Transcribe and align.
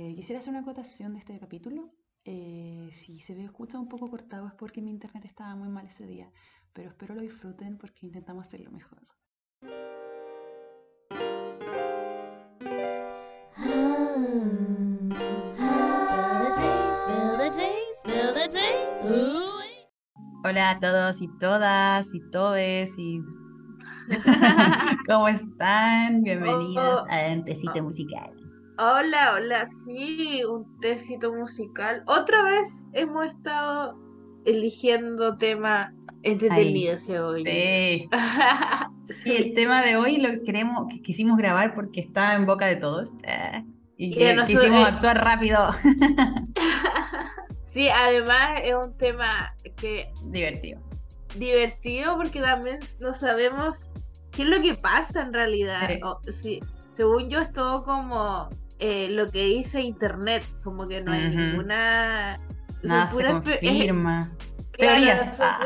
Eh, 0.00 0.14
quisiera 0.14 0.38
hacer 0.40 0.52
una 0.52 0.60
acotación 0.60 1.12
de 1.12 1.18
este 1.18 1.38
capítulo. 1.38 1.90
Eh, 2.24 2.88
si 2.94 3.20
se 3.20 3.34
ve 3.34 3.44
escucha 3.44 3.78
un 3.78 3.86
poco 3.86 4.08
cortado 4.08 4.46
es 4.46 4.54
porque 4.54 4.80
mi 4.80 4.90
internet 4.90 5.26
estaba 5.26 5.54
muy 5.54 5.68
mal 5.68 5.84
ese 5.86 6.06
día, 6.06 6.30
pero 6.72 6.88
espero 6.88 7.14
lo 7.14 7.20
disfruten 7.20 7.76
porque 7.76 8.06
intentamos 8.06 8.46
hacerlo 8.46 8.70
mejor. 8.70 9.06
Hola 20.42 20.70
a 20.70 20.80
todos 20.80 21.20
y 21.22 21.28
todas 21.38 22.14
y 22.14 22.20
todes 22.30 22.98
y 22.98 23.20
¿Cómo 25.06 25.28
están? 25.28 26.22
Bienvenidos 26.22 27.02
Oh. 27.02 27.06
a 27.08 27.32
Un 27.32 27.44
Tecito 27.44 27.82
Musical. 27.82 28.39
Hola, 28.90 29.34
hola, 29.36 29.66
sí, 29.66 30.42
un 30.44 30.80
tecito 30.80 31.34
musical. 31.34 32.02
Otra 32.06 32.42
vez 32.44 32.66
hemos 32.94 33.26
estado 33.26 33.94
eligiendo 34.46 35.36
tema 35.36 35.92
entretenidos 36.22 37.08
hoy. 37.10 37.44
Sí. 37.44 38.08
Sí, 39.04 39.34
el 39.36 39.54
tema 39.54 39.82
de 39.82 39.96
hoy 39.96 40.18
lo 40.18 40.28
queremos, 40.44 40.86
que 40.88 41.02
quisimos 41.02 41.36
grabar 41.36 41.74
porque 41.74 42.00
está 42.00 42.34
en 42.36 42.46
boca 42.46 42.66
de 42.66 42.76
todos. 42.76 43.14
eh, 43.24 43.64
y 43.96 44.06
Y 44.06 44.14
que 44.14 44.34
nosotros- 44.34 44.62
quisimos 44.66 44.86
actuar 44.86 45.24
rápido. 45.24 45.68
Sí, 47.64 47.88
además 47.88 48.60
es 48.64 48.74
un 48.74 48.96
tema 48.96 49.54
que 49.76 50.10
Divertido. 50.26 50.80
divertido 51.36 52.16
porque 52.16 52.40
también 52.40 52.78
no 52.98 53.14
sabemos 53.14 53.90
qué 54.32 54.42
es 54.42 54.48
lo 54.48 54.60
que 54.62 54.74
pasa 54.74 55.20
en 55.22 55.32
realidad. 55.32 55.88
Sí. 55.88 56.00
O- 56.02 56.20
sí, 56.32 56.60
según 56.92 57.28
yo 57.30 57.40
es 57.40 57.52
todo 57.52 57.82
como 57.84 58.48
eh, 58.80 59.08
lo 59.10 59.28
que 59.30 59.44
dice 59.44 59.80
internet, 59.80 60.44
como 60.64 60.88
que 60.88 61.00
no 61.00 61.12
hay 61.12 61.28
ninguna... 61.28 62.38
Nada 62.82 63.12
se 63.12 63.24
confirma. 63.24 64.30
Claro, 64.72 64.94
Teorías. 64.94 65.36
son 65.36 65.46
Ah. 65.46 65.60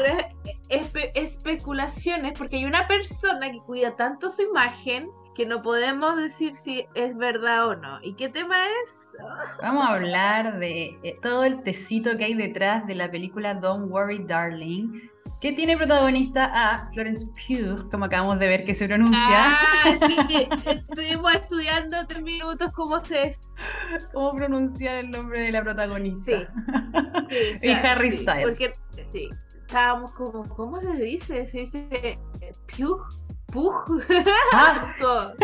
espe- 0.70 1.12
especulaciones 1.14 2.36
porque 2.36 2.56
hay 2.56 2.64
una 2.64 2.88
persona 2.88 3.48
que 3.52 3.58
cuida 3.60 3.94
tanto 3.94 4.28
su 4.28 4.42
imagen 4.42 5.08
que 5.36 5.46
no 5.46 5.62
podemos 5.62 6.16
decir 6.16 6.56
si 6.56 6.86
es 6.94 7.16
verdad 7.16 7.68
o 7.68 7.76
no. 7.76 8.00
¿Y 8.02 8.14
qué 8.14 8.28
tema 8.28 8.56
es? 8.82 8.98
Vamos 9.62 9.86
a 9.86 9.92
hablar 9.92 10.58
de 10.58 10.98
eh, 11.04 11.16
todo 11.22 11.44
el 11.44 11.62
tecito 11.62 12.16
que 12.16 12.24
hay 12.24 12.34
detrás 12.34 12.86
de 12.88 12.96
la 12.96 13.08
película 13.10 13.54
Don't 13.54 13.88
Worry 13.90 14.18
Darling, 14.24 15.00
que 15.44 15.52
tiene 15.52 15.76
protagonista 15.76 16.46
a 16.54 16.90
Florence 16.94 17.26
Pugh, 17.26 17.90
como 17.90 18.06
acabamos 18.06 18.38
de 18.38 18.46
ver 18.48 18.64
que 18.64 18.74
se 18.74 18.86
pronuncia, 18.86 19.20
Ah, 19.22 19.98
sí, 20.26 20.48
estuvimos 20.70 21.34
estudiando 21.34 22.06
tres 22.06 22.22
minutos 22.22 22.72
cómo 22.72 23.04
se... 23.04 23.36
cómo 24.14 24.34
pronunciar 24.34 25.04
el 25.04 25.10
nombre 25.10 25.42
de 25.42 25.52
la 25.52 25.62
protagonista. 25.62 26.30
Sí. 26.30 26.46
sí, 27.28 27.58
Y 27.62 27.70
Harry 27.72 28.10
Styles. 28.12 28.58
Porque 28.58 28.74
sí, 29.12 29.28
estábamos 29.66 30.12
como, 30.12 30.48
¿cómo 30.48 30.80
se 30.80 30.94
dice? 30.94 31.44
Se 31.44 31.58
dice 31.58 31.88
eh, 31.92 32.18
Pugh, 32.74 33.04
Pugh. 33.52 34.02
Ah. 34.54 34.94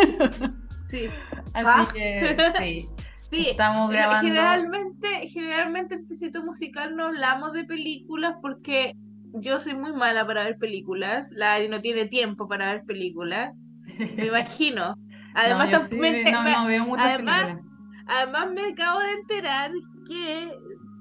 Sí. 0.89 1.09
así 1.53 1.67
Ah. 1.67 1.89
que 1.93 2.37
sí, 2.59 2.89
Sí, 3.31 3.49
estamos 3.51 3.91
grabando. 3.91 4.27
Generalmente, 4.27 5.29
generalmente 5.29 5.95
en 5.97 6.09
Tecito 6.09 6.43
Musical 6.43 6.97
no 6.97 7.05
hablamos 7.05 7.53
de 7.53 7.65
películas 7.65 8.35
porque 8.41 8.97
yo 9.35 9.59
soy 9.61 9.75
muy 9.75 9.93
mala 9.93 10.27
para 10.27 10.45
ver 10.45 10.57
películas. 10.59 11.31
La 11.33 11.55
Ari 11.55 11.69
no 11.69 11.81
tiene 11.81 12.07
tiempo 12.07 12.49
para 12.49 12.73
ver 12.73 12.85
películas. 12.85 13.55
Me 14.17 14.27
imagino. 14.27 14.97
Además, 15.35 15.67
no, 15.67 15.73
yo 15.73 15.79
tam- 15.79 15.89
sí, 15.89 15.97
me 15.97 16.09
ente- 16.25 16.33
no, 16.33 16.43
me- 16.43 16.53
no 16.53 16.67
veo 16.67 16.85
muchas 16.85 17.07
además- 17.07 17.43
películas. 17.45 17.67
además 18.07 18.51
me 18.53 18.67
acabo 18.73 19.01
de 19.01 19.13
enterar 19.13 19.71
que 20.09 20.53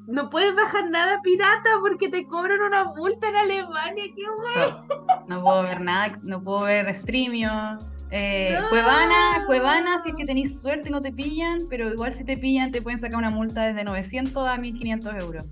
no 0.07 0.29
puedes 0.29 0.55
bajar 0.55 0.89
nada 0.89 1.19
pirata 1.21 1.69
porque 1.81 2.09
te 2.09 2.25
cobran 2.25 2.61
una 2.61 2.85
multa 2.85 3.27
en 3.29 3.35
Alemania. 3.35 4.03
¡Qué 4.15 4.23
So, 4.53 4.85
no 5.27 5.41
puedo 5.43 5.63
ver 5.63 5.81
nada, 5.81 6.17
no 6.23 6.43
puedo 6.43 6.61
ver 6.61 6.93
Streamio. 6.95 7.77
Eh, 8.11 8.57
No. 8.59 8.69
Cuevana, 8.69 9.43
Cuevana, 9.45 9.99
si 9.99 10.09
es 10.09 10.15
que 10.15 10.25
tenéis 10.25 10.59
suerte 10.61 10.89
y 10.89 10.91
no 10.91 10.99
te 11.01 11.11
pillan, 11.11 11.59
pero 11.69 11.91
igual 11.93 12.11
si 12.11 12.23
te 12.23 12.37
pillan 12.37 12.71
te 12.71 12.81
pueden 12.81 12.99
sacar 12.99 13.17
una 13.19 13.29
multa 13.29 13.65
desde 13.65 13.83
900 13.83 14.47
a 14.47 14.57
1500 14.57 15.15
euros. 15.15 15.45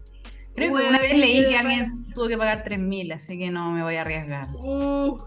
Creo 0.57 0.75
que 0.75 0.88
una 0.88 0.97
vez 0.97 1.16
leí 1.16 1.45
que 1.47 1.56
alguien 1.56 2.12
tuvo 2.16 2.28
que 2.28 2.35
pagar 2.35 2.63
3000, 2.63 3.12
así 3.12 3.38
que 3.38 3.51
no 3.51 3.72
me 3.72 3.84
voy 3.84 3.95
a 3.95 4.01
arriesgar. 4.01 4.47
Uf, 4.56 5.22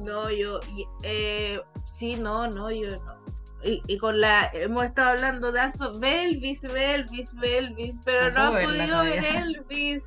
no, 0.00 0.30
yo, 0.30 0.60
eh, 1.02 1.60
sí, 1.90 2.14
no, 2.14 2.46
no, 2.46 2.70
yo 2.70 2.90
no. 2.90 3.16
Y, 3.64 3.82
y 3.88 3.98
con 3.98 4.20
la, 4.20 4.48
hemos 4.54 4.84
estado 4.84 5.10
hablando 5.10 5.50
de 5.50 5.58
harto, 5.58 5.98
Belvis, 5.98 6.60
Belvis, 6.62 7.34
Belvis, 7.34 7.96
pero 8.04 8.30
No 8.30 8.52
no, 8.52 8.58
he 8.58 8.64
podido 8.64 9.02
ver. 9.02 9.24
Elvis. 9.24 10.04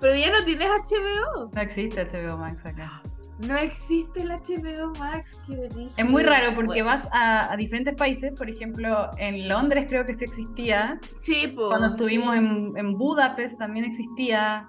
Pero 0.00 0.16
ya 0.16 0.30
no 0.32 0.44
tienes 0.46 0.68
HBO. 0.68 1.50
No 1.54 1.60
existe 1.60 2.02
HBO 2.02 2.38
Max 2.38 2.64
acá. 2.64 3.02
No 3.46 3.56
existe 3.56 4.20
el 4.22 4.30
HBO 4.30 4.92
Max, 4.98 5.30
qué 5.46 5.56
brígido. 5.56 5.90
Es 5.96 6.04
muy 6.06 6.22
raro 6.22 6.54
porque 6.54 6.82
Bueno, 6.82 6.84
vas 6.84 7.08
a, 7.12 7.50
a 7.52 7.56
diferentes 7.56 7.94
países, 7.94 8.32
por 8.36 8.48
ejemplo, 8.50 9.10
en 9.18 9.48
Londres 9.48 9.86
creo 9.88 10.04
que 10.06 10.14
sí 10.14 10.24
existía, 10.24 10.98
Sí, 11.20 11.48
po. 11.48 11.68
Cuando 11.68 11.88
estuvimos 11.88 12.36
en, 12.36 12.72
en 12.76 12.98
Budapest 12.98 13.58
también 13.58 13.84
existía. 13.86 14.68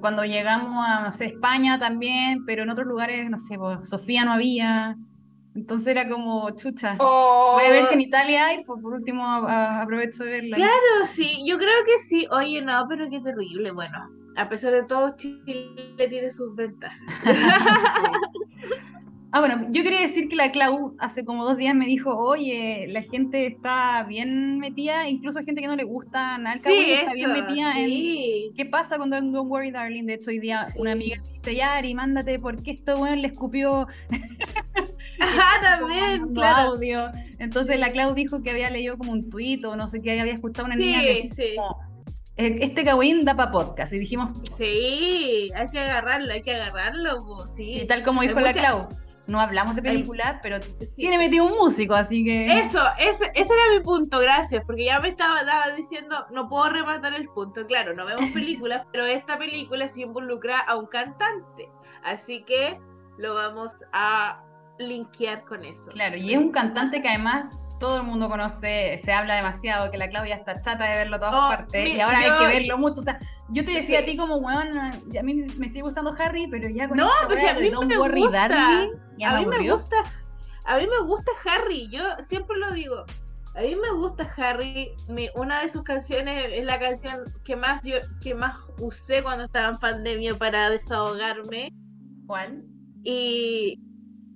Cuando 0.00 0.24
llegamos 0.24 0.86
a, 0.88 1.00
no 1.00 1.12
sé, 1.12 1.24
España 1.26 1.76
también, 1.80 2.44
pero 2.46 2.62
en 2.62 2.70
otros 2.70 2.86
lugares, 2.86 3.28
no 3.28 3.40
sé, 3.40 3.58
pues, 3.58 3.88
Sofía 3.88 4.24
no 4.24 4.32
había. 4.32 4.96
Entonces 5.56 5.88
era 5.88 6.08
como, 6.08 6.48
chucha. 6.52 6.96
Oh, 7.00 7.54
Voy 7.56 7.64
a 7.64 7.70
ver 7.70 7.84
si 7.86 7.94
en 7.94 8.00
Italia 8.00 8.46
hay, 8.46 8.64
pues 8.64 8.80
por 8.80 8.94
último 8.94 9.26
a- 9.26 9.38
a- 9.52 9.82
aprovecho 9.82 10.22
de 10.22 10.30
verla. 10.30 10.56
Claro, 10.56 11.06
sí, 11.12 11.42
yo 11.44 11.58
creo 11.58 11.84
que 11.84 11.98
sí. 11.98 12.26
Oye, 12.30 12.62
no, 12.62 12.86
pero 12.88 13.06
qué 13.10 13.20
terrible. 13.20 13.72
Bueno, 13.72 13.98
a 14.36 14.48
pesar 14.48 14.72
de 14.72 14.84
todo, 14.84 15.16
Chile 15.16 15.94
tiene 16.08 16.30
sus 16.30 16.54
ventajas. 16.54 16.98
Ah, 19.34 19.40
bueno, 19.40 19.64
yo 19.70 19.82
quería 19.82 20.02
decir 20.02 20.28
que 20.28 20.36
la 20.36 20.52
Clau 20.52 20.94
hace 20.98 21.24
como 21.24 21.46
dos 21.46 21.56
días 21.56 21.74
me 21.74 21.86
dijo, 21.86 22.14
oye, 22.14 22.86
la 22.90 23.00
gente 23.00 23.46
está 23.46 24.02
bien 24.06 24.58
metida, 24.58 25.08
incluso 25.08 25.40
gente 25.42 25.62
que 25.62 25.68
no 25.68 25.74
le 25.74 25.84
gusta 25.84 26.36
nada, 26.36 26.58
Sí, 26.62 26.70
está 26.90 27.14
bien 27.14 27.32
metida 27.32 27.80
en 27.80 27.86
sí. 27.88 28.52
¿Qué 28.54 28.66
pasa 28.66 28.98
cuando 28.98 29.16
en 29.16 29.32
Don't 29.32 29.50
Worry 29.50 29.70
Darling? 29.70 30.04
De 30.04 30.14
hecho, 30.14 30.28
hoy 30.28 30.38
día 30.38 30.68
una 30.76 30.92
amiga 30.92 31.16
me 31.22 31.38
dice, 31.38 31.54
Yari, 31.56 31.94
mándate, 31.94 32.38
porque 32.38 32.72
esto, 32.72 32.96
weón, 32.98 33.22
le 33.22 33.28
escupió 33.28 33.86
Ajá, 35.18 35.78
también, 35.78 36.34
claro. 36.34 36.72
audio. 36.72 37.10
Entonces 37.38 37.78
la 37.80 37.90
Clau 37.90 38.12
dijo 38.12 38.42
que 38.42 38.50
había 38.50 38.68
leído 38.68 38.98
como 38.98 39.12
un 39.12 39.30
tuit 39.30 39.64
o 39.64 39.76
no 39.76 39.88
sé 39.88 40.02
qué, 40.02 40.20
había 40.20 40.34
escuchado 40.34 40.66
a 40.66 40.66
una 40.66 40.76
niña 40.76 41.00
que 41.00 41.08
decía 41.14 41.30
sí. 41.34 41.42
como, 41.56 41.70
"Eh, 41.80 41.81
este 42.36 42.84
Kawin 42.84 43.24
da 43.24 43.34
para 43.36 43.50
podcast. 43.50 43.92
Y 43.92 43.98
dijimos, 43.98 44.32
Sí, 44.58 45.50
hay 45.54 45.68
que 45.70 45.80
agarrarlo, 45.80 46.32
hay 46.32 46.42
que 46.42 46.54
agarrarlo, 46.54 47.24
po, 47.24 47.46
sí. 47.56 47.80
y 47.82 47.86
tal 47.86 48.04
como 48.04 48.20
Hay 48.22 48.28
dijo 48.28 48.40
la 48.40 48.48
mucha- 48.48 48.60
Clau, 48.60 48.88
no 49.26 49.40
hablamos 49.40 49.76
de 49.76 49.82
películas, 49.82 50.36
pero 50.42 50.58
tiene 50.96 51.16
metido 51.18 51.44
un 51.44 51.52
músico, 51.52 51.94
así 51.94 52.24
que... 52.24 52.46
Eso, 52.58 52.80
ese, 52.98 53.30
ese 53.34 53.52
era 53.52 53.78
mi 53.78 53.80
punto, 53.84 54.18
gracias, 54.18 54.64
porque 54.66 54.84
ya 54.86 54.98
me 55.00 55.08
estaba, 55.08 55.40
estaba 55.40 55.68
diciendo, 55.76 56.26
no 56.32 56.48
puedo 56.48 56.68
rematar 56.70 57.14
el 57.14 57.28
punto. 57.28 57.66
Claro, 57.66 57.94
no 57.94 58.04
vemos 58.04 58.30
películas, 58.34 58.84
pero 58.92 59.06
esta 59.06 59.38
película 59.38 59.88
sí 59.88 60.02
involucra 60.02 60.58
a 60.60 60.76
un 60.76 60.86
cantante. 60.86 61.68
Así 62.02 62.42
que 62.42 62.78
lo 63.16 63.34
vamos 63.34 63.72
a 63.92 64.42
linkear 64.78 65.44
con 65.44 65.64
eso. 65.64 65.90
Claro, 65.92 66.16
y 66.16 66.32
es 66.32 66.38
un 66.38 66.50
cantante 66.50 67.00
que 67.00 67.08
además 67.08 67.58
todo 67.82 67.98
el 67.98 68.04
mundo 68.04 68.30
conoce, 68.30 68.98
se 69.02 69.12
habla 69.12 69.34
demasiado, 69.34 69.90
que 69.90 69.98
la 69.98 70.08
Claudia 70.08 70.36
está 70.36 70.58
chata 70.60 70.84
de 70.86 70.96
verlo 70.96 71.16
a 71.16 71.18
todas 71.18 71.34
Oh, 71.34 71.48
partes, 71.48 71.94
y 71.94 72.00
ahora 72.00 72.18
yo- 72.26 72.32
hay 72.32 72.38
que 72.46 72.60
verlo 72.60 72.78
mucho. 72.78 73.00
O 73.00 73.04
sea, 73.04 73.18
yo 73.50 73.62
te 73.64 73.72
decía 73.72 73.98
a 73.98 74.04
ti 74.06 74.16
como, 74.16 74.36
weón, 74.36 74.78
a 74.78 75.22
mí 75.22 75.34
me 75.34 75.66
sigue 75.68 75.82
gustando 75.82 76.14
Harry, 76.18 76.46
pero 76.46 76.68
ya 76.70 76.88
con 76.88 76.96
No, 76.96 77.10
wea 77.28 77.50
a 77.50 77.54
de 77.54 77.62
mí 77.64 77.68
Don't 77.68 77.88
me 77.88 77.98
Worry 77.98 78.22
gusta. 78.22 78.48
Darling, 78.48 78.92
ya 79.18 79.30
a 79.30 79.34
me 79.34 79.40
mí 79.40 79.46
me 79.58 79.70
gusta, 79.70 79.96
a 80.64 80.78
mí 80.78 80.86
me 80.86 81.06
gusta 81.06 81.30
Harry, 81.44 81.88
yo 81.90 82.02
siempre 82.20 82.56
lo 82.56 82.70
digo. 82.70 83.04
A 83.54 83.60
mí 83.60 83.76
me 83.76 83.90
gusta 83.90 84.32
Harry, 84.38 84.92
mi, 85.08 85.28
una 85.34 85.60
de 85.60 85.68
sus 85.68 85.82
canciones 85.82 86.54
es 86.54 86.64
la 86.64 86.78
canción 86.78 87.18
que 87.44 87.54
más 87.54 87.82
yo 87.82 87.96
que 88.22 88.34
más 88.34 88.54
usé 88.80 89.22
cuando 89.22 89.44
estaba 89.44 89.68
en 89.68 89.78
pandemia 89.78 90.34
para 90.38 90.70
desahogarme 90.70 91.70
¿Cuál? 92.26 92.64
y 93.04 93.78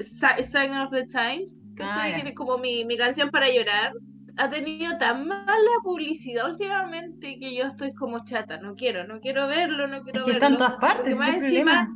Sign 0.01 0.77
of 0.77 0.91
the 0.91 1.07
Times, 1.07 1.57
¿cachai? 1.77 2.23
Que 2.23 2.29
es 2.31 2.35
como 2.35 2.59
mi, 2.59 2.85
mi 2.85 2.97
canción 2.97 3.31
para 3.31 3.49
llorar. 3.51 3.93
Ha 4.39 4.51
tenido 4.51 4.99
tan 4.99 5.27
mala 5.27 5.71
publicidad 5.83 6.51
últimamente 6.51 7.39
que 7.39 7.55
yo 7.55 7.65
estoy 7.65 7.95
como 7.95 8.25
chata, 8.25 8.59
no 8.59 8.75
quiero, 8.77 9.07
no 9.07 9.21
quiero 9.21 9.47
verlo, 9.47 9.87
no 9.87 10.03
Es 10.03 10.03
quiero 10.03 10.25
que 10.25 10.33
está 10.33 10.49
en 10.49 10.53
verlo. 10.55 10.67
todas 10.67 10.81
partes, 10.81 11.15
porque 11.15 11.15
más 11.15 11.37
es 11.37 11.43
encima, 11.45 11.89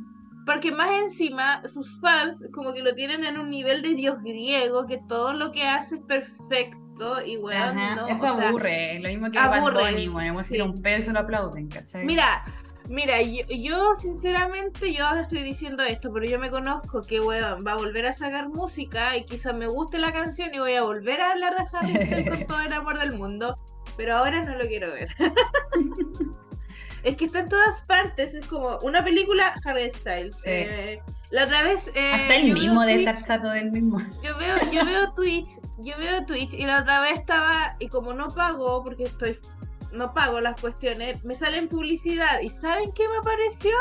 porque 0.45 0.71
más 0.71 0.89
encima 1.03 1.61
sus 1.67 1.99
fans 2.01 2.47
como 2.51 2.73
que 2.73 2.81
lo 2.81 2.95
tienen 2.95 3.25
en 3.25 3.37
un 3.37 3.49
nivel 3.51 3.83
de 3.83 3.93
dios 3.93 4.17
griego 4.23 4.87
que 4.87 4.97
todo 5.07 5.33
lo 5.33 5.51
que 5.51 5.65
hace 5.67 5.95
es 5.95 6.01
perfecto 6.01 7.23
y 7.25 7.37
weón, 7.37 7.75
no, 7.95 8.07
eso 8.07 8.15
o 8.31 8.37
sea, 8.37 8.47
aburre, 8.47 8.99
lo 9.01 9.09
mismo 9.09 9.31
que 9.31 9.39
Bad 9.39 9.53
aburre, 9.53 9.91
Bunny, 9.91 10.07
bueno, 10.07 10.29
hemos 10.29 10.45
sí. 10.47 10.59
un 10.61 10.81
peso 10.81 11.11
lo 11.11 11.19
aplauden, 11.19 11.67
¿cachai? 11.69 12.05
Mira, 12.05 12.43
mira, 12.91 13.21
yo, 13.21 13.43
yo 13.49 13.95
sinceramente 13.95 14.93
yo 14.93 15.09
estoy 15.15 15.43
diciendo 15.43 15.81
esto, 15.83 16.11
pero 16.13 16.25
yo 16.25 16.37
me 16.37 16.49
conozco 16.49 17.01
que 17.01 17.19
weón 17.19 17.65
va 17.65 17.71
a 17.73 17.77
volver 17.77 18.05
a 18.05 18.13
sacar 18.13 18.49
música 18.49 19.15
y 19.17 19.25
quizás 19.25 19.55
me 19.55 19.67
guste 19.67 19.97
la 19.97 20.11
canción 20.11 20.53
y 20.53 20.59
voy 20.59 20.73
a 20.75 20.83
volver 20.83 21.21
a 21.21 21.31
hablar 21.31 21.55
de 21.55 21.77
Harry 21.77 22.05
Styles 22.05 22.29
con 22.29 22.45
todo 22.47 22.61
el 22.61 22.73
amor 22.73 22.99
del 22.99 23.13
mundo. 23.13 23.57
pero 23.97 24.17
ahora 24.17 24.43
no 24.43 24.57
lo 24.57 24.67
quiero 24.67 24.91
ver. 24.91 25.09
es 27.03 27.15
que 27.15 27.25
está 27.25 27.39
en 27.39 27.49
todas 27.49 27.81
partes, 27.83 28.33
es 28.33 28.45
como 28.45 28.77
una 28.83 29.03
película 29.03 29.55
Harry 29.65 29.89
Styles. 29.91 30.41
Eh, 30.45 31.01
la 31.31 31.45
otra 31.45 31.63
vez. 31.63 31.89
Eh, 31.95 32.11
Hasta 32.13 32.35
el 32.35 32.53
mismo 32.53 32.81
de 32.83 32.95
estar 32.95 33.23
chato 33.23 33.49
del 33.49 33.71
mismo. 33.71 33.99
Yo 34.21 34.37
veo, 34.37 34.71
yo 34.71 34.85
veo 34.85 35.13
Twitch, 35.13 35.49
yo 35.79 35.97
veo 35.97 36.25
Twitch 36.25 36.53
y 36.53 36.65
la 36.65 36.81
otra 36.81 37.01
vez 37.01 37.19
estaba, 37.19 37.75
y 37.79 37.87
como 37.87 38.13
no 38.13 38.27
pago, 38.27 38.83
porque 38.83 39.03
estoy, 39.03 39.39
no 39.91 40.13
pago 40.13 40.39
las 40.41 40.59
cuestiones, 40.59 41.23
me 41.23 41.35
salen 41.35 41.67
publicidad. 41.67 42.41
¿Y 42.41 42.49
saben 42.49 42.91
qué 42.93 43.07
me 43.09 43.17
apareció? 43.17 43.71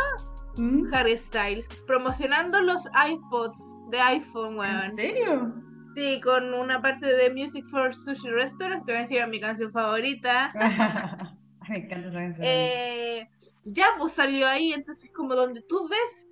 ¿Mm? 0.57 0.93
Harry 0.93 1.17
Styles 1.17 1.69
promocionando 1.87 2.61
los 2.61 2.85
iPods 3.09 3.77
de 3.91 4.01
iPhone, 4.01 4.59
weón. 4.59 4.83
¿En 4.83 4.95
serio? 4.95 5.55
Sí, 5.97 6.21
con 6.21 6.55
una 6.55 6.81
parte 6.81 7.07
de 7.07 7.31
Music 7.31 7.67
for 7.69 7.95
Sushi 7.95 8.31
Restaurant, 8.31 8.85
que 8.87 8.93
me 8.93 9.27
mi 9.27 9.41
canción 9.41 9.73
favorita. 9.73 10.53
me 11.69 11.79
encanta 11.79 12.09
esa 12.09 12.19
canción. 12.19 12.47
Eh, 12.49 13.29
ya 13.65 13.87
pues 13.99 14.13
salió 14.13 14.47
ahí, 14.47 14.73
entonces 14.73 15.11
como 15.13 15.35
donde 15.35 15.63
tú 15.63 15.89
ves 15.89 16.27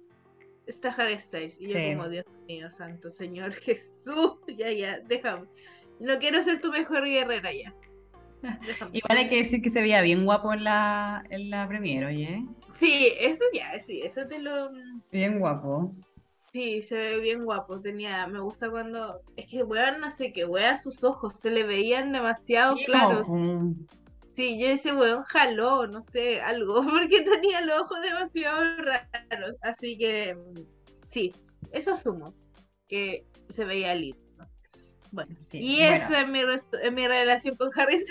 está 0.67 0.91
Harry 0.91 1.21
Styles. 1.21 1.61
Y 1.61 1.69
Sí. 1.69 1.75
yo 1.91 1.97
como, 1.97 2.09
Dios 2.09 2.27
mío, 2.47 2.71
santo 2.71 3.11
Señor 3.11 3.53
Jesús, 3.55 4.37
ya, 4.57 4.71
ya, 4.73 5.01
déjame. 5.01 5.47
No 6.01 6.19
quiero 6.19 6.43
ser 6.43 6.61
tu 6.61 6.71
mejor 6.71 7.05
guerrera 7.05 7.51
ya. 7.53 7.75
Igual 8.93 9.19
hay 9.19 9.29
que 9.29 9.37
decir 9.37 9.63
que 9.63 9.71
se 9.71 9.81
veía 9.81 10.01
bien 10.03 10.25
guapo 10.25 10.53
en 10.53 10.65
la, 10.65 11.25
en 11.31 11.51
la 11.51 11.67
premiere, 11.69 12.07
oye. 12.07 12.45
Sí, 12.79 13.13
eso 13.19 13.45
ya, 13.53 13.79
sí, 13.81 14.03
eso 14.03 14.27
te 14.27 14.39
lo... 14.39 14.71
Bien 15.11 15.39
guapo. 15.39 15.95
Sí, 16.53 16.81
se 16.83 16.95
ve 16.97 17.21
bien 17.21 17.45
guapo. 17.45 17.81
Tenía, 17.81 18.27
me 18.27 18.41
gusta 18.41 18.71
cuando. 18.71 19.21
Es 19.37 19.47
que 19.47 19.63
weón, 19.63 20.01
no 20.01 20.11
sé 20.11 20.33
qué, 20.33 20.47
weón, 20.47 20.79
sus 20.79 21.05
ojos 21.05 21.35
se 21.39 21.51
le 21.51 21.65
veían 21.65 22.13
demasiado 22.13 22.77
Sí, 22.77 22.85
claros. 22.87 23.27
Sí, 24.35 24.59
yo 24.59 24.69
ese 24.69 24.95
weón 24.95 25.25
jaló, 25.25 25.87
no 25.89 26.03
sé, 26.03 26.41
algo, 26.41 26.83
porque 26.91 27.21
tenía 27.21 27.61
los 27.61 27.81
ojos 27.83 27.99
demasiado 28.03 28.61
raros. 28.79 29.57
Así 29.63 29.99
que 29.99 30.37
sí, 31.05 31.35
eso 31.73 31.93
asumo, 31.93 32.33
que 32.87 33.27
se 33.51 33.65
veía 33.65 33.95
lindo. 33.95 34.19
Bueno, 35.11 35.35
Sí, 35.41 35.59
y 35.59 35.79
bueno. 35.79 35.97
eso 35.97 36.15
es 36.15 36.29
mi, 36.29 36.41
es 36.41 36.93
mi 36.93 37.07
relación 37.09 37.57
con 37.57 37.71
Harry. 37.77 38.05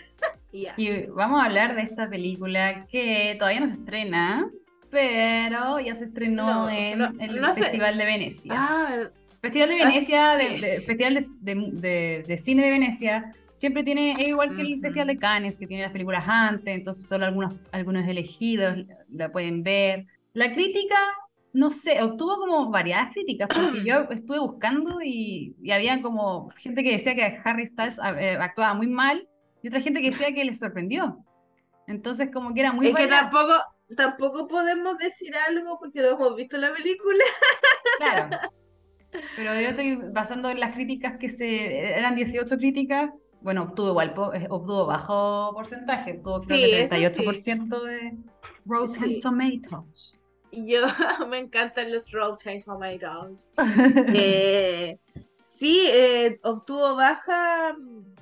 Y 0.51 0.63
ya. 0.63 0.73
Y 0.77 1.07
vamos 1.09 1.41
a 1.41 1.45
hablar 1.45 1.75
de 1.75 1.81
esta 1.83 2.09
película 2.09 2.85
que 2.87 3.35
todavía 3.37 3.59
no 3.61 3.67
se 3.67 3.73
estrena, 3.73 4.49
pero 4.89 5.79
ya 5.79 5.93
se 5.93 6.05
estrenó 6.05 6.47
No, 6.47 6.69
en 6.69 6.99
no, 6.99 7.11
el 7.19 7.41
no 7.41 7.53
sé. 7.53 7.61
Festival 7.63 7.97
de 7.97 8.05
Venecia. 8.05 8.53
Ah, 8.55 8.97
Festival 9.41 9.69
de 9.69 9.75
Ah, 9.81 9.85
Venecia, 9.85 10.29
de, 10.37 10.47
sí. 10.47 10.61
de- 10.61 10.81
Festival 10.81 11.13
de, 11.41 11.55
de- 11.55 11.71
de- 11.73 12.23
de 12.27 12.37
Cine 12.37 12.63
de 12.63 12.71
Venecia, 12.71 13.31
siempre 13.55 13.83
tiene, 13.83 14.13
es 14.13 14.27
igual 14.29 14.55
que 14.55 14.61
el 14.61 14.73
Ujú. 14.73 14.81
Festival 14.81 15.07
de 15.07 15.17
Cannes, 15.17 15.57
que 15.57 15.67
tiene 15.67 15.83
las 15.83 15.91
películas 15.91 16.23
antes, 16.27 16.75
entonces 16.75 17.07
solo 17.07 17.25
algunos, 17.25 17.55
algunos 17.71 18.07
elegidos 18.07 18.77
la 19.11 19.31
pueden 19.31 19.63
ver. 19.63 20.05
La 20.33 20.53
crítica, 20.53 20.95
no 21.53 21.71
sé, 21.71 22.01
obtuvo 22.01 22.37
como 22.37 22.69
variadas 22.69 23.11
críticas, 23.13 23.47
porque 23.53 23.83
yo 23.83 24.07
estuve 24.11 24.39
buscando 24.39 25.01
y, 25.03 25.55
y 25.61 25.71
había 25.71 26.01
como 26.01 26.49
gente 26.57 26.83
que 26.83 26.93
decía 26.93 27.15
que 27.15 27.39
Harry 27.43 27.65
Styles 27.67 27.99
eh, 28.19 28.37
actuaba 28.39 28.73
muy 28.73 28.87
mal 28.87 29.27
y 29.67 29.69
otra 29.69 29.81
gente 29.81 30.01
que 30.01 30.11
decía 30.11 30.33
que 30.33 30.45
les 30.45 30.59
sorprendió. 30.59 31.17
Entonces 31.87 32.29
como 32.31 32.53
que 32.53 32.61
era 32.61 32.71
muy 32.71 32.87
es 32.87 32.95
que 32.95 33.07
tampoco, 33.07 33.53
tampoco 33.95 34.47
podemos 34.47 34.97
decir 34.97 35.35
algo 35.35 35.77
porque 35.77 36.01
lo 36.01 36.11
hemos 36.11 36.35
visto 36.37 36.55
en 36.55 36.61
la 36.61 36.73
película. 36.73 37.23
Claro. 37.97 38.37
Pero 39.35 39.53
yo 39.53 39.69
estoy 39.69 39.95
basando 39.95 40.49
en 40.49 40.59
las 40.59 40.73
críticas 40.73 41.17
que 41.17 41.29
se. 41.29 41.97
Eran 41.97 42.15
18 42.15 42.57
críticas. 42.57 43.11
Bueno, 43.41 43.63
obtuvo 43.63 43.89
igual, 43.89 44.13
eh, 44.33 44.47
obtuvo 44.49 44.85
bajo 44.85 45.51
porcentaje, 45.53 46.13
obtuvo 46.17 46.41
creo 46.41 46.57
Sí, 46.57 46.65
que 46.65 46.83
eso 46.83 46.95
sí. 46.95 47.51
38% 47.51 47.83
de 47.83 48.17
Rotten 48.65 49.03
Sí. 49.03 49.19
Tomatoes. 49.19 50.15
Y 50.51 50.71
yo 50.71 50.81
me 51.29 51.39
encantan 51.39 51.91
los 51.91 52.09
Rotten 52.11 52.63
Tomatoes. 52.63 53.51
Eh, 54.15 54.97
sí, 55.57 55.87
eh, 55.91 56.39
obtuvo 56.43 56.95
baja, 56.95 57.75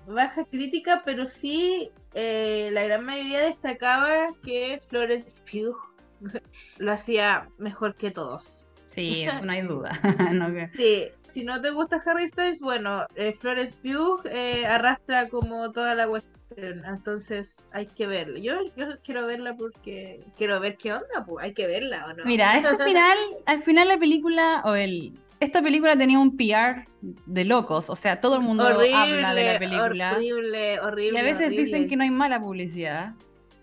baja 0.07 0.45
crítica, 0.45 1.01
pero 1.05 1.27
sí 1.27 1.89
eh, 2.13 2.69
la 2.71 2.83
gran 2.83 3.05
mayoría 3.05 3.41
destacaba 3.41 4.27
que 4.43 4.81
Florence 4.87 5.41
Pugh 5.51 5.77
lo 6.77 6.91
hacía 6.91 7.49
mejor 7.57 7.95
que 7.95 8.11
todos. 8.11 8.61
Sí, 8.85 9.23
eso 9.23 9.43
no 9.45 9.51
hay 9.51 9.61
duda. 9.61 9.99
No 10.33 10.53
que- 10.53 10.71
Sí, 10.77 11.07
si 11.31 11.43
no 11.43 11.61
te 11.61 11.71
gusta 11.71 12.01
Harry 12.05 12.29
Styles, 12.29 12.59
bueno, 12.61 13.05
eh, 13.15 13.35
Florence 13.39 13.77
Pugh 13.81 14.21
eh, 14.31 14.65
arrastra 14.65 15.27
como 15.27 15.71
toda 15.71 15.95
la 15.95 16.07
cuestión, 16.07 16.85
entonces 16.85 17.67
hay 17.73 17.87
que 17.87 18.07
verla. 18.07 18.39
Yo, 18.39 18.55
yo 18.77 18.87
quiero 19.03 19.25
verla 19.25 19.55
porque 19.57 20.23
quiero 20.37 20.59
ver 20.61 20.77
qué 20.77 20.93
onda, 20.93 21.25
pues 21.25 21.43
hay 21.43 21.53
que 21.53 21.67
verla 21.67 22.05
o 22.05 22.13
no. 22.13 22.23
Mira, 22.23 22.55
este 22.57 22.77
final, 22.83 23.17
al 23.45 23.61
final 23.63 23.87
la 23.89 23.97
película, 23.97 24.61
o 24.63 24.75
el. 24.75 25.19
Esta 25.45 25.61
película 25.61 25.95
tenía 25.95 26.17
un 26.17 26.35
PR 26.35 26.87
de 27.01 27.45
locos, 27.45 27.91
o 27.91 27.95
sea, 27.95 28.19
todo 28.19 28.37
el 28.37 28.41
mundo 28.41 28.65
horrible, 28.65 28.95
habla 28.95 29.35
de 29.35 29.53
la 29.53 29.59
película. 29.59 30.13
horrible, 30.13 30.79
horrible. 30.79 31.19
Y 31.19 31.21
a 31.21 31.23
veces 31.23 31.45
horrible. 31.45 31.63
dicen 31.65 31.87
que 31.87 31.95
no 31.95 32.03
hay 32.03 32.09
mala 32.09 32.41
publicidad. 32.41 33.13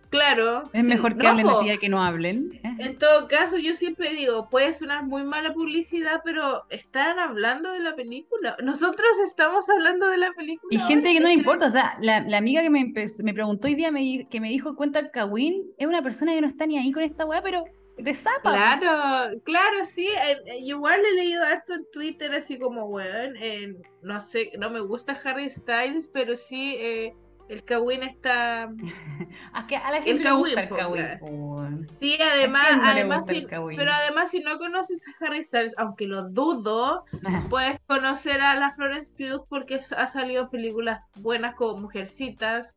Claro. 0.08 0.70
Es 0.72 0.82
sí. 0.82 0.86
mejor 0.86 1.16
que 1.16 1.24
No, 1.24 1.30
hablen 1.30 1.46
de 1.46 1.72
ti 1.72 1.78
que 1.78 1.88
no 1.88 2.04
hablen. 2.04 2.60
¿eh? 2.62 2.76
En 2.78 2.98
todo 2.98 3.26
caso, 3.26 3.58
yo 3.58 3.74
siempre 3.74 4.12
digo, 4.12 4.48
puede 4.48 4.72
sonar 4.74 5.04
muy 5.04 5.24
mala 5.24 5.54
publicidad, 5.54 6.20
pero 6.24 6.62
están 6.70 7.18
hablando 7.18 7.72
de 7.72 7.80
la 7.80 7.96
película. 7.96 8.56
Nosotros 8.62 9.08
estamos 9.26 9.68
hablando 9.68 10.06
de 10.08 10.18
la 10.18 10.30
película. 10.34 10.68
Y 10.70 10.78
gente 10.86 11.12
que 11.12 11.18
no 11.18 11.26
le 11.26 11.34
importa, 11.34 11.66
o 11.66 11.70
sea, 11.70 11.96
la, 12.00 12.20
la 12.20 12.38
amiga 12.38 12.62
que 12.62 12.70
me, 12.70 12.92
me 13.24 13.34
preguntó 13.34 13.66
hoy 13.66 13.74
día, 13.74 13.90
me, 13.90 14.28
que 14.30 14.40
me 14.40 14.50
dijo 14.50 14.76
cuenta 14.76 15.00
el 15.00 15.10
Kawin, 15.10 15.64
es 15.78 15.88
una 15.88 16.00
persona 16.02 16.32
que 16.32 16.42
no 16.42 16.46
está 16.46 16.64
ni 16.64 16.78
ahí 16.78 16.92
con 16.92 17.02
esta 17.02 17.24
weá, 17.24 17.42
pero 17.42 17.64
te 18.02 18.14
zapa. 18.14 18.40
Claro, 18.80 19.40
claro, 19.44 19.84
sí. 19.84 20.06
eh, 20.08 20.36
eh, 20.46 20.58
igual 20.60 21.00
he 21.04 21.14
leído 21.14 21.44
harto 21.44 21.74
en 21.74 21.84
Twitter, 21.92 22.32
así 22.34 22.58
como, 22.58 22.86
weón, 22.86 23.34
eh, 23.40 23.74
no 24.02 24.20
sé, 24.20 24.50
no 24.58 24.70
me 24.70 24.80
gusta 24.80 25.18
Harry 25.24 25.48
Styles, 25.50 26.08
pero 26.12 26.36
sí, 26.36 26.76
eh, 26.78 27.14
el 27.48 27.64
Kawin 27.64 28.02
está... 28.02 28.70
Es 29.58 29.64
que 29.68 29.76
a 29.76 29.90
la 29.90 30.00
gente 30.02 30.22
le 30.24 30.30
Kawin, 30.30 30.42
gusta 30.44 30.60
el 30.62 30.68
po, 30.68 30.76
Kawin. 30.76 31.06
weón. 31.20 31.90
Sí, 32.00 32.18
además, 32.20 32.76
no 32.76 32.82
le 32.84 32.88
además 32.90 33.18
gusta 33.26 33.34
si- 33.34 33.46
pero 33.76 33.92
además 33.92 34.30
si 34.30 34.40
no 34.40 34.58
conoces 34.58 35.02
a 35.06 35.24
Harry 35.26 35.44
Styles, 35.44 35.74
aunque 35.76 36.06
lo 36.06 36.28
dudo, 36.30 37.04
puedes 37.50 37.78
conocer 37.86 38.40
a 38.40 38.54
la 38.54 38.74
Florence 38.74 39.12
Pugh 39.16 39.46
porque 39.48 39.80
ha 39.96 40.06
salido 40.06 40.48
películas 40.50 41.00
buenas 41.20 41.54
como 41.54 41.78
Mujercitas, 41.82 42.74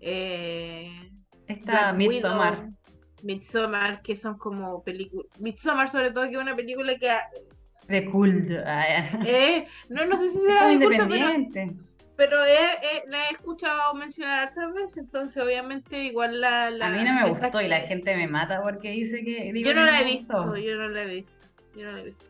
eh, 0.00 1.10
Esta 1.46 1.92
Midsommar. 1.92 2.58
Widow, 2.60 2.72
Midsommar, 3.22 4.02
que 4.02 4.16
son 4.16 4.38
como 4.38 4.82
películas, 4.82 5.26
Midsommar 5.38 5.88
sobre 5.88 6.10
todo 6.10 6.24
que 6.24 6.32
es 6.32 6.38
una 6.38 6.54
película 6.56 6.96
que 6.98 7.10
De 7.88 8.04
culto. 8.10 8.54
ah, 8.66 8.84
eh, 9.26 9.66
no, 9.88 10.04
no 10.06 10.16
sé 10.16 10.30
si 10.30 10.38
será 10.38 10.66
de 10.68 10.74
culto, 10.76 10.88
pero, 10.90 11.04
independiente. 11.04 11.76
pero 12.16 12.44
he- 12.44 12.50
he- 12.82 13.08
la 13.10 13.18
he 13.28 13.32
escuchado 13.32 13.94
mencionar 13.94 14.50
otras 14.50 14.72
veces, 14.74 14.96
entonces 14.98 15.42
obviamente 15.42 16.04
igual 16.04 16.40
la... 16.40 16.70
la 16.70 16.86
A 16.86 16.90
mí 16.90 17.04
no 17.04 17.14
me 17.14 17.28
gustó 17.28 17.60
y 17.60 17.68
la 17.68 17.80
gente 17.80 18.14
me 18.16 18.26
mata 18.28 18.60
porque 18.62 18.90
dice 18.90 19.24
que. 19.24 19.52
digo 19.52 19.68
Yo 19.70 19.74
no 19.74 19.84
la 19.84 20.00
he 20.00 20.04
visto, 20.04 20.56
yo 20.56 20.76
no 20.76 20.88
la 20.88 21.02
he 21.02 21.06
visto, 21.06 21.32
yo 21.76 21.84
no 21.86 21.92
la 21.92 22.00
he 22.00 22.04
visto. 22.04 22.24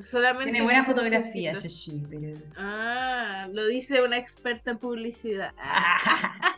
Solamente 0.00 0.44
Tiene 0.52 0.62
buena 0.62 0.82
fotografía, 0.82 1.54
sí, 1.56 2.02
pero. 2.08 2.38
Ah, 2.56 3.46
lo 3.52 3.66
dice 3.66 4.00
una 4.02 4.16
experta 4.16 4.70
en 4.70 4.78
publicidad. 4.78 5.52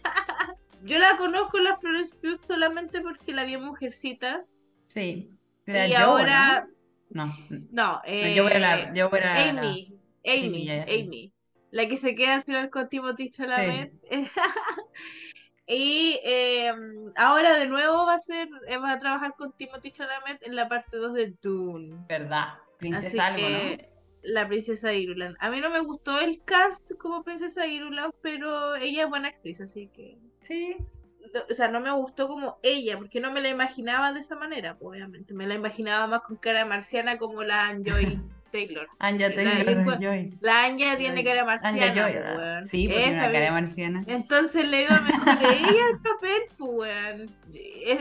Yo 0.85 0.99
la 0.99 1.17
conozco 1.17 1.59
la 1.59 1.77
Florence 1.79 2.15
Pugh 2.21 2.41
solamente 2.47 3.01
porque 3.01 3.33
la 3.33 3.45
vi 3.45 3.55
en 3.55 3.65
Mujercitas. 3.65 4.41
Sí. 4.85 5.31
Era 5.67 5.87
y 5.87 5.95
ahora. 5.95 6.67
¿no? 7.11 7.27
No. 7.27 7.33
No, 7.71 8.01
eh, 8.05 8.33
yo 8.35 8.49
era 8.49 8.59
la- 8.59 8.95
yo 8.95 9.11
era 9.13 9.53
la- 9.53 9.61
Amy. 9.61 9.99
Amy, 10.25 10.47
Amy, 10.47 10.65
ya, 10.65 10.77
ya 10.77 10.87
sé. 10.87 11.01
Amy. 11.01 11.33
La 11.71 11.87
que 11.89 11.97
se 11.99 12.15
queda 12.15 12.35
al 12.35 12.43
final 12.43 12.71
con 12.71 12.89
Timothy 12.89 13.31
Chalamet. 13.31 13.93
y 15.67 16.21
eh, 16.25 16.73
ahora 17.17 17.59
de 17.59 17.67
nuevo 17.67 18.07
va 18.07 18.15
a 18.15 18.19
ser, 18.19 18.49
eh, 18.69 18.77
va 18.79 18.93
a 18.93 18.99
trabajar 19.01 19.35
con 19.37 19.53
Timothy 19.57 19.91
Chalamet 19.93 20.43
en 20.43 20.57
la 20.57 20.69
parte 20.69 20.97
2 20.97 21.15
de 21.15 21.35
Dune. 21.41 21.97
¿Verdad? 22.09 22.49
Así 22.49 22.79
Princesa 22.79 23.27
algo, 23.27 23.39
que, 23.39 23.89
La 24.23 24.47
princesa 24.47 24.93
Irulan. 24.93 25.37
A 25.41 25.51
mí 25.51 25.61
no 25.61 25.71
me 25.71 25.81
gustó 25.81 26.21
el 26.21 26.43
cast 26.45 26.83
como 26.99 27.25
princesa 27.25 27.67
Irulan, 27.67 28.13
pero 28.23 28.77
ella 28.77 29.05
es 29.05 29.09
buena 29.09 29.29
actriz, 29.29 29.61
así 29.61 29.89
que. 29.89 30.19
Sí. 30.41 30.77
O 31.51 31.55
sea, 31.55 31.69
no 31.69 31.81
me 31.81 31.91
gustó 31.91 32.29
como 32.29 32.59
ella, 32.63 32.99
porque 32.99 33.21
no 33.21 33.33
me 33.33 33.41
la 33.41 33.49
imaginaba 33.49 34.13
de 34.13 34.21
esa 34.21 34.37
manera, 34.37 34.77
pues, 34.79 34.97
obviamente. 34.97 35.35
Me 35.35 35.47
la 35.47 35.55
imaginaba 35.55 36.07
más 36.07 36.23
con 36.23 36.37
cara 36.37 36.65
marciana 36.65 37.19
como 37.19 37.43
la 37.43 37.77
Joy 37.85 38.21
Taylor. 38.53 38.89
Anja 39.01 39.35
Taylor 39.35 39.87
la- 39.87 39.99
Joy. 39.99 40.39
La 40.41 40.65
Anya 40.65 40.97
tiene 40.97 41.25
cara 41.25 41.41
Anja 41.41 41.63
marciana, 41.65 41.95
Joy. 42.03 42.13
pues, 42.13 42.37
weón. 42.39 42.65
Sí, 42.65 42.87
porque 42.87 43.01
tiene 43.03 43.17
Esa 43.17 43.25
una 43.29 43.33
cara 43.33 43.51
marciana. 43.53 44.03
Entonces 44.07 44.69
le 44.69 44.83
iba 44.83 44.97
a 44.97 45.01
meter 45.01 45.19
ella 45.51 45.83
el 45.93 45.99
papel, 46.01 46.43
pues, 46.57 46.71
weón. 46.71 47.31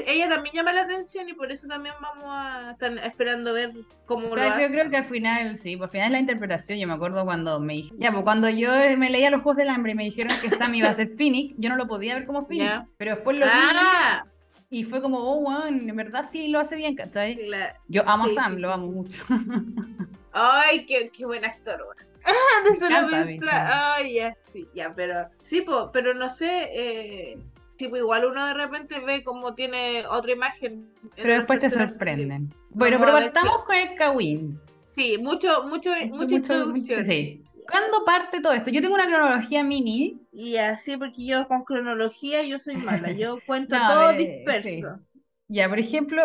Ella 0.08 0.30
también 0.30 0.54
llama 0.56 0.74
la 0.74 0.82
atención 0.84 1.28
y 1.28 1.34
por 1.34 1.52
eso 1.52 1.66
también 1.68 1.96
vamos 2.02 2.26
a 2.28 2.72
estar 2.74 2.96
esperando 3.00 3.54
ver 3.54 3.72
cómo 4.06 4.28
O 4.28 4.30
lo 4.30 4.36
sea, 4.36 4.50
yo 4.60 4.66
hace. 4.66 4.72
creo 4.72 4.90
que 4.92 4.98
al 4.98 5.06
final, 5.06 5.56
sí, 5.56 5.76
pues 5.78 5.88
al 5.88 5.92
final 5.92 6.06
es 6.08 6.12
la 6.12 6.20
interpretación. 6.20 6.78
Yo 6.78 6.88
me 6.88 6.94
acuerdo 6.94 7.26
cuando 7.26 7.60
me 7.60 7.74
dije, 7.74 7.94
ya, 7.98 8.12
pues 8.12 8.24
cuando 8.24 8.48
yo 8.50 8.70
me 8.98 9.10
leía 9.10 9.32
los 9.32 9.42
Juegos 9.42 9.58
del 9.58 9.70
Hambre 9.70 9.94
y 9.94 9.96
me 9.96 10.04
dijeron 10.04 10.34
que 10.42 10.52
Sam 10.52 10.76
iba 10.76 10.90
a 10.90 10.94
ser 10.94 11.10
Phoenix, 11.10 11.56
yo 11.58 11.70
no 11.70 11.78
lo 11.78 11.88
podía 11.88 12.14
ver 12.16 12.26
como 12.28 12.46
Phoenix, 12.46 12.70
Ya. 12.70 12.88
pero 12.98 13.16
después 13.16 13.40
lo 13.40 13.46
vi 13.46 13.52
Ah, 13.54 14.26
y 14.70 14.84
fue 14.86 15.02
como, 15.02 15.18
oh, 15.18 15.42
wow, 15.42 15.66
en 15.68 15.94
verdad 15.98 16.26
sí 16.30 16.48
lo 16.48 16.60
hace 16.60 16.76
bien, 16.78 16.96
¿cachai? 16.96 17.36
claro. 17.36 17.74
Yo 17.90 18.08
amo 18.08 18.30
Sí, 18.30 18.38
a 18.38 18.44
Sam, 18.44 18.56
sí, 18.56 18.62
lo 18.62 18.68
sí, 18.70 18.74
amo 18.74 18.86
sí. 18.88 18.94
mucho. 18.94 19.24
Ay, 20.34 20.86
qué, 20.86 21.10
qué 21.10 21.26
buen 21.26 21.46
actor, 21.46 21.82
weón. 21.82 22.12
Ah, 22.26 22.64
de 22.64 22.80
solo 22.80 23.10
pensar. 23.10 23.70
Ay, 23.74 24.16
ya, 24.16 24.38
sí, 24.54 24.68
ya, 24.76 24.94
pero. 24.96 25.28
Sí, 25.44 25.62
po, 25.62 25.92
pero 25.92 26.14
no 26.14 26.30
sé. 26.30 26.70
Eh, 26.72 27.40
tipo, 27.78 27.98
igual 27.98 28.26
uno 28.26 28.46
de 28.46 28.54
repente 28.54 29.00
ve 29.00 29.24
como 29.24 29.56
tiene 29.56 30.06
otra 30.06 30.32
imagen. 30.32 30.88
en 31.02 31.10
Pero 31.16 31.34
después 31.34 31.60
te 31.60 31.70
sorprenden. 31.72 32.54
Bueno, 32.70 33.00
pero 33.00 33.12
partamos 33.14 33.64
con 33.64 33.76
el 33.76 33.96
Kawin. 33.96 34.60
Sí, 34.92 35.18
mucho, 35.18 35.64
mucho, 35.64 35.90
mucha 36.12 36.36
introducción. 36.36 37.06
sí. 37.06 37.44
¿Cuándo 37.70 38.04
parte 38.04 38.42
todo 38.42 38.54
esto? 38.54 38.70
Yo 38.70 38.82
tengo 38.82 38.96
una 38.96 39.08
cronología 39.08 39.64
mini. 39.64 40.20
Y 40.32 40.58
así, 40.58 40.98
porque 40.98 41.26
yo 41.26 41.48
con 41.48 41.64
cronología 41.64 42.44
yo 42.44 42.60
soy 42.60 42.76
mala. 42.76 43.12
Yo 43.12 43.40
cuento 43.46 43.78
No, 43.78 43.88
todo 43.88 44.10
eh, 44.12 44.18
disperso. 44.18 45.00
Ya, 45.48 45.70
por 45.70 45.80
ejemplo, 45.80 46.24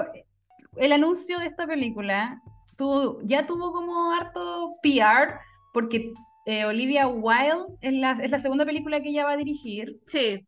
el 0.77 0.93
anuncio 0.93 1.39
de 1.39 1.47
esta 1.47 1.67
película 1.67 2.43
tuvo, 2.77 3.19
ya 3.23 3.47
tuvo 3.47 3.73
como 3.73 4.13
harto 4.13 4.77
PR, 4.83 5.41
porque 5.73 6.13
eh, 6.47 6.65
Olivia 6.65 7.09
Wilde 7.09 7.77
es 7.81 7.93
la, 7.95 8.13
es 8.13 8.31
la 8.31 8.39
segunda 8.39 8.65
película 8.65 9.01
que 9.01 9.11
ella 9.11 9.25
va 9.25 9.33
a 9.33 9.37
dirigir. 9.37 10.01
Sí. 10.07 10.47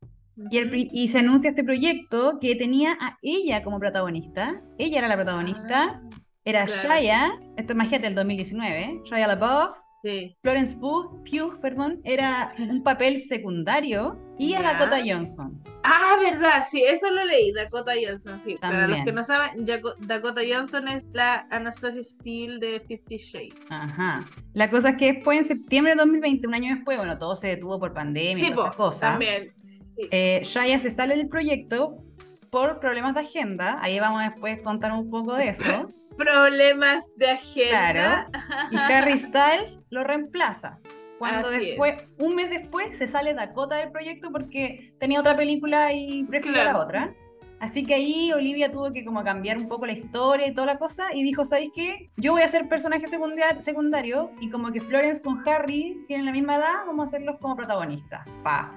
Y, 0.50 0.58
el 0.58 0.88
y 0.92 1.08
se 1.08 1.18
anuncia 1.18 1.50
este 1.50 1.64
proyecto 1.64 2.38
que 2.40 2.54
tenía 2.54 2.96
a 3.00 3.18
ella 3.22 3.62
como 3.64 3.80
protagonista. 3.80 4.62
Ella 4.78 4.98
era 4.98 5.08
la 5.08 5.16
protagonista. 5.16 6.00
Ah, 6.00 6.08
Era 6.44 6.64
claro. 6.64 7.00
Shia, 7.00 7.38
esto 7.56 7.72
imagínate 7.72 8.06
el 8.06 8.14
2019, 8.14 9.00
Shia 9.04 9.26
LaBeouf, 9.26 9.76
sí. 10.02 10.36
Florence 10.42 10.74
Pugh, 10.76 11.22
Pugh, 11.24 11.60
perdón, 11.60 12.00
era 12.04 12.54
un 12.58 12.82
papel 12.82 13.20
secundario 13.22 14.18
y 14.38 14.54
a. 14.54 14.62
Dakota 14.62 14.98
Johnson. 15.04 15.62
Ah, 15.84 16.16
verdad, 16.20 16.66
sí, 16.70 16.82
eso 16.82 17.10
lo 17.10 17.24
leí, 17.24 17.52
Dakota 17.52 17.92
Johnson, 18.04 18.40
sí. 18.44 18.56
Para 18.60 18.86
los 18.88 19.04
que 19.04 19.12
no 19.12 19.24
saben, 19.24 19.64
Dakota 20.00 20.42
Johnson 20.50 20.88
es 20.88 21.04
la 21.12 21.46
Anastasia 21.50 22.02
Steele 22.02 22.58
de 22.58 22.80
Fifty 22.80 23.16
Shades. 23.16 23.54
Ajá. 23.70 24.24
La 24.54 24.70
cosa 24.70 24.90
es 24.90 24.96
que 24.96 25.12
después, 25.14 25.38
en 25.38 25.44
septiembre 25.44 25.92
de 25.94 25.98
2020, 25.98 26.46
un 26.46 26.54
año 26.54 26.74
después, 26.74 26.98
bueno, 26.98 27.16
todo 27.16 27.36
se 27.36 27.48
detuvo 27.48 27.78
por 27.78 27.94
pandemia 27.94 28.42
y 28.42 28.46
Sí, 28.48 28.52
todas 28.52 28.76
po, 28.76 28.84
cosas. 28.84 29.00
también. 29.12 29.48
Sí. 29.62 30.08
Eh, 30.10 30.40
Shia 30.44 30.78
se 30.78 30.90
sale 30.90 31.16
del 31.16 31.28
proyecto 31.28 32.04
por 32.50 32.80
problemas 32.80 33.14
de 33.14 33.20
agenda. 33.20 33.78
Ahí 33.82 33.98
vamos 34.00 34.22
después 34.22 34.58
a 34.58 34.62
contar 34.62 34.92
un 34.92 35.10
poco 35.10 35.34
de 35.34 35.48
eso. 35.48 35.64
Problemas 36.16 37.10
de 37.16 37.30
agenda. 37.30 38.28
Y 38.70 38.76
Harry 38.76 39.18
Styles 39.20 39.78
lo 39.90 40.02
reemplaza. 40.04 40.78
Cuando 41.18 41.48
Así 41.48 41.58
después, 41.66 41.96
es. 42.00 42.14
un 42.18 42.34
mes 42.36 42.50
después, 42.50 42.96
se 42.98 43.08
sale 43.08 43.34
Dakota 43.34 43.76
del 43.76 43.90
proyecto 43.90 44.30
porque 44.32 44.94
tenía 45.00 45.20
otra 45.20 45.36
película 45.36 45.92
y 45.92 46.24
prefirió 46.24 46.54
Claro. 46.62 46.78
la 46.78 46.84
otra. 46.84 47.14
Así 47.60 47.84
que 47.84 47.94
ahí 47.94 48.32
Olivia 48.32 48.70
tuvo 48.70 48.92
que 48.92 49.04
como 49.04 49.24
cambiar 49.24 49.58
un 49.58 49.66
poco 49.68 49.84
la 49.86 49.92
historia 49.92 50.46
y 50.46 50.54
toda 50.54 50.66
la 50.68 50.78
cosa 50.78 51.06
y 51.12 51.24
dijo, 51.24 51.44
¿sabéis 51.44 51.72
qué? 51.74 52.08
Yo 52.16 52.32
voy 52.32 52.42
a 52.42 52.48
ser 52.48 52.68
personaje 52.68 53.08
secundario, 53.08 53.60
secundario 53.60 54.30
y 54.40 54.48
como 54.48 54.70
que 54.70 54.80
Florence 54.80 55.22
con 55.22 55.42
Harry 55.48 56.04
tienen 56.06 56.26
la 56.26 56.30
misma 56.32 56.54
edad, 56.54 56.84
vamos 56.86 57.06
a 57.06 57.08
hacerlos 57.08 57.36
como 57.40 57.56
protagonistas. 57.56 58.24
Pa. 58.44 58.70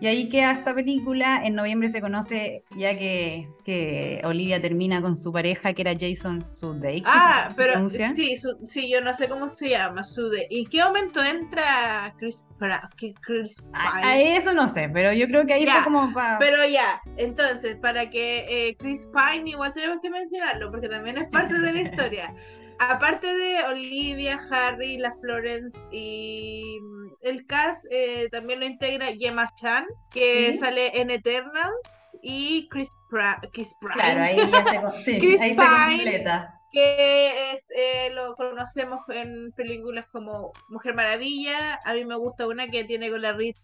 Y 0.00 0.06
ahí 0.06 0.28
queda 0.30 0.52
esta 0.52 0.74
película. 0.74 1.42
En 1.44 1.54
noviembre 1.54 1.90
se 1.90 2.00
conoce 2.00 2.64
ya 2.76 2.98
que, 2.98 3.54
que 3.64 4.20
Olivia 4.24 4.60
termina 4.60 5.02
con 5.02 5.14
su 5.16 5.30
pareja 5.32 5.74
que 5.74 5.82
era 5.82 5.92
Jason 5.98 6.42
Sudeikis. 6.42 7.04
Ah, 7.04 7.48
¿se 7.50 7.54
pero 7.54 7.72
pronuncia? 7.74 8.14
sí, 8.14 8.36
su- 8.36 8.56
sí, 8.66 8.90
yo 8.90 9.02
no 9.02 9.12
sé 9.14 9.28
cómo 9.28 9.48
se 9.50 9.68
llama, 9.70 10.02
Sude. 10.04 10.46
¿Y 10.50 10.64
qué 10.66 10.82
momento 10.84 11.22
entra 11.22 12.14
Chris, 12.18 12.44
para, 12.58 12.88
que 12.96 13.12
Chris 13.20 13.62
A, 13.74 14.18
eso 14.18 14.54
no 14.54 14.68
sé, 14.68 14.88
pero 14.92 15.12
yo 15.12 15.26
creo 15.26 15.44
que 15.46 15.52
ahí 15.54 15.66
Ya, 15.66 15.74
fue 15.74 15.84
como 15.84 16.12
para... 16.14 16.38
Pero 16.38 16.64
ya, 16.66 17.00
entonces, 17.16 17.76
para 17.76 18.08
que 18.10 18.46
eh, 18.48 18.76
Chris 18.78 19.06
Pine, 19.12 19.50
igual 19.50 19.72
tenemos 19.74 19.98
que 20.00 20.10
mencionarlo, 20.10 20.70
porque 20.70 20.88
también 20.88 21.18
es 21.18 21.28
parte 21.30 21.58
de 21.58 21.72
la 21.72 21.80
historia. 21.82 22.34
Aparte 22.78 23.26
de 23.26 23.62
Olivia, 23.64 24.40
Harry, 24.50 24.96
la 24.96 25.14
Florence 25.20 25.78
y 25.92 26.78
el 27.22 27.46
cast, 27.46 27.84
eh, 27.90 28.28
también 28.30 28.60
lo 28.60 28.66
integra 28.66 29.06
Gemma 29.18 29.50
Chan, 29.56 29.84
que 30.12 30.52
Sí. 30.52 30.58
sale 30.58 31.00
en 31.00 31.10
Eternals, 31.10 31.80
y 32.22 32.68
Chris, 32.68 32.88
Pra- 33.10 33.40
Chris 33.52 33.72
Pine, 33.80 33.92
Claro, 33.94 34.22
ahí 34.22 34.36
ya 34.36 34.64
se, 34.64 34.80
co- 34.80 34.98
sí, 34.98 35.18
Chris 35.18 35.40
ahí 35.40 35.54
se 35.54 35.96
completa. 35.96 36.54
que 36.72 37.52
es- 37.52 37.64
eh, 37.76 38.10
lo 38.14 38.34
conocemos 38.34 39.00
en 39.08 39.50
películas 39.56 40.06
como 40.12 40.52
Mujer 40.68 40.94
Maravilla. 40.94 41.78
A 41.84 41.94
mí 41.94 42.04
me 42.04 42.16
gusta 42.16 42.46
una 42.46 42.68
que 42.68 42.84
tiene 42.84 43.10
con 43.10 43.22
la 43.22 43.32
Reese, 43.32 43.62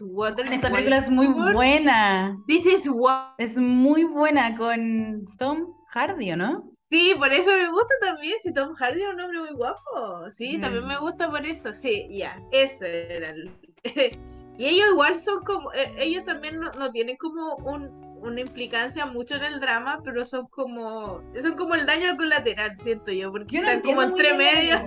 Water- 0.00 0.46
Esa 0.52 0.70
película 0.70 0.96
es 0.96 1.10
muy 1.10 1.26
buena. 1.28 2.36
This 2.46 2.64
is 2.66 2.88
what 2.90 3.34
Es 3.38 3.56
muy 3.58 4.04
buena 4.04 4.54
con 4.56 5.24
Tom 5.38 5.74
Hardy, 5.90 6.32
¿o 6.32 6.36
¿no? 6.36 6.70
Sí, 6.90 7.14
por 7.18 7.32
eso 7.32 7.50
me 7.52 7.70
gusta 7.70 7.94
también. 8.00 8.34
Si 8.42 8.52
Tom 8.52 8.74
Hardy 8.74 9.02
es 9.02 9.08
un 9.08 9.20
hombre 9.20 9.40
muy 9.40 9.52
guapo. 9.52 10.30
Sí, 10.30 10.56
Mm. 10.56 10.60
también 10.62 10.86
me 10.86 10.96
gusta 10.98 11.30
por 11.30 11.44
eso. 11.44 11.74
Sí, 11.74 12.08
ya, 12.10 12.36
ese 12.52 13.14
era 13.14 13.30
el... 13.30 13.50
Y 14.58 14.66
ellos 14.66 14.88
igual 14.90 15.20
son 15.20 15.44
como, 15.44 15.72
eh, 15.72 15.94
ellos 15.98 16.24
también 16.24 16.58
no, 16.58 16.72
no 16.72 16.90
tienen 16.90 17.16
como 17.16 17.54
un, 17.58 17.90
una 18.20 18.40
implicancia 18.40 19.06
mucho 19.06 19.36
en 19.36 19.44
el 19.44 19.60
drama, 19.60 20.00
pero 20.02 20.26
son 20.26 20.48
como, 20.48 21.22
son 21.40 21.54
como 21.54 21.76
el 21.76 21.86
daño 21.86 22.16
colateral, 22.16 22.76
siento 22.80 23.12
yo, 23.12 23.30
porque 23.30 23.54
Yo 23.54 23.62
no 23.62 23.68
están 23.68 23.82
como 23.82 24.02
entre 24.02 24.34
medio. 24.34 24.80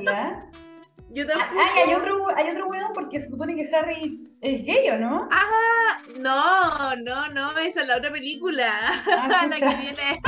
Yo 1.13 1.23
Ah, 1.23 1.27
tampoco. 1.27 1.61
ah, 1.61 1.69
hay 1.85 1.93
otro, 1.93 2.27
hay 2.37 2.49
otro 2.49 2.67
weón 2.67 2.91
porque 2.93 3.19
se 3.19 3.29
supone 3.29 3.55
que 3.55 3.69
Harry 3.75 4.27
es 4.41 4.65
gay, 4.65 4.89
¿o 4.91 4.97
no? 4.99 5.27
Ah, 5.31 5.97
no, 6.19 6.95
no, 6.97 7.27
no, 7.29 7.57
esa 7.57 7.81
es 7.81 7.87
la 7.87 7.97
otra 7.97 8.11
película. 8.11 8.67
Ah, 9.07 9.45
la 9.49 9.55
que 9.57 9.65
viene. 9.81 10.21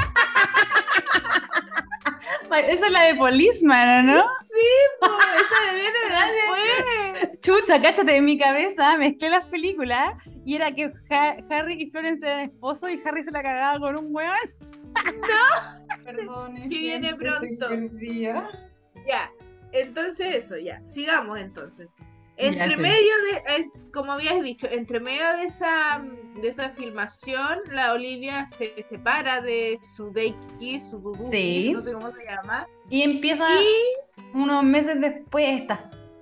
Esa 2.70 2.86
es 2.86 2.92
la 2.92 3.04
de 3.04 3.16
Policeman, 3.16 4.10
¿o 4.10 4.14
¿no? 4.14 4.24
po, 5.00 5.08
esa 5.18 5.74
viene 5.74 5.92
después. 7.24 7.42
Chucha, 7.42 7.82
cáchate, 7.82 8.16
en 8.18 8.26
mi 8.26 8.38
cabeza 8.38 8.96
mezclé 8.98 9.30
las 9.30 9.46
películas 9.46 10.14
y 10.46 10.56
era 10.56 10.72
que 10.72 10.92
Ha- 11.10 11.38
Harry 11.50 11.82
y 11.82 11.90
Florence 11.90 12.26
eran 12.28 12.42
esposos 12.42 12.92
y 12.92 13.02
Harry 13.06 13.24
se 13.24 13.32
la 13.32 13.42
cagaba 13.42 13.80
con 13.80 13.98
un 13.98 14.08
weón. 14.16 14.30
No. 15.20 16.04
Perdón, 16.06 16.56
Que 16.56 16.68
viene 16.78 17.16
pronto. 17.16 17.70
Ya, 19.08 19.32
entonces 19.74 20.36
eso, 20.46 20.58
ya. 20.58 20.82
Sigamos 20.94 21.40
entonces. 21.40 21.90
Entre 22.36 22.76
sí. 22.76 22.82
medio 22.82 23.12
de, 23.32 23.54
eh, 23.58 23.70
como 23.94 24.14
habías 24.14 24.42
dicho, 24.42 24.68
entre 24.72 25.00
medio 25.00 25.38
de 25.38 25.44
esa, 25.44 26.04
de 26.42 26.48
esa 26.48 26.70
filmación, 26.70 27.60
la 27.72 27.94
Olivia 27.94 28.48
se 28.48 28.74
separa 28.90 29.40
de 29.40 29.80
su 29.84 30.12
Deiki, 30.12 30.80
su 30.80 30.98
Dudu, 31.00 31.30
Sí. 31.30 31.72
no 31.74 31.82
sé 31.82 31.94
cómo 31.94 32.12
se 32.12 32.24
llama. 32.26 32.68
Y 32.90 33.04
empieza 33.04 33.46
Y 33.62 34.34
unos 34.34 34.64
meses 34.64 35.00
después 35.00 35.62
estas 35.62 35.82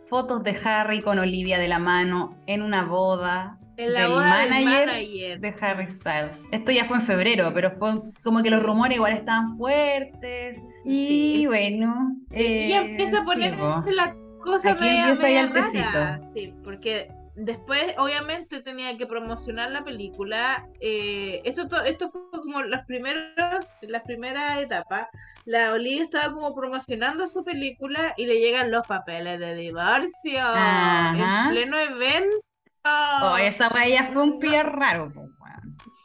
fotos 0.10 0.44
de 0.44 0.60
Harry 0.66 1.00
con 1.02 1.18
Olivia 1.18 1.58
de 1.58 1.70
la 1.70 1.80
mano 1.80 2.38
en 2.46 2.62
una 2.62 2.84
boda 2.84 3.58
en 3.84 3.94
la 3.94 4.02
del 4.02 4.12
boda 4.12 4.38
del 4.40 4.50
manager 4.50 4.86
manager. 4.88 5.40
de 5.40 5.56
Harry 5.62 5.88
Styles. 5.88 6.44
Esto 6.52 6.72
ya 6.72 6.86
fue 6.86 6.98
en 6.98 7.04
febrero, 7.04 7.52
pero 7.54 7.72
fue 7.72 7.94
como 8.24 8.42
que 8.44 8.50
los 8.50 8.62
rumores 8.64 8.96
igual 8.98 9.14
estaban 9.14 9.58
fuertes. 9.58 10.62
Y 10.86 11.08
Sí. 11.42 11.46
bueno. 11.48 12.16
y 12.32 12.36
eh, 12.42 12.76
empieza 12.76 13.22
a 13.22 13.24
ponerse 13.24 13.58
po. 13.58 13.84
la 13.92 14.16
cosa 14.44 14.72
Aquí 14.72 14.82
media, 14.82 15.16
media 15.16 15.48
rara. 15.48 16.22
Sí, 16.34 16.54
porque 16.64 17.08
después 17.36 17.94
obviamente 17.98 18.62
tenía 18.62 18.98
que 18.98 19.06
promocionar 19.06 19.72
la 19.72 19.84
película. 19.84 20.68
eh, 20.80 21.42
esto, 21.46 21.68
to- 21.68 21.84
esto 21.84 22.10
fue 22.10 22.22
como 22.42 22.62
las 22.64 22.86
primeras, 22.86 23.70
las 23.82 24.02
primeras 24.04 24.62
etapas. 24.62 25.08
La 25.46 25.74
Olivia 25.74 26.04
estaba 26.04 26.34
como 26.34 26.54
promocionando 26.56 27.28
su 27.28 27.44
película 27.44 28.14
y 28.18 28.26
le 28.26 28.40
llegan 28.40 28.70
los 28.72 28.86
papeles 28.88 29.40
de 29.40 29.56
divorcio 29.56 30.40
Ajá. 30.40 31.46
en 31.46 31.50
pleno 31.52 31.78
evento. 31.80 32.36
Oh, 32.84 33.38
esa 33.38 33.70
weá 33.70 33.88
ya 33.88 34.04
fue 34.06 34.24
un 34.24 34.40
pie 34.40 34.64
raro. 34.64 35.12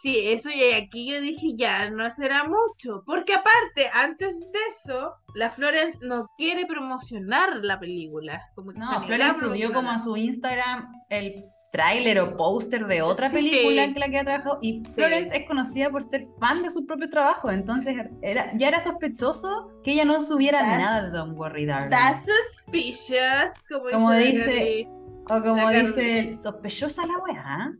Sí, 0.02 0.28
eso 0.28 0.50
y 0.50 0.72
aquí 0.72 1.10
yo 1.10 1.20
dije 1.20 1.56
ya, 1.56 1.90
no 1.90 2.08
será 2.10 2.44
mucho. 2.44 3.02
Porque 3.04 3.34
aparte, 3.34 3.88
antes 3.92 4.38
de 4.52 4.58
eso, 4.68 5.14
la 5.34 5.50
Florence 5.50 5.98
no 6.02 6.28
quiere 6.36 6.64
promocionar 6.66 7.56
la 7.64 7.80
película. 7.80 8.40
Como 8.54 8.72
que 8.72 8.78
No, 8.78 9.02
Florence 9.04 9.40
subió 9.40 9.72
como 9.72 9.90
a 9.90 9.98
su 9.98 10.16
Instagram 10.16 10.92
el 11.10 11.34
tráiler 11.72 12.20
o 12.20 12.36
póster 12.36 12.86
de 12.86 13.02
otra 13.02 13.28
Sí. 13.30 13.36
película 13.36 13.82
en 13.82 13.98
la 13.98 14.08
que 14.08 14.18
ha 14.20 14.24
trabajado. 14.24 14.58
Y 14.62 14.82
Florence 14.94 15.36
es 15.36 15.46
conocida 15.48 15.90
por 15.90 16.04
ser 16.04 16.24
fan 16.38 16.62
de 16.62 16.70
su 16.70 16.86
propio 16.86 17.08
trabajo. 17.08 17.50
Entonces 17.50 17.96
era, 18.22 18.52
ya 18.56 18.68
era 18.68 18.80
sospechoso 18.80 19.72
que 19.82 19.92
ella 19.92 20.04
no 20.04 20.22
subiera 20.22 20.60
That's- 20.60 20.78
nada 20.78 21.02
de 21.02 21.10
Don't 21.10 21.36
Worry 21.36 21.66
Darling. 21.66 21.90
That's 21.90 22.24
suspicious, 22.58 23.50
como, 23.68 23.90
Como 23.90 24.12
dice. 24.12 24.88
O 25.28 25.42
como 25.42 25.70
dice, 25.70 26.32
sospechosa 26.34 27.06
la 27.06 27.18
weá. 27.18 27.72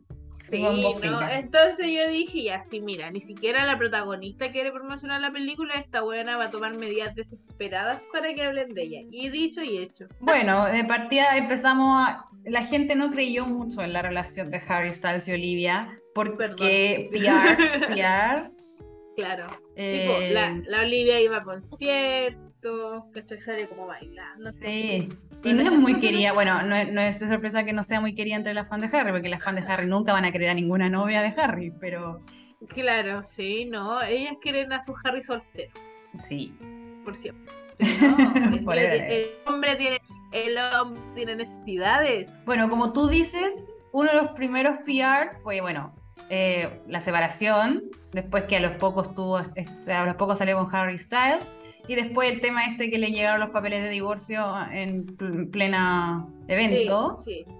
Sí, 0.49 0.61
Con 0.61 0.79
no, 1.11 1.29
entonces 1.29 1.87
yo 1.87 2.09
dije, 2.09 2.43
ya, 2.43 2.61
sí, 2.61 2.79
mira, 2.79 3.11
ni 3.11 3.19
siquiera 3.19 3.65
la 3.65 3.77
protagonista 3.77 4.49
quiere 4.49 4.71
promocionar 4.71 5.19
la 5.19 5.29
película, 5.29 5.73
esta 5.73 6.01
buena 6.03 6.37
va 6.37 6.45
a 6.45 6.49
tomar 6.51 6.73
medidas 6.77 7.15
desesperadas 7.15 8.01
para 8.13 8.33
que 8.33 8.43
hablen 8.43 8.73
de 8.73 8.83
ella. 8.83 8.99
Y 9.11 9.27
dicho 9.29 9.61
y 9.61 9.77
hecho. 9.77 10.07
Bueno, 10.21 10.65
de 10.67 10.85
partida 10.85 11.35
empezamos 11.35 12.01
a... 12.07 12.23
La 12.45 12.65
gente 12.65 12.95
no 12.95 13.11
creyó 13.11 13.45
mucho 13.45 13.81
en 13.81 13.91
la 13.91 14.01
relación 14.01 14.49
de 14.49 14.61
Harry 14.69 14.91
Styles 14.93 15.27
y 15.27 15.33
Olivia 15.33 15.99
porque 16.15 17.09
Perdón. 17.11 17.47
PR, 17.57 17.87
PR 17.93 18.51
Claro. 19.17 19.47
eh, 19.75 20.07
Tipo, 20.07 20.33
la, 20.33 20.61
la 20.65 20.81
Olivia 20.81 21.19
iba 21.19 21.37
a 21.37 21.43
conciertos, 21.43 22.46
¿cachai? 23.13 23.39
Sale 23.39 23.67
como 23.67 23.87
bailando. 23.87 24.51
Sí, 24.51 25.09
y 25.43 25.53
no 25.53 25.61
es 25.63 25.71
muy 25.71 25.95
querida, 25.99 26.33
bueno, 26.33 26.61
no, 26.63 26.75
es- 26.75 26.91
no 26.91 27.01
es 27.01 27.19
de 27.19 27.27
sorpresa 27.27 27.63
que 27.63 27.73
no 27.73 27.83
sea 27.83 27.99
muy 28.01 28.15
querida 28.15 28.35
entre 28.35 28.53
las 28.53 28.67
fans 28.67 28.89
de 28.89 28.97
Harry, 28.97 29.11
porque 29.11 29.29
las 29.29 29.43
fans 29.43 29.61
de 29.65 29.71
Harry 29.71 29.87
nunca 29.87 30.13
van 30.13 30.25
a 30.25 30.31
querer 30.31 30.49
a 30.49 30.53
ninguna 30.53 30.89
novia 30.89 31.21
de 31.21 31.33
Harry, 31.41 31.71
pero 31.79 32.21
Claro, 32.69 33.23
sí, 33.23 33.65
no, 33.65 34.01
ellas 34.01 34.35
quieren 34.41 34.73
a 34.73 34.83
su 34.83 34.93
Harry 35.03 35.23
soltero, 35.23 35.71
sí. 36.19 36.53
por 37.05 37.15
siempre. 37.15 37.53
No, 38.01 38.33
el 38.73 39.27
hombre 39.45 39.75
tiene, 39.75 39.99
el 40.31 40.57
hombre 40.57 41.01
tiene 41.15 41.35
necesidades. 41.35 42.27
Bueno, 42.45 42.69
como 42.69 42.91
tú 42.93 43.07
dices, 43.07 43.55
uno 43.91 44.09
de 44.11 44.17
los 44.17 44.27
primeros 44.31 44.77
PR 44.85 45.37
fue, 45.43 45.61
bueno, 45.61 45.93
eh, 46.29 46.81
la 46.87 46.99
separación, 46.99 47.83
después 48.11 48.43
que 48.45 48.57
a 48.57 48.59
los 48.59 48.71
pocos 48.71 49.13
tuvo, 49.13 49.39
este, 49.55 49.93
a 49.93 50.05
los 50.05 50.15
pocos 50.15 50.39
salió 50.39 50.57
con 50.57 50.73
Harry 50.75 50.97
Styles, 50.97 51.39
y 51.87 51.95
después 51.95 52.31
el 52.31 52.41
tema 52.41 52.65
este 52.65 52.89
que 52.89 52.97
le 52.99 53.11
llegaron 53.11 53.39
los 53.39 53.49
papeles 53.49 53.81
de 53.83 53.89
divorcio 53.89 54.53
en 54.71 55.05
pl- 55.05 55.47
plena 55.47 56.27
evento. 56.47 57.17
Sí, 57.23 57.45
sí. 57.47 57.53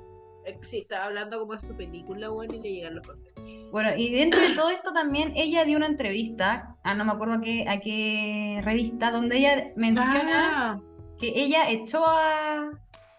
Eh, 0.46 0.58
Sí, 0.62 0.78
estaba 0.80 1.06
hablando 1.06 1.40
como 1.40 1.56
de 1.56 1.62
su 1.62 1.76
película, 1.76 2.30
bueno, 2.30 2.54
y 2.56 2.60
le 2.60 2.72
llegan 2.72 2.96
los 2.96 3.06
papeles. 3.06 3.34
Bueno, 3.72 3.90
y 3.98 4.12
dentro 4.14 4.42
de 4.42 4.56
todo 4.56 4.70
esto 4.70 4.94
también 4.94 5.34
ella 5.36 5.66
dio 5.66 5.76
una 5.78 5.88
entrevista, 5.88 6.78
ah, 6.84 6.94
no 6.96 7.04
me 7.04 7.12
acuerdo 7.12 7.36
a 7.36 7.42
qué, 7.42 7.66
a 7.68 7.80
qué 7.82 8.62
revista, 8.64 9.12
donde 9.12 9.38
ella 9.40 9.72
menciona 9.76 10.72
Ah, 10.74 10.80
que 11.20 11.34
ella 11.36 11.70
echó 11.70 12.06
a, 12.06 12.70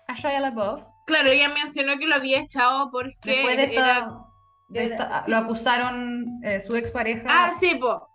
a 0.07 0.15
Shia 0.15 0.41
LaBeouf 0.41 0.83
claro, 1.05 1.31
ella 1.31 1.49
mencionó 1.51 1.99
que 1.99 2.07
lo 2.07 2.15
había 2.15 2.41
echado 2.41 2.91
porque 2.91 3.17
después 3.23 3.57
de 3.57 3.75
era... 3.75 4.09
esta- 4.75 5.25
sí. 5.25 5.31
lo 5.31 5.37
acusaron 5.39 6.41
eh, 6.43 6.61
su 6.61 6.77
expareja. 6.77 7.25
Ah, 7.29 7.53
sí, 7.59 7.75
po. 7.81 8.09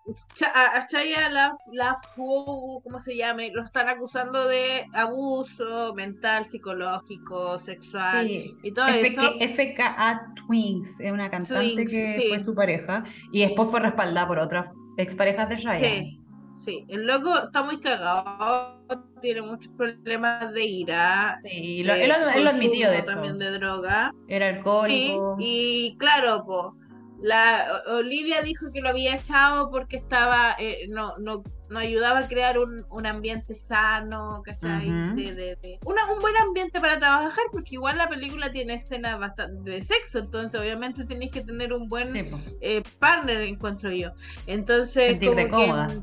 A 0.54 0.86
Chaya 0.88 1.30
la, 1.30 1.56
la 1.72 1.96
fu- 2.16 2.82
¿cómo 2.84 3.00
se 3.00 3.16
llame? 3.16 3.52
Lo 3.54 3.64
están 3.64 3.90
acusando 3.90 4.48
de 4.48 4.86
abuso 4.94 5.94
mental, 5.96 6.46
psicológico, 6.46 7.58
sexual 7.60 8.28
Sí. 8.28 8.54
y 8.64 8.72
todo 8.74 8.88
eso. 8.88 9.22
FKA 9.40 10.22
Twins, 10.48 11.00
es 11.00 11.12
una 11.12 11.30
cantante 11.30 11.86
que 11.86 12.20
sí. 12.22 12.26
fue 12.30 12.40
su 12.40 12.54
pareja 12.54 13.04
y 13.32 13.42
después 13.42 13.70
fue 13.70 13.80
respaldada 13.80 14.28
por 14.28 14.40
otras 14.40 14.66
exparejas 14.98 15.50
de 15.50 15.58
Shia. 15.58 15.80
Sí, 15.80 16.20
sí. 16.64 16.86
El 16.90 17.08
loco 17.08 17.36
está 17.46 17.64
muy 17.64 17.80
cagado, 17.80 18.83
tiene 19.24 19.42
muchos 19.42 19.72
problemas 19.76 20.54
de 20.54 20.64
ira. 20.66 21.40
Sí, 21.44 21.84
lo- 21.84 21.94
él, 21.96 22.10
lo- 22.10 22.30
él 22.30 22.44
lo 22.44 22.50
admitió, 22.52 22.92
de 22.92 22.98
hecho. 23.00 23.06
También 23.14 23.40
de 23.40 23.52
droga. 23.52 24.14
Era 24.28 24.50
Sí, 24.52 24.56
alcohólico. 24.58 25.38
y 25.40 25.96
claro, 25.98 26.44
po, 26.46 26.76
la 27.22 27.82
Olivia 27.88 28.42
dijo 28.42 28.72
que 28.74 28.82
lo 28.82 28.90
había 28.90 29.16
echado 29.16 29.72
porque 29.72 29.96
estaba, 29.96 30.56
eh, 30.60 30.88
no, 30.90 31.18
no, 31.20 31.42
no 31.70 31.80
ayudaba 31.80 32.20
a 32.20 32.28
crear 32.28 32.60
un, 32.60 32.86
un 32.92 33.06
ambiente 33.06 33.56
sano, 33.56 34.42
¿cachai? 34.44 34.92
De- 35.16 35.34
de- 35.34 35.56
de- 35.62 35.80
una- 35.86 36.06
un 36.12 36.20
buen 36.20 36.36
ambiente 36.36 36.82
para 36.82 37.00
trabajar, 37.00 37.46
porque 37.52 37.76
igual 37.76 37.98
la 37.98 38.10
película 38.10 38.52
tiene 38.52 38.74
escenas 38.74 39.18
bastante 39.20 39.72
de 39.72 39.82
sexo, 39.82 40.20
entonces 40.20 40.60
obviamente 40.60 41.06
tenéis 41.06 41.32
que 41.32 41.42
tener 41.42 41.72
un 41.72 41.88
buen 41.88 42.12
Sí, 42.12 42.30
eh, 42.60 42.84
partner, 43.00 43.42
encuentro 43.42 43.90
yo. 43.92 44.12
Entonces, 44.46 45.18
como 45.24 45.36
que, 45.58 46.02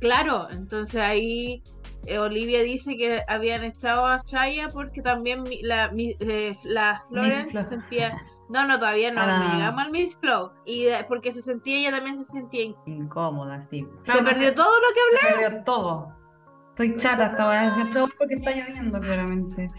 claro, 0.00 0.48
entonces 0.50 1.00
ahí 1.02 1.62
eh, 2.06 2.18
Olivia 2.18 2.62
dice 2.62 2.96
que 2.96 3.22
habían 3.28 3.64
echado 3.64 4.06
a 4.06 4.18
Shaya 4.26 4.68
porque 4.68 5.02
también 5.02 5.42
mi- 5.42 5.62
la, 5.62 5.90
mi- 5.90 6.16
eh, 6.20 6.56
la 6.64 7.02
Florence 7.08 7.46
Flo- 7.50 7.62
se 7.64 7.68
sentía. 7.68 8.16
No, 8.48 8.66
no, 8.66 8.78
todavía 8.78 9.10
no, 9.10 9.20
Ah. 9.22 9.38
no 9.48 9.54
llegamos 9.54 9.82
al 9.82 9.90
Miss 9.92 10.16
Flow. 10.18 10.50
Y 10.66 10.84
de- 10.84 11.04
porque 11.04 11.32
se 11.32 11.40
sentía, 11.42 11.78
ella 11.78 11.90
también 11.96 12.18
se 12.22 12.30
sentía. 12.30 12.64
in- 12.64 12.76
Incómoda, 12.86 13.60
sí. 13.62 13.86
Se 14.04 14.22
perdió 14.22 14.54
todo 14.54 14.66
lo 14.80 14.94
que 14.94 15.00
hablé. 15.00 15.18
Se 15.38 15.40
perdió 15.48 15.64
todo. 15.64 16.16
Estoy 16.70 16.96
chata 16.96 17.26
hasta 17.26 17.44
ahora, 17.44 17.74
porque 18.18 18.34
está 18.34 18.50
lloviendo 18.50 18.98
claramente. 19.00 19.70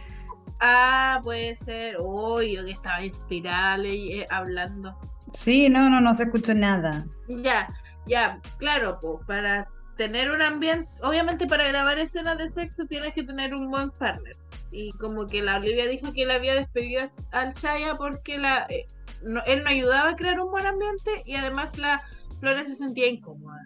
Ah, 0.59 1.19
puede 1.23 1.55
ser. 1.55 1.97
Uy, 1.99 2.55
yo 2.55 2.63
que 2.65 2.71
estaba 2.71 3.03
inspirada 3.03 3.77
eh, 3.83 4.25
hablando. 4.29 4.97
Sí, 5.31 5.69
no, 5.69 5.89
no, 5.89 5.99
no 5.99 6.13
se 6.15 6.23
escuchó 6.23 6.53
nada. 6.53 7.05
Ya, 7.27 7.67
ya, 8.05 8.39
claro, 8.57 8.99
pues 9.01 9.25
para 9.25 9.67
tener 9.97 10.31
un 10.31 10.41
ambiente, 10.41 10.89
obviamente 11.01 11.45
para 11.47 11.67
grabar 11.67 11.99
escenas 11.99 12.37
de 12.37 12.49
sexo 12.49 12.85
tienes 12.85 13.13
que 13.13 13.23
tener 13.23 13.53
un 13.53 13.69
buen 13.69 13.91
partner. 13.91 14.35
Y 14.71 14.91
como 14.93 15.27
que 15.27 15.41
la 15.41 15.57
Olivia 15.57 15.87
dijo 15.87 16.11
que 16.13 16.25
la 16.25 16.35
había 16.35 16.55
despedido 16.55 17.11
al 17.31 17.53
Chaya 17.53 17.95
porque 17.95 18.37
la, 18.39 18.65
eh, 18.69 18.87
no- 19.23 19.43
él 19.45 19.63
no 19.63 19.69
ayudaba 19.69 20.09
a 20.09 20.15
crear 20.15 20.39
un 20.39 20.49
buen 20.51 20.65
ambiente 20.65 21.11
y 21.25 21.35
además 21.35 21.77
la 21.77 22.01
Flores 22.39 22.69
se 22.69 22.75
sentía 22.75 23.07
incómoda. 23.07 23.59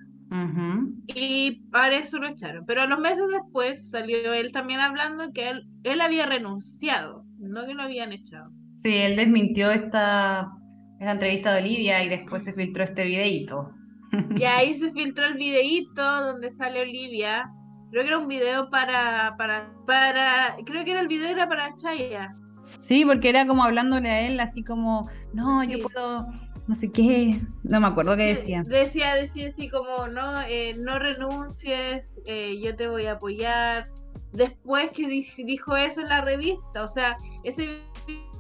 Y 1.08 1.62
para 1.72 1.96
eso 1.98 2.18
lo 2.20 2.28
echaron. 2.28 2.66
Pero 2.66 2.82
a 2.82 2.88
los 2.88 3.00
meses 3.00 3.24
después 3.32 3.90
salió 3.90 4.34
él 4.34 4.52
también 4.52 4.80
hablando 4.82 5.32
que 5.32 5.50
él, 5.50 5.68
él 5.84 6.02
había 6.02 6.26
renunciado, 6.26 7.24
no 7.40 7.66
que 7.66 7.74
lo 7.74 7.84
habían 7.84 8.12
echado. 8.12 8.52
Sí, 8.76 8.94
él 8.98 9.16
desmintió 9.16 9.72
esta, 9.72 10.52
esta 11.00 11.12
entrevista 11.14 11.54
de 11.54 11.62
Olivia 11.62 12.04
y 12.04 12.10
después 12.10 12.44
se 12.44 12.54
filtró 12.54 12.84
este 12.84 13.06
videíto. 13.06 13.72
Y 14.36 14.44
ahí 14.44 14.74
se 14.74 14.92
filtró 14.92 15.26
el 15.26 15.36
videíto 15.36 16.02
donde 16.02 16.50
sale 16.52 16.82
Olivia. 16.82 17.52
Creo 17.92 18.04
que 18.04 18.10
era 18.10 18.18
un 18.18 18.28
video 18.28 18.70
para, 18.70 19.36
para, 19.38 19.72
para, 19.86 20.56
creo 20.66 20.84
que 20.84 20.92
era 20.92 21.00
el 21.00 21.08
video 21.08 21.30
era 21.30 21.48
para 21.48 21.76
Chaya. 21.78 22.36
Sí, 22.80 23.06
porque 23.06 23.30
era 23.30 23.48
como 23.48 23.64
hablándole 23.64 24.10
a 24.10 24.22
él, 24.28 24.40
así 24.40 24.64
como, 24.64 25.10
no, 25.34 25.64
yo 25.64 25.80
puedo, 25.80 26.28
no 26.68 26.76
sé 26.76 26.92
qué, 26.92 27.40
no 27.64 27.80
me 27.80 27.88
acuerdo 27.88 28.18
qué 28.18 28.36
decía. 28.36 28.64
Decía, 28.68 29.16
decía 29.16 29.48
así 29.48 29.70
como, 29.70 30.08
no, 30.08 30.42
eh, 30.42 30.74
no 30.78 31.00
renuncies, 31.00 32.20
eh, 32.26 32.60
yo 32.62 32.76
te 32.76 32.88
voy 32.88 33.06
a 33.06 33.14
apoyar. 33.14 33.88
Después 34.34 34.90
que 34.92 35.08
di- 35.08 35.32
dijo 35.38 35.78
eso 35.78 36.02
en 36.02 36.10
la 36.10 36.22
revista, 36.22 36.84
o 36.84 36.88
sea, 36.90 37.16
ese 37.46 37.80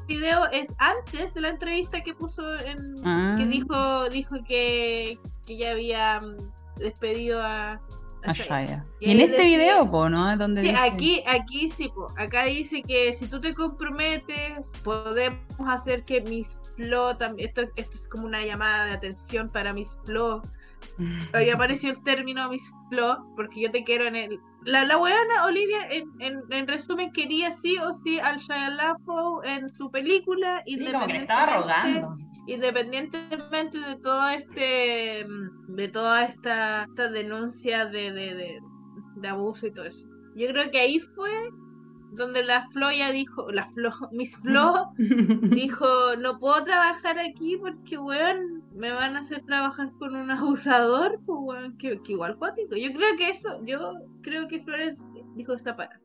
video 0.09 0.45
es 0.51 0.67
antes 0.79 1.33
de 1.33 1.41
la 1.41 1.49
entrevista 1.49 2.01
que 2.01 2.13
puso 2.13 2.53
en, 2.59 2.95
Ah. 3.05 3.35
que 3.37 3.45
dijo, 3.45 4.09
dijo 4.09 4.35
que, 4.45 5.17
que 5.47 5.57
ya 5.57 5.71
había 5.71 6.21
mm, 6.21 6.37
despedido 6.79 7.41
a, 7.41 7.81
Shaya. 8.33 8.83
Y 8.99 9.07
Y 9.07 9.11
en 9.13 9.19
este 9.21 9.37
decía- 9.37 9.57
video, 9.57 9.89
po, 9.89 10.09
¿no? 10.09 10.35
Donde 10.35 10.61
Sí, 10.61 10.67
dice- 10.69 10.81
aquí, 10.83 11.23
aquí 11.27 11.69
sí, 11.69 11.87
po. 11.87 12.09
acá 12.17 12.43
dice 12.43 12.81
que 12.83 13.13
si 13.13 13.25
tú 13.27 13.39
te 13.39 13.53
comprometes, 13.53 14.67
podemos 14.83 15.39
hacer 15.65 16.03
que 16.03 16.19
Miss 16.21 16.59
Flo 16.75 17.15
también, 17.15 17.47
esto, 17.49 17.61
esto 17.77 17.95
es 17.95 18.07
como 18.09 18.25
una 18.25 18.43
llamada 18.43 18.85
de 18.87 18.91
atención 18.93 19.49
para 19.49 19.71
Miss 19.71 19.95
Flo. 20.03 20.41
Ahí 21.33 21.49
apareció 21.51 21.91
el 21.91 22.03
término 22.03 22.49
Miss 22.49 22.69
Flo, 22.89 23.31
porque 23.37 23.61
yo 23.61 23.71
te 23.71 23.83
quiero 23.85 24.05
en 24.05 24.15
el... 24.17 24.39
La, 24.65 24.83
la 24.83 24.97
weona 24.97 25.45
Olivia, 25.45 25.87
en, 25.89 26.09
en, 26.19 26.41
en 26.49 26.67
resumen, 26.67 27.13
quería 27.13 27.53
sí 27.53 27.77
o 27.77 27.93
sí 27.93 28.19
al 28.19 28.39
Shia 28.39 28.69
LaBeouf 28.71 29.45
en 29.45 29.69
su 29.69 29.89
película, 29.89 30.61
Sí, 30.65 30.77
como 30.91 31.07
que 31.07 31.13
le 31.13 31.19
estaba 31.19 31.45
rogando. 31.61 32.17
Independientemente 32.47 33.77
de 33.77 33.95
todo 33.97 34.29
este 34.29 35.25
de 35.67 35.87
toda 35.89 36.25
esta, 36.25 36.85
esta 36.85 37.09
denuncia 37.09 37.85
de, 37.85 38.11
de, 38.11 38.33
de, 38.35 38.59
de 39.17 39.27
abuso 39.27 39.67
y 39.67 39.71
todo 39.71 39.85
eso. 39.85 40.05
Yo 40.35 40.47
creo 40.47 40.71
que 40.71 40.79
ahí 40.79 40.99
fue 40.99 41.31
donde 42.11 42.43
la 42.43 42.67
Flo 42.69 42.91
ya 42.91 43.11
dijo 43.11 43.51
la 43.51 43.67
Flo 43.67 43.91
Miss 44.11 44.37
Flo 44.37 44.91
dijo 44.97 46.15
no 46.17 46.39
puedo 46.39 46.63
trabajar 46.63 47.19
aquí 47.19 47.57
porque 47.57 47.97
weón 47.97 48.63
me 48.73 48.91
van 48.91 49.15
a 49.15 49.19
hacer 49.19 49.43
trabajar 49.45 49.91
con 49.99 50.15
un 50.15 50.31
abusador 50.31 51.19
pues 51.25 51.39
weón 51.41 51.77
que, 51.77 52.01
que 52.01 52.13
igual 52.13 52.37
cuático 52.37 52.75
yo 52.75 52.91
creo 52.93 53.17
que 53.17 53.29
eso 53.29 53.61
yo 53.65 53.93
creo 54.21 54.47
que 54.47 54.63
Florence 54.63 55.05
dijo 55.35 55.53
esa 55.53 55.75
para. 55.75 55.99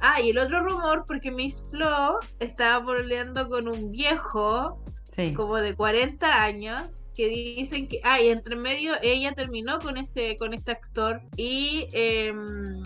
Ah, 0.00 0.20
y 0.20 0.30
el 0.30 0.38
otro 0.38 0.62
rumor, 0.62 1.04
porque 1.06 1.30
Miss 1.30 1.64
Flo 1.70 2.18
estaba 2.40 2.84
peleando 2.84 3.48
con 3.48 3.68
un 3.68 3.92
viejo 3.92 4.82
Sí. 5.10 5.34
como 5.34 5.56
de 5.56 5.74
40 5.74 6.42
años 6.42 6.84
que 7.14 7.28
dicen 7.28 7.88
que 7.88 8.00
ah 8.04 8.20
y 8.20 8.28
entre 8.28 8.56
medio 8.56 8.94
ella 9.02 9.32
terminó 9.34 9.78
con 9.80 9.96
ese 9.96 10.38
con 10.38 10.54
este 10.54 10.72
actor 10.72 11.20
y 11.36 11.88
em, 11.92 12.82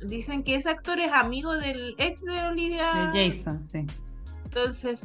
dicen 0.00 0.44
que 0.44 0.54
ese 0.54 0.70
actor 0.70 1.00
es 1.00 1.12
amigo 1.12 1.54
del 1.56 1.94
ex 1.98 2.22
de 2.22 2.40
Olivia 2.42 3.10
De 3.12 3.30
Jason, 3.30 3.60
sí. 3.60 3.84
entonces 4.44 5.02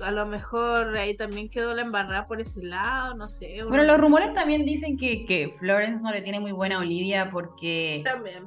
a 0.00 0.10
lo 0.10 0.26
mejor 0.26 0.96
ahí 0.96 1.14
también 1.16 1.48
quedó 1.48 1.74
la 1.74 1.82
embarrada 1.82 2.26
por 2.26 2.40
ese 2.40 2.62
lado, 2.62 3.14
no 3.14 3.28
sé. 3.28 3.58
Bueno, 3.66 3.84
los 3.84 3.98
rumores 3.98 4.32
también 4.32 4.64
dicen 4.64 4.96
que, 4.96 5.24
que 5.24 5.52
Florence 5.58 6.02
no 6.02 6.10
le 6.10 6.22
tiene 6.22 6.40
muy 6.40 6.52
buena 6.52 6.76
a 6.76 6.80
Olivia 6.80 7.30
porque 7.30 8.04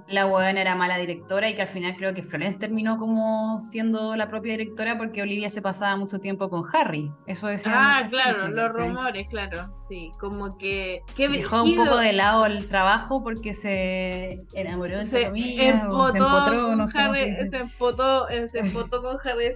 la 0.08 0.26
buena 0.26 0.62
era 0.62 0.76
mala 0.76 0.98
directora 0.98 1.50
y 1.50 1.56
que 1.56 1.64
al 1.64 1.68
final 1.68 1.96
creo 1.96 2.14
que 2.14 2.24
Florence 2.24 2.60
terminó 2.60 2.98
como 2.98 3.60
siendo 3.60 4.16
la 4.16 4.30
propia 4.30 4.54
directora 4.58 4.98
porque 4.98 5.22
Olivia 5.22 5.50
se 5.50 5.62
pasaba 5.62 5.96
mucho 5.96 6.20
tiempo 6.20 6.50
con 6.50 6.64
Harry. 6.74 7.12
Eso 7.28 7.48
decía. 7.48 7.72
Ah, 7.76 8.08
claro, 8.10 8.48
los 8.50 8.76
rumores, 8.76 9.28
claro, 9.28 9.74
sí, 9.88 10.12
como 10.20 10.58
que... 10.58 11.02
Dejó 11.18 11.64
un 11.64 11.76
poco 11.76 11.98
de 11.98 12.14
lado 12.14 12.46
el 12.46 12.68
trabajo 12.68 13.24
porque 13.24 13.54
se 13.54 14.44
enamoró 14.54 14.98
de 14.98 15.08
se 15.08 15.22
empotó, 15.24 16.12
se 16.12 16.18
empotó 16.18 16.76
no 16.76 16.88
Harry, 16.94 17.50
se 17.50 17.58
empotó, 17.58 18.28
se 18.48 18.60
empotó 18.60 19.02
con 19.02 19.18
Harry 19.24 19.52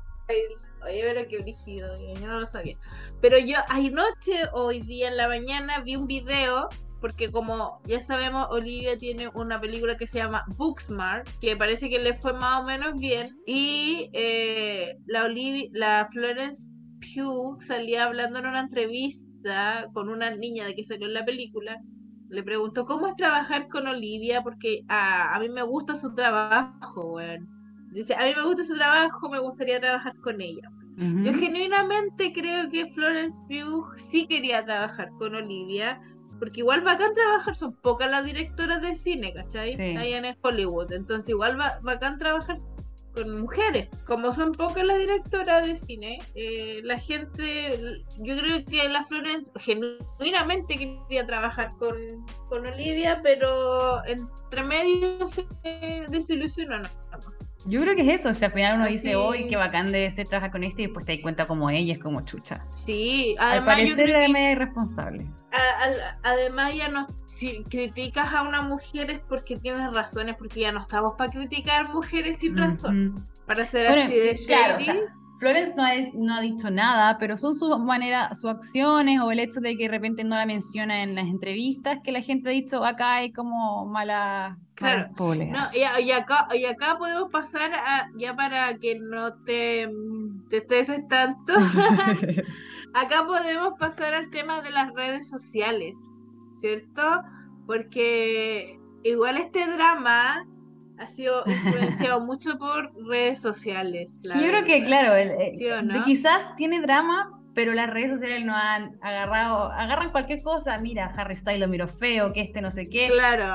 Oye, 0.86 1.02
pero 1.02 1.28
qué 1.28 1.40
brígido, 1.40 1.98
yo 1.98 2.28
no 2.28 2.40
lo 2.40 2.48
sabía. 2.48 2.78
Pero 3.22 3.40
yo 3.40 3.58
anoche, 3.70 4.44
hoy 4.54 4.82
día 4.82 5.08
en 5.08 5.18
la 5.18 5.28
mañana, 5.28 5.80
vi 5.80 5.96
un 5.96 6.06
video, 6.06 6.70
porque 7.02 7.32
como 7.32 7.82
ya 7.86 8.04
sabemos, 8.04 8.48
Olivia 8.52 8.98
tiene 8.98 9.30
una 9.34 9.60
película 9.60 9.98
que 9.98 10.08
se 10.08 10.20
llama 10.20 10.46
Booksmart, 10.58 11.28
que 11.40 11.58
parece 11.58 11.90
que 11.90 12.00
le 12.00 12.14
fue 12.20 12.34
más 12.34 12.62
o 12.62 12.66
menos 12.66 13.00
bien, 13.00 13.36
y 13.48 14.10
eh, 14.14 14.98
la, 15.08 15.26
Olivia, 15.26 15.70
la 15.72 16.10
Florence 16.12 16.68
Pugh 17.00 17.62
salía 17.64 18.06
hablando 18.06 18.40
en 18.40 18.48
una 18.48 18.60
entrevista 18.60 19.88
con 19.94 20.10
una 20.10 20.36
niña 20.36 20.66
de 20.66 20.76
que 20.76 20.84
salió 20.84 21.08
en 21.08 21.14
la 21.14 21.26
película, 21.26 21.82
le 22.30 22.44
preguntó 22.44 22.86
cómo 22.86 23.08
es 23.08 23.16
trabajar 23.16 23.68
con 23.70 23.88
Olivia, 23.88 24.44
porque 24.44 24.84
a, 24.88 25.34
a 25.36 25.40
mí 25.40 25.50
me 25.50 25.64
gusta 25.64 25.96
su 25.96 26.14
trabajo, 26.14 27.14
weón. 27.14 27.56
Dice, 27.96 28.14
a 28.14 28.26
mí 28.26 28.34
me 28.36 28.44
gusta 28.44 28.64
su 28.64 28.76
trabajo, 28.76 29.30
me 29.30 29.40
gustaría 29.40 29.80
trabajar 29.80 30.14
con 30.18 30.42
ella. 30.42 30.70
Yo 30.98 31.34
genuinamente 31.34 32.32
creo 32.34 32.70
que 32.70 32.92
Florence 32.94 33.42
Pugh 33.50 33.98
sí 34.10 34.28
quería 34.28 34.64
trabajar 34.64 35.10
con 35.18 35.36
Olivia, 35.36 36.00
porque 36.40 36.60
igual 36.60 36.82
bacán 36.82 37.14
trabajar, 37.14 37.56
son 37.56 37.74
pocas 37.82 38.12
las 38.12 38.26
directoras 38.26 38.82
de 38.82 38.96
cine, 38.96 39.34
¿cachai? 39.34 39.74
Ahí 39.98 40.14
en 40.14 40.38
Hollywood, 40.42 40.92
entonces 40.92 41.30
igual 41.30 41.60
va, 41.60 41.80
bacán 41.84 42.18
trabajar 42.18 42.60
con 43.14 43.42
mujeres. 43.42 43.90
Como 44.06 44.34
son 44.34 44.52
pocas 44.52 44.86
las 44.86 44.98
directoras 44.98 45.66
de 45.66 45.78
cine, 45.78 46.20
eh, 46.36 46.82
la 46.84 47.00
gente, 47.00 48.04
yo 48.20 48.38
creo 48.38 48.64
que 48.66 48.90
la 48.90 49.04
Florence 49.04 49.52
genuinamente 49.58 50.78
quería 50.78 51.26
trabajar 51.26 51.72
con, 51.80 51.96
con 52.50 52.66
Olivia, 52.66 53.22
pero 53.24 54.06
entre 54.06 54.64
medio 54.64 55.28
se 55.28 55.46
desilusionó. 56.10 56.80
No, 56.80 56.90
yo 57.66 57.82
creo 57.82 57.96
que 57.96 58.02
es 58.02 58.20
eso, 58.20 58.30
es 58.30 58.38
que 58.38 58.46
al 58.46 58.52
final 58.52 58.76
uno 58.76 58.88
dice, 58.88 59.16
hoy 59.16 59.48
qué 59.48 59.56
bacán 59.56 59.92
de 59.92 60.10
ser 60.12 60.28
trabajar 60.28 60.52
con 60.52 60.64
este 60.64 60.84
y 60.84 60.86
después 60.86 61.06
te 61.06 61.14
das 61.14 61.22
cuenta 61.22 61.48
como 61.48 61.70
ella 61.70 61.94
es 61.94 62.00
como 62.00 62.22
chucha. 62.22 62.66
Sí, 62.76 63.36
además. 63.40 63.60
Al 63.60 63.66
parecer 63.66 64.08
yo 64.08 64.14
creo 64.14 64.52
irresponsable. 64.52 65.28
además, 66.24 66.76
ya 66.76 66.90
no. 66.90 67.08
Si 67.26 67.64
criticas 67.64 68.34
a 68.34 68.44
una 68.44 68.62
mujer 68.62 69.10
es 69.10 69.20
porque 69.28 69.58
tienes 69.58 69.92
razones, 69.94 70.36
porque 70.38 70.62
ya 70.62 70.72
no 70.72 70.82
estamos 70.82 71.16
para 71.18 71.32
criticar 71.32 71.90
mujeres 71.90 72.38
sin 72.38 72.56
razón. 72.58 73.28
Para 73.46 73.66
ser 73.66 73.88
así 73.88 74.16
de 74.16 74.40
claro, 74.46 74.78
Florence 75.38 75.74
no 75.76 75.84
ha, 75.84 75.92
no 76.14 76.36
ha, 76.36 76.42
dicho 76.42 76.72
nada, 76.72 77.18
pero 77.18 77.36
son 77.36 77.54
sus 77.54 77.78
maneras, 77.80 78.40
sus 78.40 78.50
acciones 78.50 79.20
o 79.20 79.32
el 79.32 79.40
hecho 79.40 79.60
de 79.60 79.76
que 79.76 79.84
de 79.84 79.90
repente 79.90 80.24
no 80.24 80.36
la 80.36 80.46
menciona 80.46 81.04
en 81.04 81.16
las 81.16 81.26
entrevistas 81.26 82.00
que 82.04 82.12
la 82.12 82.22
gente 82.22 82.50
ha 82.50 82.54
dicho 82.54 82.84
acá 82.86 83.16
hay 83.16 83.32
como 83.32 83.86
mala. 83.86 84.58
Claro. 84.76 85.10
no, 85.18 85.70
y, 85.74 86.12
acá, 86.12 86.48
y 86.54 86.66
acá 86.66 86.98
podemos 86.98 87.32
pasar 87.32 87.74
a, 87.74 88.10
ya 88.18 88.36
para 88.36 88.78
que 88.78 89.00
no 89.00 89.34
te, 89.46 89.90
te 90.50 90.58
estés 90.58 91.08
tanto. 91.08 91.54
acá 92.94 93.26
podemos 93.26 93.74
pasar 93.80 94.14
al 94.14 94.30
tema 94.30 94.62
de 94.62 94.72
las 94.72 94.92
redes 94.94 95.30
sociales, 95.30 95.98
¿cierto? 96.58 97.22
Porque 97.66 98.78
igual 99.04 99.38
este 99.38 99.66
drama 99.68 100.46
ha 100.98 101.10
sido 101.10 101.44
influenciado 101.46 102.22
mucho 102.22 102.58
por 102.58 102.92
redes 103.08 103.42
sociales. 103.42 104.22
Yo 104.24 104.48
creo 104.48 104.64
que, 104.64 104.84
claro, 104.84 105.14
quizás 106.06 106.56
tiene 106.56 106.82
drama, 106.82 107.32
pero 107.54 107.74
las 107.74 107.90
redes 107.90 108.12
sociales 108.12 108.46
no 108.46 108.56
han 108.56 108.98
agarrado, 109.02 109.72
agarran 109.72 110.12
cualquier 110.12 110.42
cosa, 110.44 110.78
mira, 110.78 111.14
Harry 111.16 111.36
Styles 111.36 111.62
lo 111.62 111.68
miró 111.68 111.88
feo, 111.88 112.34
que 112.34 112.42
este 112.42 112.62
no 112.62 112.70
sé 112.70 112.90
qué, 112.90 113.10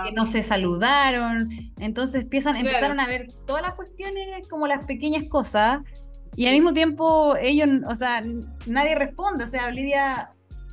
que 0.07 0.13
no 0.13 0.27
se 0.27 0.43
saludaron, 0.43 1.51
entonces 1.79 2.23
empiezan, 2.23 2.57
empezaron 2.57 2.99
a 2.99 3.07
ver 3.07 3.29
todas 3.47 3.63
las 3.63 3.75
cuestiones 3.75 4.49
como 4.49 4.67
las 4.67 4.87
pequeñas 4.87 5.25
cosas, 5.25 5.81
y 6.37 6.47
al 6.47 6.55
mismo 6.55 6.73
tiempo 6.73 7.37
ellos, 7.37 7.69
o 7.87 7.95
sea, 7.95 8.23
nadie 8.67 8.95
responde, 8.95 9.45
o 9.45 9.47
sea, 9.47 9.67
Olivia 9.67 10.31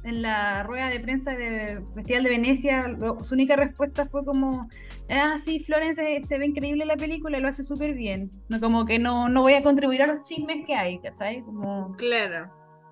en 0.08 0.22
la 0.22 0.64
rueda 0.64 0.90
de 0.90 1.00
prensa 1.00 1.36
del 1.36 1.86
Festival 1.94 2.24
de 2.24 2.30
Venecia, 2.30 2.98
su 3.24 3.34
única 3.34 3.56
respuesta 3.58 4.08
fue 4.08 4.24
como, 4.24 4.70
ah, 5.10 5.36
sí, 5.38 5.60
Florence 5.60 6.22
se, 6.24 6.38
ve 6.38 6.46
increíble 6.46 6.86
la 6.86 6.96
película, 6.96 7.40
lo 7.40 7.48
hace 7.50 7.64
súper 7.64 7.94
bien. 7.94 8.32
No, 8.48 8.60
como 8.62 8.86
que 8.86 9.00
no, 9.00 9.28
no 9.28 9.42
voy 9.42 9.54
a 9.54 9.64
contribuir 9.64 10.02
a 10.02 10.08
los 10.08 10.28
chismes 10.28 10.66
que 10.66 10.76
hay, 10.76 11.00
¿cachai? 11.00 11.42
Como... 11.42 11.96
Claro. 11.98 12.50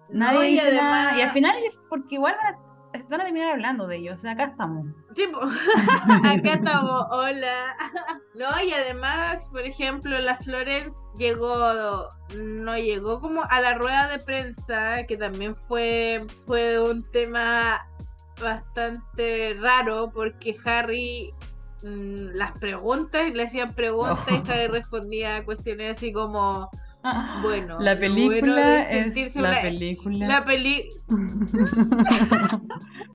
Nadie 0.10 0.52
dice 0.52 0.74
nada. 0.74 1.18
Y 1.18 1.22
al 1.22 1.32
final, 1.32 1.56
porque 1.90 2.16
igual 2.16 2.36
van 3.10 3.22
a 3.22 3.24
terminar 3.24 3.54
hablando 3.54 3.88
de 3.88 3.98
ellos. 3.98 4.18
O 4.18 4.20
sea, 4.20 4.32
acá 4.32 4.46
estamos. 4.46 4.88
Tipo, 5.16 5.40
acá 6.24 6.54
estamos, 6.54 7.06
hola. 7.12 7.76
No, 8.36 8.48
y 8.68 8.74
además, 8.74 9.48
por 9.50 9.62
ejemplo, 9.62 10.20
la 10.20 10.36
Florence 10.36 10.92
llegó, 11.18 12.12
no 12.36 12.78
llegó 12.78 13.20
como 13.20 13.44
a 13.44 13.62
la 13.62 13.76
rueda 13.76 14.10
de 14.10 14.20
prensa, 14.20 15.06
que 15.08 15.18
también 15.18 15.56
fue, 15.56 16.26
fue 16.46 16.80
un 16.80 17.04
tema 17.12 17.88
bastante 18.42 19.56
raro, 19.60 20.12
porque 20.14 20.58
Harry 20.66 21.34
mm, 21.84 22.32
las 22.34 22.52
preguntas, 22.60 23.34
le 23.34 23.44
hacían 23.44 23.74
preguntas 23.74 24.28
y 24.30 24.36
Harry 24.52 24.68
respondía 24.68 25.38
a 25.38 25.46
cuestiones 25.46 25.98
así 25.98 26.12
como 26.12 26.70
bueno, 27.42 27.80
la 27.80 27.98
película 27.98 28.90
es 28.90 29.36
la 29.36 29.62
película. 29.62 30.28
La 30.28 30.46
peli 30.46 30.90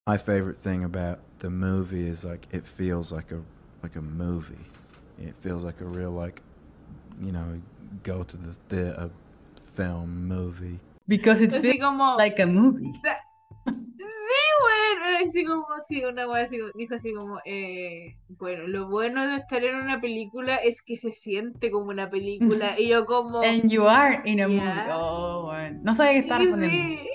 My 0.06 0.16
favorite 0.16 0.62
thing 0.62 0.84
about 0.84 1.18
the 1.40 1.50
movie 1.50 2.06
is 2.06 2.24
like 2.24 2.46
it 2.52 2.66
feels 2.66 3.10
like 3.10 3.32
a 3.32 3.40
like 3.82 3.96
a 3.96 4.02
movie. 4.02 4.66
It 5.18 5.34
feels 5.40 5.62
like 5.62 5.80
a 5.80 5.84
real 5.84 6.12
like 6.12 6.40
you 7.20 7.32
know 7.32 7.60
go 8.02 8.24
to 8.24 8.36
the 8.36 8.54
theater 8.68 9.10
film 9.74 10.28
movie 10.28 10.78
because 11.06 11.42
it 11.42 11.52
feels 11.52 11.80
como, 11.80 12.16
like 12.16 12.38
a 12.40 12.46
movie. 12.46 12.92
Sí, 14.30 14.46
bueno, 14.60 15.26
así 15.26 15.44
como, 15.44 15.66
sí, 15.86 16.04
una 16.04 16.28
wea 16.28 16.44
así, 16.44 16.58
dijo 16.76 16.94
así 16.94 17.12
como, 17.12 17.40
eh, 17.44 18.16
bueno, 18.28 18.68
lo 18.68 18.88
bueno 18.88 19.26
de 19.26 19.38
estar 19.38 19.64
en 19.64 19.74
una 19.74 20.00
película 20.00 20.54
es 20.54 20.82
que 20.82 20.96
se 20.96 21.12
siente 21.12 21.70
como 21.70 21.86
una 21.86 22.08
película, 22.08 22.74
y 22.78 22.88
yo 22.88 23.06
como... 23.06 23.42
And 23.42 23.68
you 23.68 23.88
are 23.88 24.22
in 24.24 24.40
a 24.40 24.46
movie, 24.46 24.92
oh, 24.92 25.42
bueno. 25.46 25.80
No 25.82 25.96
sabía 25.96 26.12
que 26.12 26.18
estaba 26.20 26.40
respondiendo. 26.40 27.02
Sí. 27.02 27.08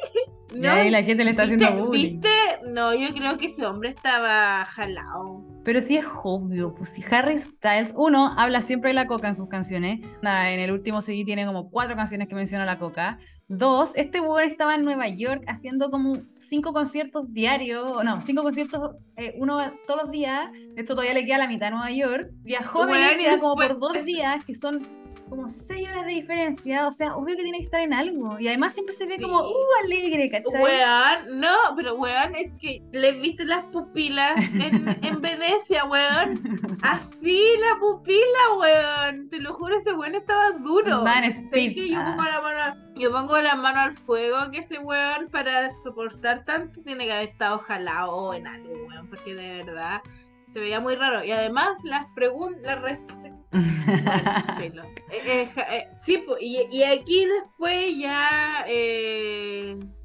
No, 0.55 0.67
y 0.67 0.79
ahí 0.79 0.89
la 0.89 1.03
gente 1.03 1.23
le 1.23 1.31
está 1.31 1.43
haciendo 1.43 1.85
bullying. 1.85 2.13
¿Viste? 2.13 2.29
No, 2.71 2.93
yo 2.93 3.13
creo 3.13 3.37
que 3.37 3.47
ese 3.47 3.65
hombre 3.65 3.89
estaba 3.89 4.65
jalado. 4.65 5.43
Pero 5.63 5.81
sí 5.81 5.97
es 5.97 6.05
obvio, 6.23 6.73
pues 6.75 6.89
si 6.89 7.03
Harry 7.09 7.37
Styles, 7.37 7.93
uno, 7.95 8.31
habla 8.37 8.61
siempre 8.61 8.89
de 8.89 8.93
la 8.93 9.07
coca 9.07 9.27
en 9.27 9.35
sus 9.35 9.49
canciones. 9.49 9.99
En 10.21 10.59
el 10.59 10.71
último 10.71 11.01
CD 11.01 11.25
tiene 11.25 11.45
como 11.45 11.69
cuatro 11.69 11.95
canciones 11.95 12.27
que 12.27 12.35
menciona 12.35 12.65
la 12.65 12.79
coca. 12.79 13.19
Dos, 13.47 13.91
este 13.95 14.21
weón 14.21 14.49
estaba 14.49 14.75
en 14.75 14.83
Nueva 14.83 15.07
York 15.07 15.43
haciendo 15.47 15.91
como 15.91 16.13
cinco 16.37 16.73
conciertos 16.73 17.31
diarios, 17.31 18.03
no, 18.03 18.21
cinco 18.21 18.41
conciertos, 18.41 18.95
eh, 19.17 19.35
uno 19.37 19.59
todos 19.85 20.03
los 20.03 20.11
días. 20.11 20.51
Esto 20.75 20.93
todavía 20.93 21.13
le 21.13 21.25
queda 21.25 21.39
la 21.39 21.47
mitad 21.47 21.67
a 21.67 21.71
Nueva 21.71 21.91
York. 21.91 22.29
Viajó 22.43 22.83
a 22.83 22.85
Venecia 22.87 23.39
como 23.39 23.55
por 23.55 23.79
dos 23.79 24.05
días, 24.05 24.43
que 24.45 24.55
son 24.55 24.87
como 25.29 25.49
seis 25.49 25.87
horas 25.89 26.05
de 26.05 26.13
diferencia, 26.13 26.87
o 26.87 26.91
sea, 26.91 27.15
obvio 27.15 27.35
que 27.35 27.43
tiene 27.43 27.59
que 27.59 27.65
estar 27.65 27.81
en 27.81 27.93
algo. 27.93 28.39
Y 28.39 28.47
además 28.47 28.73
siempre 28.73 28.93
se 28.93 29.05
ve 29.05 29.19
como, 29.19 29.41
uh, 29.41 29.83
alegre, 29.83 30.29
¿cachai? 30.29 30.61
Weón, 30.61 31.39
no, 31.39 31.55
pero 31.75 31.95
weón, 31.95 32.35
es 32.35 32.51
que 32.59 32.83
le 32.91 33.13
viste 33.13 33.45
las 33.45 33.63
pupilas 33.65 34.35
en, 34.37 34.87
en 35.03 35.21
Venecia, 35.21 35.85
weón. 35.85 36.79
Así 36.81 37.43
la 37.59 37.79
pupila, 37.79 38.53
weón. 38.59 39.29
Te 39.29 39.39
lo 39.39 39.53
juro, 39.53 39.77
ese 39.77 39.93
weón 39.93 40.15
estaba 40.15 40.51
duro. 40.51 41.03
Man, 41.03 41.23
speed. 41.25 41.73
Que 41.73 41.89
yo, 41.89 42.03
pongo 42.03 42.23
la 42.23 42.41
mano, 42.41 42.75
yo 42.95 43.11
pongo 43.11 43.37
la 43.39 43.55
mano 43.55 43.79
al 43.79 43.95
fuego 43.95 44.51
que 44.51 44.59
ese 44.59 44.79
weón 44.79 45.29
para 45.29 45.69
soportar 45.71 46.45
tanto 46.45 46.81
tiene 46.81 47.05
que 47.05 47.13
haber 47.13 47.29
estado 47.29 47.59
jalado 47.59 48.33
en 48.33 48.47
algo, 48.47 48.73
weón, 48.87 49.07
porque 49.09 49.33
de 49.33 49.63
verdad 49.63 50.01
se 50.47 50.59
veía 50.59 50.79
muy 50.79 50.95
raro. 50.95 51.23
Y 51.23 51.31
además 51.31 51.83
las 51.83 52.05
preguntas, 52.13 52.61
las 52.63 52.81
respuestas 52.81 53.34
Eh, 55.11 55.21
eh, 55.27 55.49
eh, 55.71 55.87
sí, 56.01 56.23
y, 56.39 56.83
aquí 56.83 57.25
después 57.25 57.97
ya, 57.97 58.65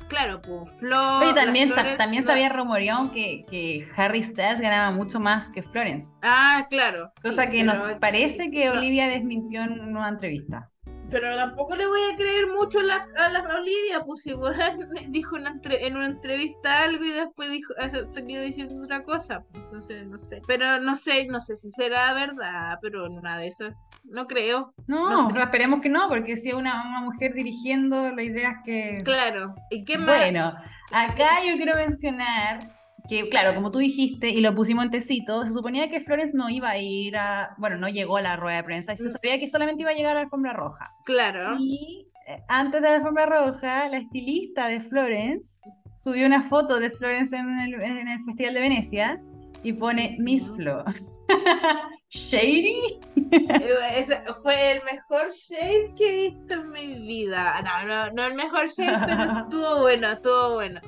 claro, 0.09 0.40
pues 0.40 0.70
Flor. 0.79 1.35
también, 1.35 1.70
también 1.98 2.22
se 2.22 2.33
había 2.33 2.48
rumoreado 2.48 3.11
que, 3.12 3.44
que 3.50 3.88
Harry 3.96 4.22
Styles 4.22 4.61
ganaba 4.61 4.90
mucho 4.92 5.20
más 5.20 5.48
que 5.48 5.62
Florence. 5.62 6.14
Ah, 6.22 6.66
claro. 6.70 7.12
Cosa 7.22 7.50
que 7.50 7.62
nos 7.64 7.79
parece 7.94 8.50
que 8.50 8.70
Olivia 8.70 9.09
desmintió 9.09 9.62
en 9.62 9.96
una 9.96 10.09
entrevista. 10.09 10.70
Pero 11.11 11.35
tampoco 11.37 11.75
le 11.75 11.87
voy 11.87 12.01
a 12.12 12.16
creer 12.16 12.46
mucho 12.46 12.79
a 12.81 12.83
la, 12.85 13.07
a 13.16 13.29
la 13.31 13.40
Olivia, 13.57 14.03
pues 14.07 14.27
igual 14.27 14.55
dijo 15.09 15.37
una 15.37 15.51
entre- 15.51 15.87
en 15.87 15.96
una 15.96 16.07
entrevista 16.07 16.83
algo 16.85 17.05
y 17.05 17.11
después 17.11 17.51
dijo, 17.51 17.73
ha 17.79 17.88
salido 18.09 18.42
diciendo 18.42 18.83
otra 18.85 19.03
cosa. 19.03 19.42
pues, 19.51 19.64
Entonces, 19.64 20.07
no 20.07 20.18
sé. 20.18 20.40
Pero 20.46 20.81
no 20.81 20.94
sé, 20.94 21.27
no 21.27 21.40
sé 21.40 21.57
si 21.57 21.70
será 21.73 22.14
verdad, 22.14 22.79
pero 22.81 23.09
nada 23.09 23.38
de 23.38 23.49
eso. 23.49 23.68
No 24.05 24.27
creo. 24.27 24.73
No, 24.87 25.11
No 25.11 25.31
sé. 25.35 25.40
esperemos 25.42 25.81
que 25.81 25.88
no, 25.88 26.09
porque 26.09 26.37
si 26.37 26.51
es 26.51 26.55
una, 26.55 26.87
una 26.88 27.01
mujer 27.01 27.35
dirigiendo, 27.35 28.11
la 28.14 28.23
idea 28.23 28.51
es 28.51 28.57
que... 28.64 29.03
Claro. 29.05 29.55
¿Y 29.70 29.85
qué 29.85 29.99
más? 29.99 30.07
Bueno, 30.18 30.55
acá 30.92 31.44
yo 31.46 31.57
quiero 31.57 31.75
mencionar 31.75 32.61
que, 33.08 33.28
claro, 33.28 33.54
como 33.54 33.70
tú 33.70 33.78
dijiste, 33.78 34.28
y 34.30 34.40
lo 34.40 34.54
pusimos 34.54 34.84
en 34.84 34.90
tecito, 34.90 35.44
se 35.44 35.52
suponía 35.52 35.88
que 35.88 36.00
Flores 36.00 36.34
no 36.34 36.48
iba 36.50 36.70
a 36.70 36.78
ir 36.78 37.16
a, 37.16 37.54
bueno, 37.58 37.76
no 37.76 37.88
llegó 37.88 38.16
a 38.18 38.22
la 38.22 38.36
rueda 38.36 38.56
de 38.56 38.64
prensa, 38.64 38.92
y 38.92 38.96
se 38.96 39.08
Mm. 39.08 39.12
sabía 39.12 39.38
que 39.38 39.48
solamente 39.48 39.82
iba 39.82 39.90
a 39.90 39.94
llegar 39.94 40.12
a 40.12 40.14
la 40.14 40.20
alfombra 40.22 40.52
roja. 40.52 40.92
Claro. 41.04 41.56
Y 41.58 42.06
eh, 42.26 42.42
antes 42.48 42.82
de 42.82 42.88
la 42.88 42.96
alfombra 42.96 43.26
roja, 43.26 43.88
la 43.88 43.98
estilista 43.98 44.68
de 44.68 44.80
Florence 44.80 45.60
subió 45.94 46.26
una 46.26 46.42
foto 46.42 46.78
de 46.80 46.90
Florence 46.90 47.36
en 47.36 47.58
el, 47.60 47.74
en 47.82 48.08
el 48.08 48.24
Festival 48.24 48.54
de 48.54 48.60
Venecia 48.60 49.20
y 49.62 49.72
pone 49.72 50.16
Miss 50.20 50.48
Flo. 50.56 50.84
¿Shady? 52.12 52.98
Eh, 53.32 53.94
Ese 53.96 54.20
fue 54.42 54.72
el 54.72 54.80
mejor 54.84 55.32
shade 55.32 55.94
que 55.96 56.08
he 56.08 56.30
visto 56.30 56.54
en 56.54 56.70
mi 56.70 56.86
vida. 57.06 57.60
No, 57.62 57.86
no, 57.86 58.10
no 58.12 58.24
el 58.26 58.34
mejor 58.34 58.68
shade, 58.68 59.06
pero 59.06 59.22
estuvo 59.44 59.80
bueno, 59.80 60.10
estuvo 60.10 60.54
bueno. 60.54 60.80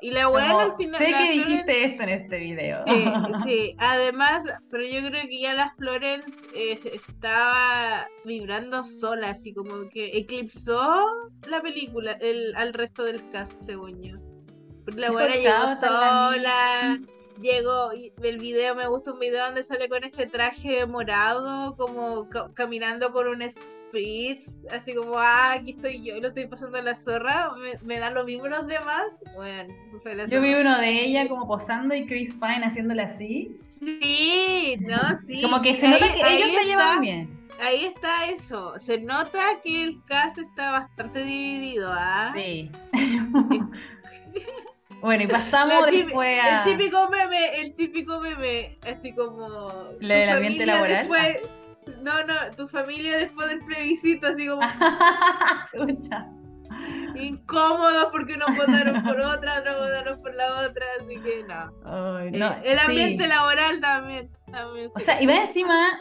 Y 0.00 0.10
la 0.10 0.24
Como, 0.24 0.60
al 0.60 0.76
final. 0.76 1.00
sé 1.00 1.06
que 1.06 1.12
Florence- 1.14 1.32
dijiste 1.46 1.84
esto 1.84 2.02
en 2.02 2.08
este 2.10 2.38
video. 2.38 2.84
Sí, 2.86 3.04
sí, 3.48 3.76
además, 3.78 4.44
pero 4.70 4.84
yo 4.84 5.08
creo 5.08 5.22
que 5.28 5.40
ya 5.40 5.54
la 5.54 5.74
Florence 5.78 6.30
eh, 6.54 6.78
estaba 6.92 8.06
vibrando 8.24 8.84
sola, 8.86 9.30
así 9.30 9.52
como 9.54 9.88
que 9.88 10.16
eclipsó 10.16 11.06
la 11.48 11.62
película 11.62 12.12
el, 12.20 12.54
al 12.56 12.74
resto 12.74 13.04
del 13.04 13.28
cast, 13.30 13.52
según 13.62 14.02
yo. 14.02 14.16
Porque 14.84 15.00
la 15.00 15.08
"Chao, 15.08 15.66
llegó 15.68 15.80
sola, 15.80 17.00
llegó, 17.40 17.90
el 17.92 18.38
video, 18.38 18.74
me 18.74 18.86
gusta 18.86 19.12
un 19.12 19.18
video 19.18 19.46
donde 19.46 19.64
sale 19.64 19.88
con 19.88 20.04
ese 20.04 20.26
traje 20.26 20.84
morado, 20.86 21.74
como 21.76 22.28
ca- 22.28 22.50
caminando 22.54 23.10
con 23.12 23.28
un 23.28 23.40
Así 24.70 24.94
como, 24.94 25.18
ah, 25.18 25.52
aquí 25.52 25.72
estoy 25.72 26.02
yo, 26.02 26.16
y 26.16 26.20
lo 26.20 26.28
estoy 26.28 26.46
pasando 26.46 26.78
a 26.78 26.82
la 26.82 26.96
zorra, 26.96 27.52
me, 27.56 27.72
me 27.82 27.98
dan 27.98 28.14
lo 28.14 28.24
mismo 28.24 28.48
los 28.48 28.66
demás, 28.66 29.04
bueno, 29.34 29.72
Yo 30.28 30.40
vi 30.40 30.54
uno 30.54 30.78
de 30.78 31.04
ella 31.04 31.28
como 31.28 31.46
posando 31.46 31.94
y 31.94 32.06
Chris 32.06 32.34
Pine 32.34 32.64
haciéndole 32.66 33.02
así. 33.02 33.56
Sí, 33.78 34.76
no, 34.80 34.98
sí. 35.26 35.42
Como 35.42 35.60
que 35.62 35.74
se 35.76 35.86
Ahí- 35.86 35.92
nota 35.92 36.14
que 36.14 36.36
ellos 36.36 36.50
se 36.52 36.64
llevan 36.64 37.00
bien. 37.00 37.44
Ahí 37.60 37.84
está 37.84 38.26
eso. 38.26 38.76
Se 38.80 38.98
nota 38.98 39.60
que 39.62 39.84
el 39.84 40.02
cast 40.06 40.38
está 40.38 40.72
bastante 40.72 41.22
dividido, 41.24 41.92
¿ah? 41.92 42.32
Sí. 42.34 42.68
bueno, 45.00 45.24
y 45.24 45.26
pasamos 45.26 45.86
después 45.86 46.40
a... 46.42 46.64
El 46.64 46.76
típico 46.76 47.08
meme, 47.10 47.60
el 47.60 47.74
típico 47.74 48.20
meme, 48.20 48.78
así 48.90 49.12
como. 49.14 49.68
¿La 50.00 50.14
del 50.16 50.28
ambiente 50.30 50.66
laboral? 50.66 51.08
después- 51.08 51.38
no, 52.02 52.24
no, 52.24 52.34
tu 52.56 52.68
familia 52.68 53.16
después 53.18 53.48
del 53.48 53.58
plebiscito, 53.60 54.26
así 54.28 54.46
como 54.48 54.62
Chucha. 55.72 56.28
incómodos 57.14 58.06
porque 58.12 58.34
unos 58.34 58.56
votaron 58.56 59.02
por 59.02 59.20
otra, 59.20 59.60
otros 59.60 59.78
votaron 59.78 60.22
por 60.22 60.34
la 60.34 60.60
otra, 60.60 60.84
así 61.00 61.16
que 61.20 61.44
no. 61.44 62.22
Eh, 62.22 62.30
el 62.64 62.78
sí. 62.78 62.86
ambiente 62.88 63.26
laboral 63.28 63.80
también. 63.80 64.30
también 64.50 64.90
O 64.94 64.98
sí. 64.98 65.04
sea, 65.06 65.20
y 65.22 65.26
va 65.26 65.36
encima, 65.36 66.00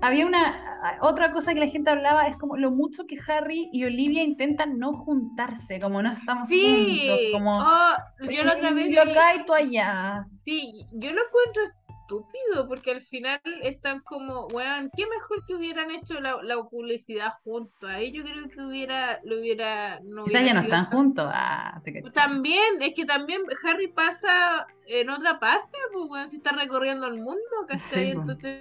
había 0.00 0.26
una 0.26 0.54
otra 1.00 1.32
cosa 1.32 1.54
que 1.54 1.60
la 1.60 1.68
gente 1.68 1.90
hablaba, 1.90 2.26
es 2.26 2.36
como 2.38 2.56
lo 2.56 2.70
mucho 2.70 3.06
que 3.06 3.18
Harry 3.28 3.68
y 3.72 3.84
Olivia 3.84 4.22
intentan 4.22 4.78
no 4.78 4.92
juntarse, 4.92 5.80
como 5.80 6.02
no 6.02 6.12
estamos 6.12 6.48
Sí, 6.48 7.06
juntos, 7.06 7.20
como 7.32 7.58
oh, 7.60 7.94
yo 8.30 8.44
la 8.44 8.52
otra 8.54 8.70
vez 8.72 8.84
yo 8.94 9.04
vi- 9.04 9.10
acá 9.10 9.34
y 9.34 9.46
tú 9.46 9.54
allá. 9.54 10.26
Sí, 10.44 10.86
yo 10.92 11.12
lo 11.12 11.20
encuentro 11.26 11.62
estúpido 12.04 12.68
porque 12.68 12.90
al 12.92 13.02
final 13.02 13.40
están 13.62 14.00
como, 14.00 14.46
weón, 14.48 14.90
qué 14.96 15.04
mejor 15.06 15.44
que 15.46 15.54
hubieran 15.54 15.90
hecho 15.90 16.20
la, 16.20 16.38
la 16.42 16.62
publicidad 16.62 17.32
juntos. 17.42 17.88
Ahí 17.88 18.12
yo 18.12 18.22
creo 18.22 18.48
que 18.48 18.60
hubiera, 18.62 19.20
lo 19.24 19.38
hubiera, 19.40 20.00
no 20.04 20.24
hubiera 20.24 20.42
ya 20.42 20.54
no 20.54 20.60
están 20.60 20.84
tan- 20.88 20.92
juntos. 20.92 21.30
Ah, 21.32 21.80
te. 21.84 22.02
También, 22.14 22.80
es 22.82 22.94
que 22.94 23.04
también 23.04 23.42
Harry 23.64 23.88
pasa 23.88 24.66
en 24.86 25.10
otra 25.10 25.38
parte, 25.38 25.78
pues 25.92 26.04
weón, 26.10 26.30
si 26.30 26.36
está 26.36 26.52
recorriendo 26.52 27.06
el 27.06 27.14
mundo, 27.16 27.40
¿cachai? 27.66 28.10
Sí, 28.10 28.14
pues. 28.14 28.28
Entonces, 28.28 28.60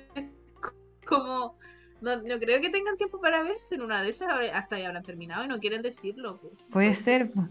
como, 1.08 1.58
no, 2.02 2.16
no 2.18 2.40
creo 2.40 2.62
que 2.62 2.70
tengan 2.70 2.98
tiempo 2.98 3.20
para 3.20 3.44
verse 3.44 3.76
en 3.76 3.82
una 3.82 4.02
de 4.02 4.10
esas, 4.10 4.30
hasta 4.54 4.80
ya 4.80 4.88
habrán 4.88 5.04
terminado 5.04 5.44
y 5.44 5.48
no 5.48 5.60
quieren 5.60 5.82
decirlo. 5.82 6.40
pues. 6.40 6.54
Puede 6.72 6.96
ser. 6.96 7.32
pues. 7.32 7.48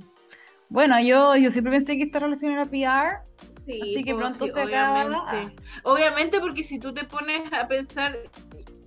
Bueno, 0.69 0.99
yo, 1.01 1.37
yo 1.37 1.51
siempre 1.51 1.71
pensé 1.73 1.99
que 1.99 2.05
esta 2.05 2.19
relación 2.19 2.53
era 2.53 2.65
PR. 2.65 3.21
Sí, 3.67 3.81
Así 3.81 4.05
que 4.05 4.15
pronto 4.15 4.47
sí, 4.47 4.53
se 4.53 4.63
acaba. 4.63 5.05
Obviamente. 5.05 5.63
Obviamente, 5.85 6.41
porque 6.41 6.65
si 6.65 6.79
tú 6.79 6.93
te 6.93 7.05
pones 7.05 7.53
a 7.53 7.69
pensar, 7.69 8.19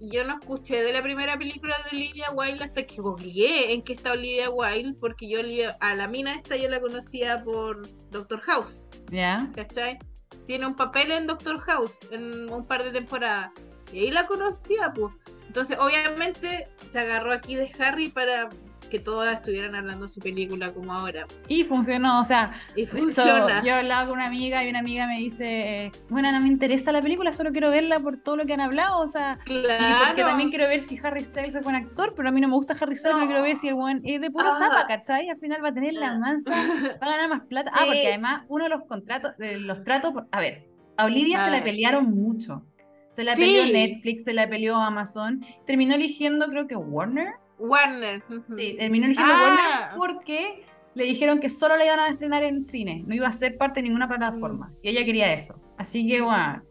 yo 0.02 0.24
no 0.26 0.38
escuché 0.40 0.84
de 0.84 0.92
la 0.94 1.02
primera 1.02 1.38
película 1.38 1.76
de 1.84 1.98
Olivia 1.98 2.32
Wilde 2.32 2.64
hasta 2.64 2.84
que 2.84 3.02
googleé 3.02 3.74
en 3.74 3.82
qué 3.82 3.94
está 3.94 4.12
Olivia 4.12 4.50
Wilde, 4.50 4.98
porque 5.00 5.30
yo 5.30 5.40
a 5.80 5.96
la 5.96 6.08
mina 6.08 6.36
esta 6.36 6.56
yo 6.56 6.70
la 6.70 6.80
conocía 6.80 7.44
por 7.44 7.88
Doctor 8.12 8.42
House, 8.42 8.80
¿Ya? 9.12 9.50
¿cachai? 9.56 9.98
Tiene 10.46 10.68
un 10.68 10.76
papel 10.76 11.12
en 11.12 11.28
Doctor 11.28 11.60
House 11.60 11.94
en 12.12 12.52
un 12.52 12.66
par 12.66 12.84
de 12.84 12.92
temporadas. 12.92 13.52
Y 13.94 14.00
ahí 14.00 14.12
la 14.12 14.28
conocía, 14.28 14.92
pues. 14.94 15.14
Entonces, 15.48 15.78
obviamente, 15.80 16.68
se 16.92 17.00
agarró 17.00 17.32
aquí 17.32 17.56
de 17.56 17.72
Harry 17.80 18.10
para 18.10 18.50
que 18.88 19.00
todas 19.00 19.34
estuvieran 19.36 19.76
hablando 19.76 20.06
de 20.08 20.12
su 20.14 20.20
película 20.20 20.74
como 20.74 20.94
ahora. 20.94 21.26
Y 21.48 21.64
funcionó, 21.64 22.20
o 22.20 22.24
sea, 22.24 22.52
Y 22.76 22.86
funciona. 22.86 23.64
yo 23.64 23.76
hablaba 23.76 24.08
con 24.08 24.18
una 24.18 24.26
amiga 24.28 24.64
y 24.64 24.70
una 24.70 24.80
amiga 24.80 25.08
me 25.08 25.18
dice, 25.18 25.92
bueno, 26.10 26.32
no 26.32 26.40
me 26.42 26.48
interesa 26.48 26.92
la 26.92 27.02
película, 27.02 27.32
solo 27.34 27.52
quiero 27.52 27.70
verla 27.70 28.00
por 28.00 28.18
todo 28.18 28.38
lo 28.38 28.46
que 28.46 28.54
han 28.54 28.62
hablado, 28.62 29.00
o 29.00 29.08
sea, 29.08 29.40
y 29.46 29.62
Claro. 29.64 30.06
porque 30.08 30.24
también 30.24 30.50
quiero 30.50 30.68
ver 30.68 30.82
si 30.84 31.00
Harry 31.04 31.24
Styles 31.24 31.56
es 31.56 31.64
buen 31.64 31.76
actor, 31.76 32.14
pero 32.16 32.30
a 32.30 32.32
mí 32.32 32.42
no 32.42 32.48
me 32.48 32.56
gusta 32.56 32.76
Harry 32.80 32.96
Styles, 32.96 33.16
no, 33.18 33.22
No. 33.22 33.28
quiero 33.28 33.42
ver 33.44 33.56
si 33.56 33.68
el 33.68 33.76
buen 33.76 34.02
es 34.04 34.22
de 34.22 34.30
puro 34.32 34.50
Ah. 34.50 34.58
zapa, 34.60 34.88
¿cachai? 34.88 35.30
Al 35.30 35.38
final 35.40 35.64
va 35.64 35.70
a 35.70 35.74
tener 35.74 35.94
la 35.94 36.18
mansa, 36.18 36.52
va 36.52 37.08
a 37.08 37.10
ganar 37.12 37.30
más 37.30 37.42
plata. 37.48 37.72
Ah, 37.74 37.84
porque 37.86 38.08
además 38.08 38.44
uno 38.48 38.66
de 38.66 38.70
los 38.70 38.84
contratos, 38.86 39.38
de 39.38 39.58
los 39.58 39.84
tratos, 39.84 40.14
por- 40.14 40.28
a 40.32 40.40
ver, 40.40 40.68
a 40.98 41.06
Olivia 41.06 41.40
A 41.42 41.46
se 41.46 41.52
la 41.52 41.58
ver. 41.58 41.64
pelearon 41.66 42.06
mucho. 42.12 42.64
Se 43.12 43.24
la 43.24 43.36
Sí. 43.36 43.42
peleó 43.44 43.66
Netflix, 43.72 44.26
se 44.26 44.34
la 44.34 44.48
peleó 44.50 44.76
Amazon, 44.76 45.44
terminó 45.66 45.96
eligiendo 45.96 46.48
creo 46.50 46.68
que 46.68 46.76
Warner. 46.76 47.34
Warner. 47.58 48.22
Sí, 48.58 48.76
terminó 48.78 49.06
eligiendo 49.06 49.34
Ah. 49.36 49.92
Warner 49.96 49.98
porque 49.98 50.66
le 50.94 51.04
dijeron 51.06 51.40
que 51.40 51.50
solo 51.50 51.76
la 51.78 51.86
iban 51.86 52.00
a 52.00 52.08
estrenar 52.10 52.44
en 52.44 52.64
cine, 52.66 53.04
no 53.06 53.14
iba 53.16 53.28
a 53.28 53.32
ser 53.34 53.58
parte 53.58 53.82
de 53.82 53.84
ninguna 53.90 54.08
plataforma. 54.08 54.72
Y 54.82 54.90
ella 54.90 55.04
quería 55.06 55.34
eso. 55.34 55.60
Así 55.78 56.08
que, 56.08 56.22
bueno, 56.22 56.64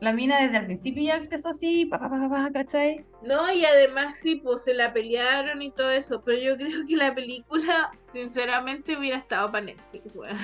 la 0.00 0.12
mina 0.12 0.40
desde 0.40 0.58
el 0.58 0.66
principio 0.66 1.02
ya 1.04 1.14
empezó 1.14 1.48
así, 1.50 1.86
pa, 1.86 1.98
pa, 1.98 2.08
pa, 2.10 2.18
pa, 2.20 2.28
pa, 2.28 2.50
¿cachai? 2.52 3.04
No, 3.24 3.52
y 3.52 3.64
además 3.64 4.18
sí, 4.18 4.36
pues 4.36 4.62
se 4.62 4.74
la 4.74 4.92
pelearon 4.92 5.62
y 5.62 5.70
todo 5.72 5.90
eso, 5.90 6.22
pero 6.24 6.38
yo 6.38 6.56
creo 6.56 6.86
que 6.86 6.96
la 6.96 7.14
película, 7.14 7.90
sinceramente, 8.12 8.96
hubiera 8.96 9.16
estado 9.16 9.50
para 9.52 9.64
Netflix, 9.66 10.14
weón. 10.14 10.36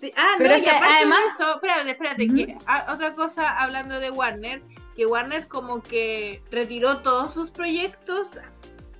Sí, 0.00 0.12
Ah, 0.16 0.34
Pero 0.38 0.50
no, 0.50 0.54
es 0.54 0.60
y 0.60 0.64
que 0.64 0.70
aparte 0.70 0.94
además- 0.96 1.18
de 1.38 1.42
eso, 1.44 1.54
espérate, 1.56 1.90
espérate, 1.90 2.24
Ujú. 2.26 2.36
que 2.36 2.56
ah, 2.66 2.86
otra 2.94 3.14
cosa 3.16 3.48
hablando 3.60 3.98
de 3.98 4.10
Warner, 4.12 4.62
que 4.98 5.06
Warner 5.06 5.46
como 5.46 5.80
que 5.80 6.42
retiró 6.50 6.98
todos 6.98 7.32
sus 7.32 7.52
proyectos 7.52 8.30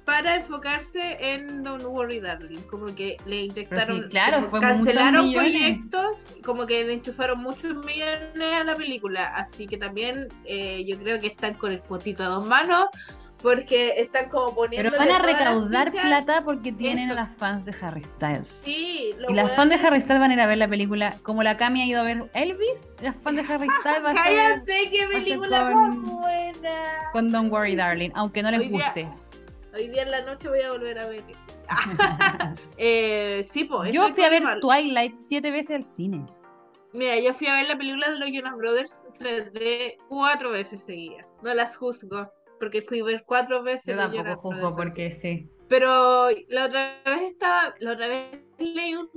para 0.05 0.37
enfocarse 0.37 1.19
en 1.21 1.65
Don't 1.65 1.83
Worry 1.83 2.21
Darling, 2.21 2.61
como 2.71 2.87
que 2.95 3.17
le 3.27 3.47
inyectaron, 3.47 4.09
claro, 4.09 4.37
como 4.37 4.51
fue 4.51 4.61
muchos 4.61 4.77
cancelaron 4.77 5.33
proyectos, 5.33 6.19
como 6.45 6.67
que 6.67 6.85
le 6.85 6.93
enchufaron 6.93 7.43
muchos 7.43 7.85
millones 7.85 8.31
a 8.37 8.63
la 8.63 8.77
película, 8.77 9.25
así 9.35 9.67
que 9.67 9.77
también 9.77 10.29
eh, 10.45 10.85
yo 10.87 10.97
creo 10.99 11.19
que 11.19 11.27
están 11.27 11.55
con 11.55 11.73
el 11.73 11.81
potito 11.81 12.23
a 12.23 12.29
dos 12.29 12.47
manos, 12.47 12.87
porque 13.43 13.95
están 14.01 14.29
como 14.29 14.55
poniendo 14.55 14.91
Pero 14.91 15.03
van 15.05 15.15
a 15.15 15.19
recaudar 15.25 15.91
plata 15.93 16.43
porque 16.45 16.73
tienen 16.73 17.05
Eso. 17.11 17.13
a 17.13 17.17
las 17.23 17.37
fans 17.37 17.65
de 17.65 17.75
Harry 17.81 18.01
Styles. 18.03 18.49
Sí, 18.65 19.15
lo 19.19 19.31
Y 19.31 19.35
las 19.35 19.53
fans 19.55 19.71
de 19.71 19.77
Harry 19.87 20.01
Styles 20.01 20.21
van 20.21 20.31
a 20.31 20.35
ir 20.35 20.41
a 20.41 20.47
ver 20.47 20.59
la 20.59 20.67
película. 20.69 21.15
Como 21.23 21.43
la 21.43 21.57
Cami 21.57 21.83
ha 21.83 21.87
ido 21.87 22.01
a 22.01 22.05
ver 22.05 22.25
Elvis, 22.35 22.93
las 23.01 23.15
fans 23.17 23.37
de 23.37 23.43
Harry 23.53 23.69
Styles 23.81 24.05
va 24.05 24.11
a 24.11 24.15
ser 24.25 24.35
Cállate, 24.37 24.91
qué 24.91 25.07
película 25.07 25.73
con- 25.73 26.01
más 26.03 26.13
buena. 26.13 27.11
con 27.13 27.31
Don't 27.31 27.53
Worry 27.53 27.77
Darling, 27.77 28.11
aunque 28.15 28.43
no 28.43 28.51
les 28.51 28.61
Hoy 28.61 28.69
día- 28.69 28.85
guste. 28.87 29.09
Hoy 29.75 29.89
día 29.89 30.03
en 30.03 30.11
la 30.11 30.23
noche 30.23 30.49
voy 30.49 30.63
a 30.63 30.71
volver 30.73 30.99
a 30.99 31.07
ver. 31.09 31.23
eh, 32.77 33.47
sí, 33.51 33.65
pues. 33.65 33.93
Yo 33.93 34.09
fui 34.11 34.25
a 34.25 34.31
ver 34.31 34.43
Twilight 34.61 35.17
siete 35.17 35.51
veces 35.51 35.77
al 35.77 35.85
cine. 35.85 36.25
Mira, 36.93 37.19
yo 37.21 37.35
fui 37.35 37.47
a 37.47 37.55
ver 37.55 37.69
la 37.69 37.77
película 37.77 38.11
de 38.11 38.19
los 38.19 38.31
Jonas 38.33 38.57
Brothers 38.57 38.97
3D 39.21 39.97
cuatro 40.09 40.51
veces 40.51 40.83
seguidas. 40.83 41.27
No 41.43 41.53
las 41.55 41.77
juzgo, 41.77 42.33
porque 42.59 42.83
fui 42.83 43.01
a 43.01 43.05
ver 43.05 43.25
cuatro 43.27 43.63
veces. 43.63 43.95
Yo 43.95 43.97
tampoco 43.97 44.53
juzgo 44.53 44.77
porque 44.77 45.13
sí. 45.13 45.49
Pero 45.69 46.29
la 46.49 46.67
otra 46.67 47.01
vez 47.05 47.23
estaba, 47.33 47.75
la 47.81 47.93
otra 47.93 48.09
vez 48.09 48.41
leí 48.59 48.95
un 48.95 49.09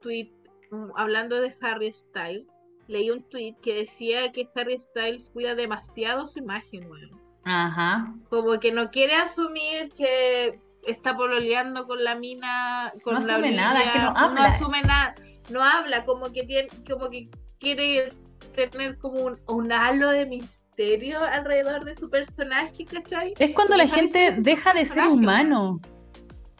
tweet 0.00 0.30
mm, 0.70 0.90
hablando 0.96 1.40
de 1.40 1.54
Harry 1.60 1.92
Styles. 1.92 2.48
Leí 2.86 3.10
un 3.10 3.22
tweet 3.28 3.54
que 3.60 3.74
decía 3.74 4.32
que 4.32 4.48
Harry 4.54 4.78
Styles 4.78 5.30
cuida 5.30 5.54
demasiado 5.54 6.26
su 6.26 6.38
imagen, 6.38 6.90
weón. 6.90 7.20
Ajá. 7.44 8.14
Como 8.30 8.58
que 8.58 8.72
no 8.72 8.90
quiere 8.90 9.14
asumir 9.14 9.92
que 9.92 10.58
está 10.86 11.16
pololeando 11.16 11.86
con 11.86 12.02
la 12.02 12.14
mina, 12.14 12.92
con 13.04 13.14
No 13.14 13.20
la 13.20 13.34
asume 13.34 13.52
nada, 13.52 13.82
es 13.82 13.90
que 13.90 13.98
no 13.98 14.08
habla. 14.16 14.44
asume 14.44 14.82
nada, 14.82 15.14
no 15.50 15.62
habla, 15.62 16.04
como 16.04 16.32
que 16.32 16.44
tiene, 16.44 16.68
como 16.88 17.10
que 17.10 17.28
quiere 17.58 18.10
tener 18.54 18.96
como 18.98 19.20
un, 19.20 19.38
un 19.46 19.72
halo 19.72 20.10
de 20.10 20.26
misterio 20.26 20.67
alrededor 20.82 21.84
de 21.84 21.94
su 21.94 22.08
personaje, 22.08 22.84
¿cachai? 22.84 23.34
Es 23.38 23.54
cuando 23.54 23.76
la 23.76 23.88
gente 23.88 24.32
deja 24.38 24.72
de 24.72 24.84
ser 24.84 25.08
humano. 25.08 25.80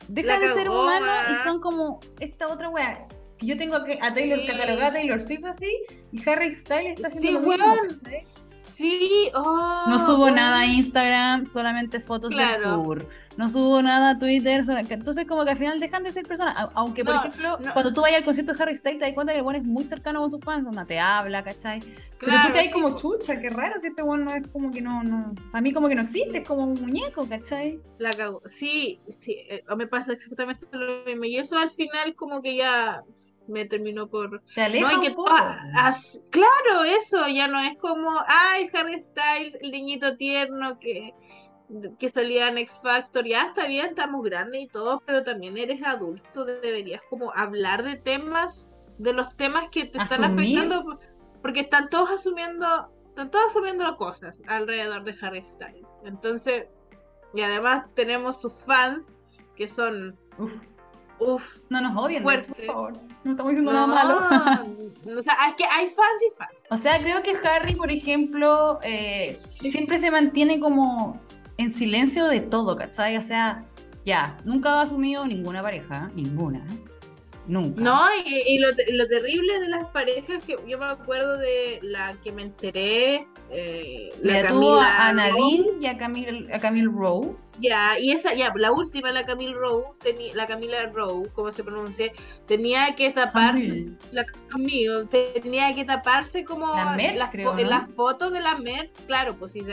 Deja 0.09 0.39
La 0.39 0.41
de 0.41 0.53
ser 0.55 0.69
humano 0.71 1.13
y 1.33 1.37
son 1.45 1.61
como 1.61 2.01
esta 2.19 2.49
otra 2.49 2.69
wea. 2.71 3.07
Que 3.39 3.47
Yo 3.47 3.57
tengo 3.57 3.85
que- 3.85 3.99
a 4.03 4.13
Taylor 4.13 4.41
Sí. 4.41 4.47
catalogada 4.49 4.89
a 4.89 4.93
Taylor 4.93 5.21
Swift 5.21 5.45
así 5.45 5.73
y 6.11 6.29
Harry 6.29 6.55
Styles 6.57 6.97
está 6.97 7.09
haciendo 7.09 7.29
Sí, 7.29 7.33
lo 7.35 7.41
mismo. 7.41 7.75
Sí, 8.79 9.29
oh, 9.35 9.87
No 9.89 9.99
subo 9.99 10.31
nada 10.31 10.61
a 10.61 10.67
Instagram, 10.67 11.47
solamente 11.47 11.99
fotos 11.99 12.31
Claro. 12.31 12.61
del 12.61 12.71
tour. 12.71 13.09
No 13.37 13.49
subo 13.49 13.83
nada 13.83 14.11
a 14.11 14.19
Twitter. 14.21 14.63
Entonces, 14.89 15.27
como 15.27 15.45
que 15.45 15.51
al 15.51 15.59
final 15.59 15.81
dejan 15.81 16.05
de 16.05 16.13
ser 16.13 16.25
personas. 16.29 16.55
Aunque, 16.75 17.05
por 17.05 17.15
No, 17.15 17.21
ejemplo, 17.23 17.59
no. 17.59 17.73
cuando 17.73 17.93
tú 17.93 18.03
vayas 18.03 18.19
al 18.19 18.25
concierto 18.25 18.55
de 18.55 18.63
Harry 18.63 18.77
Styles, 18.77 19.01
te 19.01 19.07
das 19.07 19.15
cuenta 19.15 19.33
que 19.33 19.41
el 19.41 19.45
weón 19.45 19.57
es 19.61 19.65
muy 19.65 19.83
cercano 19.83 20.21
con 20.21 20.31
sus 20.31 20.41
fans, 20.45 20.65
donde 20.65 20.85
te 20.85 21.01
habla, 21.01 21.43
¿cachai? 21.43 21.81
Pero 22.21 22.33
tú 22.53 22.57
hay 22.57 22.67
sí, 22.67 22.73
como 22.73 22.95
chucha, 22.95 23.41
qué 23.41 23.51
raro 23.51 23.81
si 23.81 23.89
este 23.89 24.03
weón 24.03 24.25
no 24.25 24.35
es 24.37 24.47
como 24.47 24.71
que 24.71 24.81
no, 24.81 25.03
no. 25.03 25.35
A 25.53 25.61
mí, 25.61 25.73
como 25.73 25.89
que 25.89 25.97
no 25.97 26.03
existe, 26.03 26.39
es 26.39 26.47
como 26.47 26.63
un 26.63 26.75
muñeco, 26.81 27.29
¿cachai? 27.29 27.81
La 27.99 28.13
cagó. 28.15 28.43
Sí, 28.47 29.01
sí, 29.19 29.39
eh, 29.51 29.65
me 29.77 29.89
pasa 29.89 30.13
exactamente 30.13 30.67
lo 30.71 31.05
mismo. 31.05 31.25
Y 31.25 31.37
eso 31.37 31.59
al 31.59 31.71
final 31.71 32.15
como 32.15 32.43
que 32.43 32.55
ya 32.57 33.03
me 33.49 33.65
terminó 33.65 34.09
por... 34.09 34.43
Te 34.55 34.63
aleja 34.63 34.93
No, 34.93 35.03
y 35.03 35.07
que 35.07 35.15
poco. 35.15 35.31
ah, 35.33 35.95
claro, 36.31 36.85
eso 36.85 37.27
ya 37.29 37.49
no 37.49 37.59
es 37.61 37.77
como, 37.79 38.11
ay, 38.27 38.69
Harry 38.75 38.99
Styles, 39.01 39.57
el 39.61 39.71
niñito 39.71 40.17
tierno 40.17 40.79
que, 40.79 41.13
que 41.99 42.09
salía 42.09 42.49
en 42.49 42.59
X 42.59 42.81
Factor, 42.83 43.25
ya 43.27 43.47
está 43.49 43.67
bien, 43.67 43.87
estamos 43.87 44.23
grandes 44.23 44.63
y 44.63 44.69
todo, 44.69 45.03
pero 45.07 45.23
también 45.25 45.57
eres 45.59 45.83
adulto, 45.85 46.45
deberías 46.45 47.03
como 47.11 47.33
hablar 47.35 47.83
de 47.83 47.97
temas, 47.97 48.71
de 48.99 49.13
los 49.13 49.37
temas 49.37 49.69
que 49.71 49.85
te 49.87 49.99
están 49.99 50.25
afectando, 50.25 50.83
por- 50.85 51.01
porque 51.43 51.61
están 51.61 51.89
todos 51.91 52.11
asumiendo, 52.11 52.91
están 53.09 53.31
todos 53.31 53.47
asumiendo 53.49 53.97
cosas 53.97 54.41
alrededor 54.47 55.05
de 55.05 55.15
Harry 55.23 55.45
Styles. 55.45 55.89
Entonces, 56.05 56.67
y 57.35 57.43
además 57.43 57.85
tenemos 57.95 58.41
sus 58.41 58.53
fans 58.65 59.15
que 59.55 59.69
son, 59.69 60.19
Uf, 60.39 60.65
uff, 61.21 61.61
no 61.69 61.81
nos 61.81 61.97
odien, 61.97 62.23
Fuerte. 62.23 62.49
por 62.49 62.65
favor. 62.65 62.93
No 63.25 63.33
estamos 63.33 63.51
diciendo 63.51 63.73
no, 63.73 63.87
nada 63.87 64.05
malo. 64.05 64.69
o 65.19 65.23
sea, 65.23 65.35
es 65.49 65.55
que 65.57 65.65
hay 65.65 65.87
fans 65.89 66.23
y 66.27 66.37
fans. 66.37 66.65
O 66.71 66.77
sea, 66.77 67.01
creo 67.01 67.23
que 67.23 67.37
Harry, 67.47 67.75
por 67.75 67.91
ejemplo, 67.91 68.79
eh, 68.83 69.39
siempre 69.63 69.99
se 69.99 70.11
mantiene 70.11 70.61
como 70.61 71.21
en 71.57 71.73
silencio 71.73 72.27
de 72.27 72.41
todo, 72.41 72.77
¿cachai? 72.77 73.17
O 73.17 73.23
sea, 73.23 73.65
ya, 74.05 74.37
nunca 74.45 74.75
ha 74.75 74.83
asumido 74.83 75.27
ninguna 75.27 75.63
pareja, 75.63 76.11
ninguna. 76.15 76.61
Nunca. 77.49 77.81
No, 77.81 78.03
y, 78.27 78.43
y 78.47 78.59
lo, 78.59 78.69
lo 78.93 79.09
terrible 79.09 79.59
de 79.59 79.69
las 79.69 79.87
parejas 79.87 80.45
que 80.45 80.57
yo 80.67 80.79
me 80.79 80.85
acuerdo 80.85 81.39
de 81.39 81.79
la 81.83 82.15
que 82.23 82.31
me 82.31 82.43
enteré, 82.43 83.27
eh, 83.51 84.11
la 84.21 84.47
tuvo 84.47 84.79
a, 84.81 84.87
Camila 84.99 85.13
Nadine 85.15 85.65
Rowe, 85.65 85.79
y 85.81 85.87
a 85.87 85.97
Camille, 85.97 86.53
a 86.53 86.61
Camille 86.61 86.89
Rowe. 86.93 87.37
ya, 87.59 87.99
y 87.99 88.11
esa, 88.13 88.35
ya, 88.35 88.53
la 88.55 88.71
última, 88.71 89.11
la 89.13 89.25
Camille 89.25 89.55
Rowe, 89.55 89.97
tenía, 89.99 90.35
la 90.35 90.47
Camila 90.47 90.87
Rowe, 90.93 91.29
como 91.33 91.51
se 91.51 91.65
pronuncia, 91.65 92.13
tenía 92.47 92.95
que 92.95 93.11
tapar, 93.11 93.55
Camille. 93.55 93.93
la 94.13 94.27
Camille, 94.49 95.07
tenía 95.43 95.75
que 95.75 95.87
taparse 95.87 96.45
como 96.45 96.67
La 96.77 96.91
Merch, 96.91 97.17
las, 97.17 97.31
creo, 97.31 97.55
las 97.57 97.89
fotos 97.97 98.31
de 98.31 98.41
la 98.41 98.59
Merch, 98.59 98.91
claro, 99.07 99.37
pues 99.39 99.53
sí, 99.53 99.65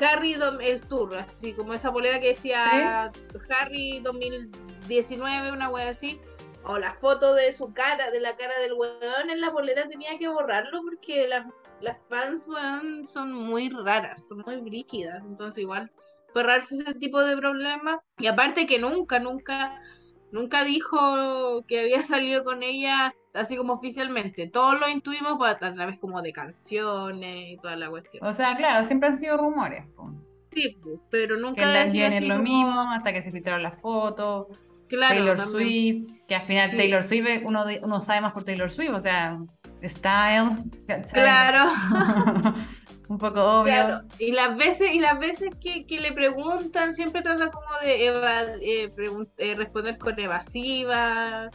Harry 0.00 0.34
Dom- 0.34 0.60
el 0.60 0.80
tour, 0.82 1.14
así 1.16 1.52
como 1.54 1.72
esa 1.72 1.90
polera 1.92 2.20
que 2.20 2.28
decía 2.28 3.10
Harry 3.58 4.00
2019, 4.00 5.52
una 5.52 5.70
wea 5.70 5.88
así, 5.90 6.20
o 6.66 6.78
la 6.78 6.94
foto 6.94 7.34
de 7.34 7.52
su 7.52 7.72
cara, 7.72 8.10
de 8.10 8.20
la 8.20 8.36
cara 8.36 8.58
del 8.60 8.72
weón 8.74 9.30
en 9.30 9.40
la 9.40 9.52
polera 9.52 9.88
tenía 9.88 10.18
que 10.18 10.28
borrarlo 10.28 10.82
porque 10.82 11.26
las, 11.28 11.46
las 11.80 11.96
fans, 12.08 12.44
weón, 12.46 13.06
son 13.06 13.32
muy 13.32 13.68
raras, 13.70 14.26
son 14.26 14.42
muy 14.46 14.56
brígidas, 14.60 15.22
entonces 15.24 15.62
igual 15.62 15.90
borrarse 16.34 16.74
ese 16.76 16.94
tipo 16.94 17.20
de 17.22 17.36
problemas, 17.36 17.98
y 18.18 18.26
aparte 18.26 18.66
que 18.66 18.78
nunca, 18.78 19.18
nunca, 19.18 19.80
nunca 20.32 20.64
dijo 20.64 21.64
que 21.66 21.80
había 21.80 22.02
salido 22.04 22.44
con 22.44 22.62
ella 22.62 23.14
así 23.32 23.56
como 23.56 23.74
oficialmente, 23.74 24.46
todos 24.46 24.78
lo 24.80 24.88
intuimos 24.88 25.34
pues, 25.38 25.52
a 25.52 25.58
través 25.58 25.98
como 25.98 26.20
de 26.22 26.32
canciones 26.32 27.52
y 27.52 27.56
toda 27.58 27.76
la 27.76 27.88
cuestión. 27.88 28.26
O 28.26 28.34
sea, 28.34 28.56
claro, 28.56 28.84
siempre 28.84 29.08
han 29.08 29.16
sido 29.16 29.36
rumores. 29.36 29.86
po. 29.94 30.10
Sí, 30.52 30.76
pues, 30.82 30.98
pero 31.10 31.36
nunca 31.36 31.62
Que 31.62 31.78
así 31.78 32.20
lo 32.26 32.34
como- 32.36 32.42
mismo, 32.42 32.80
hasta 32.90 33.12
que 33.12 33.22
se 33.22 33.30
filtraron 33.30 33.62
las 33.62 33.78
fotos. 33.80 34.46
Claro, 34.88 35.14
Taylor 35.16 35.36
también. 35.36 36.06
Swift, 36.06 36.20
que 36.28 36.34
al 36.36 36.42
final 36.42 36.70
Sí. 36.70 36.76
Taylor 36.76 37.04
Swift, 37.04 37.26
uno, 37.44 37.64
uno 37.82 38.00
sabe 38.00 38.20
más 38.20 38.32
por 38.32 38.44
Taylor 38.44 38.70
Swift, 38.70 38.90
o 38.94 39.00
sea, 39.00 39.38
style. 39.82 40.64
Claro. 41.12 41.70
Un 43.08 43.18
poco 43.18 43.40
obvio. 43.60 43.72
Claro, 43.72 44.00
y 44.18 44.32
las 44.32 44.56
veces, 44.56 44.92
y 44.92 44.98
las 44.98 45.16
veces 45.20 45.50
que, 45.60 45.86
que 45.86 46.00
le 46.00 46.10
preguntan, 46.10 46.94
siempre 46.96 47.22
trata 47.22 47.50
como 47.52 47.66
de 47.84 48.06
eva- 48.06 48.42
eh, 48.60 48.90
eh, 49.38 49.54
responder 49.56 49.96
con 49.98 50.18
evasiva. 50.18 51.48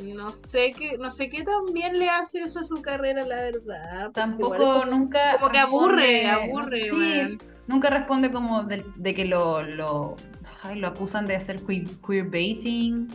No 0.00 0.30
sé 0.30 0.72
qué, 0.72 0.96
no 0.98 1.10
sé 1.10 1.28
qué 1.28 1.42
tan 1.42 1.66
bien 1.74 1.98
le 1.98 2.08
hace 2.08 2.38
eso 2.40 2.60
a 2.60 2.64
su 2.64 2.80
carrera, 2.80 3.24
la 3.26 3.34
verdad. 3.36 4.10
Tampoco 4.14 4.56
como- 4.56 4.84
nunca. 4.84 5.36
como 5.38 5.50
que 5.52 5.58
aburre, 5.58 6.22
responde- 6.22 6.30
aburre, 6.30 6.84
Sí, 6.84 7.38
nunca 7.66 7.90
responde 7.90 8.30
como 8.30 8.62
de, 8.62 8.84
de 8.96 9.14
que 9.14 9.24
lo, 9.24 9.60
lo, 9.62 10.16
ay, 10.62 10.78
lo 10.78 10.88
acusan 10.88 11.26
de 11.26 11.36
hacer 11.36 11.60
queer, 11.64 11.84
queerbaiting. 12.06 13.08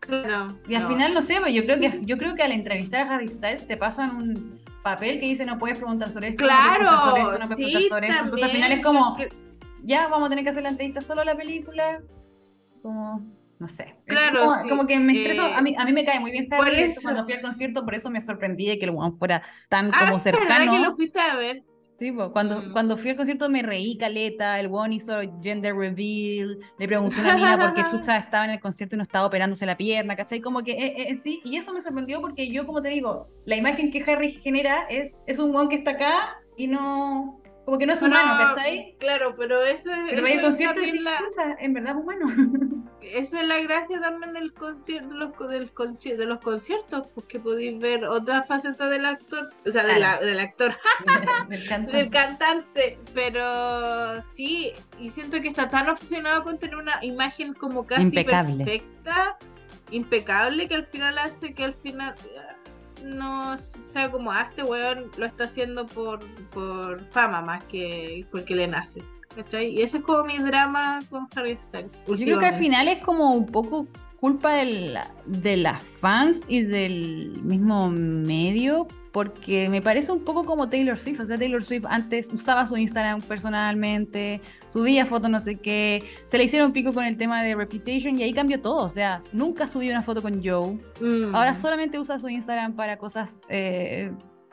Claro, 0.00 0.48
Y 0.68 0.74
al 0.74 0.82
no. 0.82 0.88
final, 0.88 1.14
no 1.14 1.22
sé, 1.22 1.36
pues, 1.40 1.52
yo 1.52 1.64
creo 1.64 1.78
que 1.78 2.00
yo 2.02 2.16
creo 2.16 2.34
que 2.34 2.42
al 2.42 2.52
entrevistar 2.52 3.06
a 3.06 3.14
Harry 3.14 3.28
Styles 3.28 3.66
te 3.66 3.76
pasan 3.76 4.16
un 4.16 4.60
papel 4.82 5.20
que 5.20 5.26
dice 5.26 5.44
no 5.44 5.58
puedes 5.58 5.76
preguntar 5.76 6.10
sobre 6.10 6.28
esto, 6.28 6.42
no 6.42 6.48
puedes 6.48 6.62
Claro, 6.62 6.84
preguntar 6.86 7.08
sobre 7.10 7.20
esto, 7.22 7.38
no 7.38 7.46
puedes 7.46 7.56
sí, 7.56 7.70
preguntar 7.72 7.82
sobre 7.88 8.08
esto. 8.08 8.24
Entonces 8.24 8.44
al 8.46 8.50
final 8.50 8.72
es 8.72 8.82
como, 8.82 9.16
que- 9.16 9.28
ya 9.84 10.08
vamos 10.08 10.26
a 10.26 10.30
tener 10.30 10.44
que 10.44 10.50
hacer 10.50 10.62
la 10.62 10.68
entrevista 10.70 11.02
solo 11.02 11.20
a 11.20 11.24
la 11.24 11.34
película. 11.34 12.00
Como, 12.82 13.30
no 13.58 13.68
sé. 13.68 13.94
Claro, 14.06 14.40
como, 14.40 14.54
sí, 14.54 14.68
como 14.70 14.86
que 14.86 14.98
me 14.98 15.12
estreso, 15.12 15.42
eh, 15.42 15.52
a, 15.54 15.60
mí, 15.60 15.74
a 15.78 15.84
mí 15.84 15.92
me 15.92 16.04
cae 16.04 16.18
muy 16.18 16.30
bien 16.30 16.48
por 16.48 16.66
Harry, 16.66 16.80
eso. 16.80 17.02
cuando 17.02 17.24
fui 17.24 17.34
al 17.34 17.42
concierto, 17.42 17.84
por 17.84 17.94
eso 17.94 18.10
me 18.10 18.20
sorprendí 18.22 18.66
de 18.68 18.78
que 18.78 18.86
el 18.86 18.90
one 18.90 19.16
fuera 19.18 19.42
tan 19.68 19.90
Ah, 19.92 19.98
como 20.00 20.14
¿verdad 20.14 20.20
cercano. 20.22 20.72
que 20.72 20.78
lo 20.78 20.96
fuiste 20.96 21.20
a 21.20 21.36
ver? 21.36 21.62
Sí, 22.00 22.12
po, 22.12 22.32
cuando, 22.32 22.62
Mm. 22.62 22.72
cuando 22.72 22.96
fui 22.96 23.10
al 23.10 23.16
concierto 23.18 23.50
me 23.50 23.60
reí 23.60 23.98
caleta, 23.98 24.58
el 24.58 24.68
one 24.72 24.94
hizo 24.94 25.20
gender 25.42 25.74
reveal, 25.76 26.58
le 26.78 26.88
pregunté 26.88 27.20
a 27.20 27.24
una 27.24 27.36
mina 27.36 27.58
por 27.58 27.74
qué 27.74 27.82
Chucha 27.90 28.16
estaba 28.16 28.46
en 28.46 28.52
el 28.52 28.58
concierto 28.60 28.94
y 28.94 28.96
no 28.96 29.02
estaba 29.02 29.26
operándose 29.26 29.66
la 29.66 29.76
pierna, 29.76 30.16
¿cachai? 30.16 30.40
Como 30.40 30.62
que 30.62 30.70
eh, 30.72 31.10
eh, 31.10 31.16
sí, 31.16 31.42
y 31.44 31.58
eso 31.58 31.74
me 31.74 31.82
sorprendió 31.82 32.22
porque 32.22 32.50
yo, 32.50 32.64
como 32.64 32.80
te 32.80 32.88
digo, 32.88 33.28
la 33.44 33.54
imagen 33.56 33.90
que 33.90 34.02
Harry 34.10 34.32
genera 34.32 34.86
es, 34.88 35.20
es 35.26 35.38
un 35.38 35.54
one 35.54 35.68
que 35.68 35.76
está 35.76 35.90
acá 35.90 36.38
y 36.56 36.68
no, 36.68 37.39
como 37.64 37.78
que 37.78 37.86
no 37.86 37.92
es 37.92 38.02
humano, 38.02 38.32
No, 38.34 38.38
¿cachai? 38.54 38.96
Claro, 38.98 39.34
pero 39.36 39.62
eso 39.62 39.90
es, 39.90 39.98
Pero 40.10 40.26
eso 40.26 40.36
es 40.36 40.42
concierto 40.42 40.80
decís, 40.80 41.00
la- 41.02 41.18
Chucha, 41.18 41.56
en 41.60 41.74
verdad 41.74 41.96
es 41.96 42.02
humano. 42.02 42.26
Eso 43.02 43.38
es 43.38 43.48
la 43.48 43.58
gracia 43.60 43.98
también 43.98 44.34
del 44.34 44.52
concierto, 44.52 45.08
de 45.08 45.14
los, 45.16 45.48
del 45.48 45.74
conci- 45.74 46.16
de 46.16 46.26
los 46.26 46.38
conciertos, 46.40 47.06
porque 47.14 47.40
podéis 47.40 47.76
ver 47.80 48.04
otra 48.04 48.42
faceta 48.42 48.88
del 48.90 49.06
actor, 49.06 49.50
o 49.66 49.70
sea, 49.70 49.82
de 49.84 49.94
la- 49.94 50.18
Claro. 50.18 50.26
del 50.26 50.38
actor, 50.38 50.74
Del 51.48 51.66
cantante. 51.66 51.96
del 51.96 52.10
cantante. 52.10 52.98
Pero 53.14 54.20
sí, 54.22 54.72
y 54.98 55.08
siento 55.10 55.40
que 55.40 55.48
está 55.48 55.68
tan 55.68 55.88
obsesionado 55.88 56.44
con 56.44 56.58
tener 56.58 56.76
una 56.76 57.02
imagen 57.02 57.54
como 57.54 57.86
casi 57.86 58.02
Impecable. 58.02 58.64
perfecta, 58.64 59.38
impecable, 59.90 60.68
que 60.68 60.74
al 60.74 60.84
final 60.84 61.18
hace 61.18 61.54
que 61.54 61.64
al 61.64 61.74
final 61.74 62.14
no 63.04 63.56
sea 63.92 64.10
como, 64.10 64.30
ah, 64.32 64.46
este 64.48 64.62
weón 64.62 65.06
lo 65.16 65.26
está 65.26 65.44
haciendo 65.44 65.86
por, 65.86 66.20
por 66.50 67.04
fama 67.10 67.40
más 67.42 67.64
que 67.64 68.24
porque 68.30 68.54
le 68.54 68.66
nace. 68.66 69.02
¿Cachai? 69.34 69.68
Y 69.68 69.82
ese 69.82 69.98
es 69.98 70.02
como 70.02 70.24
mi 70.24 70.38
drama 70.38 70.98
con 71.08 71.28
Harry 71.36 71.56
Styles. 71.56 72.00
Yo 72.08 72.16
creo 72.16 72.38
que 72.40 72.46
al 72.46 72.54
final 72.56 72.88
es 72.88 72.98
como 73.04 73.32
un 73.32 73.46
poco 73.46 73.86
culpa 74.18 74.54
del- 74.54 74.98
de 75.26 75.56
las 75.56 75.80
fans 76.00 76.40
y 76.48 76.62
del 76.62 77.40
mismo 77.42 77.88
medio, 77.90 78.88
porque 79.12 79.68
me 79.68 79.82
parece 79.82 80.12
un 80.12 80.24
poco 80.24 80.44
como 80.44 80.68
Taylor 80.68 80.96
Swift. 80.98 81.20
O 81.20 81.24
sea, 81.24 81.36
Taylor 81.38 81.62
Swift 81.62 81.84
antes 81.88 82.28
usaba 82.32 82.64
su 82.66 82.76
Instagram 82.76 83.20
personalmente, 83.22 84.40
subía 84.66 85.06
fotos, 85.06 85.30
no 85.30 85.40
sé 85.40 85.56
qué, 85.56 86.02
se 86.26 86.38
le 86.38 86.44
hicieron 86.44 86.72
pico 86.72 86.92
con 86.92 87.04
el 87.04 87.16
tema 87.16 87.42
de 87.42 87.54
Reputation 87.54 88.18
y 88.18 88.22
ahí 88.22 88.32
cambió 88.32 88.60
todo. 88.60 88.84
O 88.84 88.88
sea, 88.88 89.22
nunca 89.32 89.66
subió 89.66 89.90
una 89.90 90.02
foto 90.02 90.22
con 90.22 90.42
Joe. 90.44 90.78
Mm. 91.00 91.34
Ahora 91.34 91.54
solamente 91.54 91.98
usa 91.98 92.18
su 92.18 92.28
Instagram 92.28 92.74
para 92.74 92.96
cosas. 92.98 93.42
eh, 93.48 94.10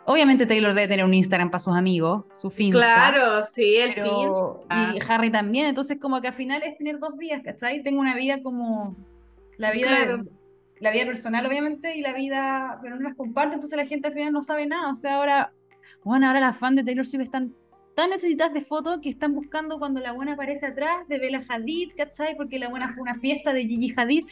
Obviamente 0.09 0.45
Taylor 0.45 0.73
debe 0.73 0.87
tener 0.87 1.03
un 1.03 1.13
Instagram 1.13 1.49
para 1.51 1.59
sus 1.59 1.75
amigos, 1.75 2.23
su 2.41 2.49
Finsta. 2.49 2.79
Claro, 2.79 3.43
sí, 3.43 3.75
el 3.75 3.93
Pero- 3.93 4.61
Finsta. 4.69 4.95
y 4.95 5.11
Harry 5.11 5.29
también, 5.29 5.65
entonces 5.65 5.97
como 5.99 6.21
que 6.21 6.29
al 6.29 6.33
final 6.33 6.63
es 6.63 6.77
tener 6.77 6.97
dos 6.97 7.17
vidas, 7.17 7.41
¿cachai? 7.43 7.83
Tengo 7.83 7.99
una 7.99 8.15
vida 8.15 8.41
como 8.41 8.95
la 9.57 9.71
vida, 9.71 9.87
Claro. 9.89 10.23
La 10.79 10.91
vida 10.91 11.05
personal 11.05 11.45
obviamente 11.45 11.95
y 11.95 12.01
la 12.01 12.13
vida, 12.13 12.79
pero 12.81 12.95
no 12.95 13.01
las 13.01 13.15
comparte, 13.15 13.55
entonces 13.55 13.77
la 13.77 13.85
gente 13.85 14.07
al 14.07 14.13
final 14.13 14.33
no 14.33 14.41
sabe 14.41 14.65
nada, 14.65 14.91
o 14.91 14.95
sea, 14.95 15.15
ahora, 15.15 15.53
bueno, 16.03 16.27
ahora 16.27 16.39
las 16.39 16.57
fans 16.57 16.77
de 16.77 16.83
Taylor 16.83 17.05
Swift 17.05 17.23
están 17.23 17.53
tan 17.97 18.11
necesitadas 18.11 18.53
de 18.53 18.61
fotos 18.61 18.99
que 19.01 19.09
están 19.09 19.33
buscando 19.33 19.79
cuando 19.79 19.99
la 19.99 20.11
buena 20.11 20.33
aparece 20.33 20.67
atrás 20.67 21.07
de 21.07 21.17
Bella 21.17 21.43
Hadid, 21.49 21.93
¿cachai? 21.97 22.37
Porque 22.37 22.59
la 22.59 22.69
buena 22.69 22.89
fue 22.93 23.01
una 23.01 23.19
fiesta 23.19 23.53
de 23.53 23.61
Gigi 23.61 23.91
Hadid. 23.97 24.27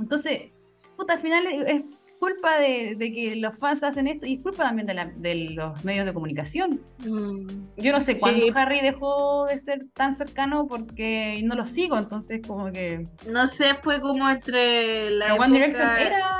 Entonces, 0.00 0.52
puta, 0.96 1.12
al 1.12 1.20
final 1.20 1.46
es, 1.46 1.82
culpa 2.20 2.58
de, 2.58 2.94
de 2.96 3.12
que 3.12 3.34
los 3.34 3.56
fans 3.58 3.82
hacen 3.82 4.06
esto 4.06 4.26
y 4.26 4.34
es 4.34 4.42
culpa 4.42 4.64
también 4.64 4.86
de, 4.86 4.94
la- 4.94 5.10
de 5.16 5.34
los 5.54 5.84
medios 5.84 6.04
de 6.06 6.12
comunicación. 6.14 6.80
Mm. 6.98 7.46
Yo 7.78 7.92
no 7.92 8.00
sé 8.00 8.18
cuándo 8.18 8.44
Sí. 8.44 8.52
Harry 8.54 8.80
dejó 8.80 9.46
de 9.46 9.58
ser 9.58 9.86
tan 9.94 10.14
cercano 10.14 10.68
porque 10.68 11.40
no 11.44 11.54
lo 11.56 11.64
sigo, 11.66 11.96
entonces 11.98 12.42
como 12.46 12.70
que... 12.70 13.08
No 13.26 13.48
sé, 13.48 13.74
fue 13.82 14.00
como 14.00 14.28
entre 14.30 15.10
la 15.10 15.26
Pero 15.28 15.36
One 15.42 15.56
época- 15.64 15.66
Direction 15.96 15.98
era... 15.98 16.36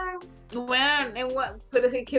One- 0.54 1.58
pero 1.70 1.86
es 1.88 1.92
que 2.06 2.18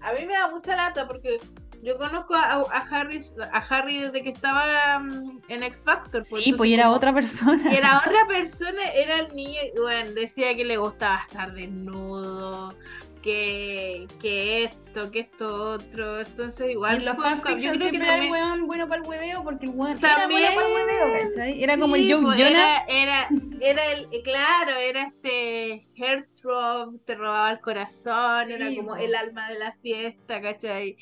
a 0.00 0.12
mí 0.14 0.26
me 0.26 0.32
da 0.34 0.50
mucha 0.50 0.74
lata 0.74 1.06
porque 1.06 1.38
yo 1.82 1.96
conozco 1.98 2.34
a, 2.34 2.52
a 2.54 2.78
Harry 2.90 3.20
a 3.52 3.58
Harry 3.58 4.00
desde 4.00 4.22
que 4.22 4.30
estaba 4.30 4.98
mm, 5.00 5.42
en 5.48 5.62
X 5.64 5.82
Factor. 5.84 6.24
Sí, 6.24 6.34
entonces 6.44 6.54
pues 6.56 6.70
era 6.72 6.90
otra 6.90 7.12
persona. 7.14 7.62
Y 7.72 7.76
era 7.76 7.98
otra 7.98 8.26
persona, 8.28 8.82
era 8.92 9.20
el 9.20 9.34
niño, 9.34 9.60
bueno, 9.80 10.12
decía 10.12 10.54
que 10.56 10.64
le 10.64 10.76
gustaba 10.76 11.22
estar 11.22 11.52
desnudo, 11.52 12.76
que, 13.22 14.06
que 14.20 14.64
esto, 14.64 15.10
que 15.10 15.20
esto 15.20 15.72
otro, 15.74 16.20
entonces 16.20 16.70
igual 16.70 17.04
los 17.04 17.16
Yo 17.58 17.72
creo 17.72 17.90
que 17.90 17.96
era 17.96 18.16
el 18.16 18.30
weón 18.30 18.66
bueno 18.66 18.88
para 18.88 19.02
el 19.02 19.08
hueveo 19.08 19.42
porque 19.44 19.66
el 19.66 19.72
weón 19.74 19.98
También. 19.98 20.42
era 20.42 20.50
bueno 20.52 20.54
para 20.54 20.66
el 20.68 20.72
hueveo, 20.74 21.12
¿cachai? 21.12 21.62
Era 21.62 21.78
como 21.78 21.96
el 21.96 22.02
Sí, 22.02 22.12
Joe 22.12 22.20
pues, 22.22 22.38
Jonas. 22.38 22.84
Era, 22.86 22.86
era, 22.88 23.28
era 23.60 23.86
el, 23.92 24.08
claro, 24.22 24.72
era 24.76 25.02
este 25.08 25.88
Heartthrob, 25.94 27.04
te 27.04 27.14
robaba 27.16 27.50
el 27.50 27.60
corazón, 27.60 28.50
era 28.50 28.68
Sí, 28.68 28.76
como 28.76 28.90
pues. 28.90 29.04
el 29.04 29.14
alma 29.14 29.48
de 29.50 29.58
la 29.58 29.72
fiesta, 29.82 30.40
¿cachai? 30.40 30.96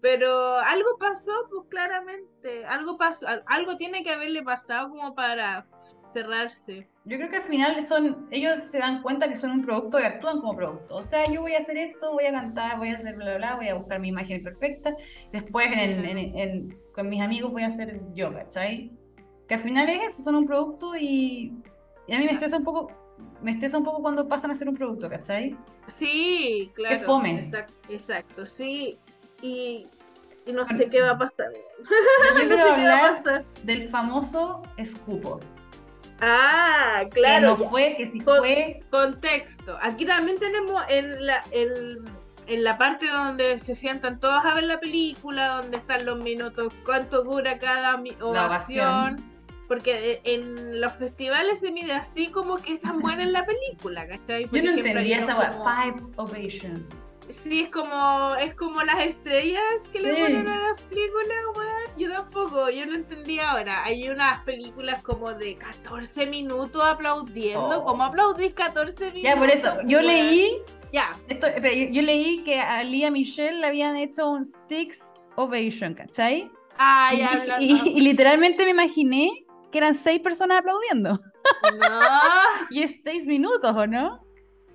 Pero 0.00 0.58
algo 0.58 0.98
pasó, 0.98 1.32
pues 1.50 1.62
claramente, 1.68 2.64
algo 2.66 2.96
pasó, 2.98 3.26
al- 3.26 3.42
algo 3.46 3.76
tiene 3.76 4.02
que 4.04 4.10
haberle 4.12 4.42
pasado 4.42 4.90
como 4.90 5.14
para 5.14 5.66
cerrarse. 6.12 6.88
Yo 7.04 7.16
creo 7.18 7.28
que 7.30 7.36
al 7.36 7.42
final 7.44 7.82
son, 7.82 8.24
ellos 8.30 8.64
se 8.64 8.78
dan 8.78 9.02
cuenta 9.02 9.28
que 9.28 9.36
son 9.36 9.50
un 9.52 9.64
producto 9.64 9.98
y 10.00 10.04
actúan 10.04 10.40
como 10.40 10.56
producto. 10.56 10.96
O 10.96 11.02
sea, 11.02 11.30
yo 11.30 11.40
voy 11.42 11.54
a 11.54 11.58
hacer 11.58 11.76
esto, 11.76 12.12
voy 12.12 12.26
a 12.26 12.32
cantar, 12.32 12.78
voy 12.78 12.90
a 12.90 12.96
hacer 12.96 13.16
bla, 13.16 13.24
bla, 13.26 13.36
bla, 13.36 13.54
voy 13.56 13.68
a 13.68 13.74
buscar 13.74 14.00
mi 14.00 14.08
imagen 14.08 14.42
perfecta. 14.42 14.94
Después 15.32 15.66
en, 15.72 15.78
en- 16.04 16.38
en- 16.38 16.78
con 16.94 17.08
mis 17.08 17.20
amigos 17.20 17.52
voy 17.52 17.62
a 17.64 17.66
hacer 17.68 18.00
yoga, 18.14 18.42
¿cachai? 18.44 18.90
Que 19.48 19.54
al 19.54 19.60
final 19.60 19.88
es 19.88 20.02
eso, 20.14 20.22
son 20.22 20.36
un 20.36 20.46
producto 20.46 20.96
y, 20.96 21.52
y 22.06 22.14
a 22.14 22.18
mí 22.18 22.24
me 22.24 22.32
estresa 22.32 22.56
un 22.56 22.64
poco, 22.64 22.90
me 23.42 23.52
estresa 23.52 23.78
un 23.78 23.84
poco 23.84 24.02
cuando 24.02 24.26
pasan 24.28 24.50
a 24.50 24.54
ser 24.54 24.68
un 24.68 24.76
producto, 24.76 25.08
¿cachai? 25.08 25.56
Sí, 25.98 26.70
claro. 26.74 27.00
fome. 27.04 27.40
Exacto, 27.40 27.74
exacto, 27.88 28.46
sí. 28.46 28.98
Y, 29.42 29.86
y 30.46 30.52
no 30.52 30.66
sé 30.66 30.88
qué 30.90 31.02
va 31.02 31.10
a 31.10 31.18
pasar. 31.18 31.48
Yo 32.38 32.44
no 32.48 32.56
sé 32.56 32.74
qué 32.76 32.84
va 32.86 33.06
a 33.06 33.14
pasar. 33.14 33.44
del 33.62 33.88
famoso 33.88 34.62
escupo. 34.76 35.40
Ah, 36.20 37.02
Que 37.04 37.20
claro. 37.20 37.56
no 37.56 37.62
ya. 37.64 37.68
fue, 37.70 37.94
que 37.98 38.24
Con- 38.24 38.38
fue. 38.38 38.80
Contexto. 38.90 39.76
Aquí 39.82 40.06
también 40.06 40.38
tenemos 40.38 40.82
en 40.88 41.26
la, 41.26 41.42
el- 41.52 42.02
en 42.46 42.62
la 42.64 42.78
parte 42.78 43.08
donde 43.08 43.58
se 43.60 43.74
sientan 43.76 44.20
todos 44.20 44.44
a 44.44 44.54
ver 44.54 44.64
la 44.64 44.78
película, 44.80 45.48
donde 45.56 45.76
están 45.78 46.06
los 46.06 46.18
minutos, 46.18 46.72
cuánto 46.84 47.22
dura 47.24 47.58
cada 47.58 48.00
ovación. 48.22 49.22
Porque 49.68 50.00
de- 50.00 50.20
en 50.32 50.80
los 50.80 50.92
festivales 50.94 51.58
se 51.60 51.72
mide 51.72 51.92
así 51.92 52.28
como 52.28 52.56
que 52.58 52.74
es 52.74 52.80
tan 52.80 53.00
buena 53.00 53.24
en 53.24 53.32
la 53.32 53.44
película, 53.44 54.06
¿cachai? 54.06 54.46
Por 54.46 54.58
Yo 54.58 54.64
no 54.64 54.70
ejemplo, 54.70 54.88
entendía 54.90 55.18
esa 55.18 55.34
como- 55.34 55.64
Five 55.64 56.02
Ovation. 56.16 56.86
Sí, 57.30 57.60
es 57.62 57.70
como, 57.70 58.34
es 58.40 58.54
como 58.54 58.82
las 58.82 59.00
estrellas 59.00 59.62
que 59.92 60.00
le 60.00 60.14
Sí. 60.14 60.22
ponen 60.22 60.48
a 60.48 60.60
las 60.72 60.82
películas, 60.82 61.36
weón. 61.56 61.98
Yo 61.98 62.12
tampoco, 62.12 62.70
yo 62.70 62.86
no 62.86 62.94
entendí 62.94 63.38
ahora. 63.38 63.82
Hay 63.84 64.08
unas 64.08 64.44
películas 64.44 65.02
como 65.02 65.32
de 65.34 65.56
14 65.56 66.26
minutos 66.26 66.82
aplaudiendo. 66.84 67.80
Oh. 67.80 67.84
¿Cómo 67.84 68.04
aplaudís 68.04 68.54
14 68.54 69.12
minutos? 69.12 69.22
Ya, 69.22 69.36
por 69.36 69.50
eso, 69.50 69.72
yo 69.86 69.98
weón? 69.98 70.06
leí 70.06 70.62
Ya, 70.92 71.10
Esto, 71.28 71.48
yo, 71.62 71.70
yo 71.90 72.02
leí 72.02 72.44
que 72.44 72.60
a 72.60 72.82
Lía 72.84 73.10
Michelle 73.10 73.58
le 73.60 73.66
habían 73.66 73.96
hecho 73.96 74.28
un 74.30 74.44
Six 74.44 75.14
Ovation, 75.34 75.94
¿cachai? 75.94 76.50
ay, 76.78 77.18
y, 77.18 77.22
hablando. 77.22 77.66
y- 77.66 77.88
y 77.96 78.00
literalmente 78.00 78.64
me 78.64 78.70
imaginé 78.70 79.44
que 79.72 79.78
eran 79.78 79.94
seis 79.94 80.20
personas 80.20 80.58
aplaudiendo. 80.60 81.20
No, 81.80 82.00
Y 82.70 82.82
es 82.82 83.00
seis 83.02 83.26
minutos, 83.26 83.74
¿o 83.74 83.86
no? 83.86 84.25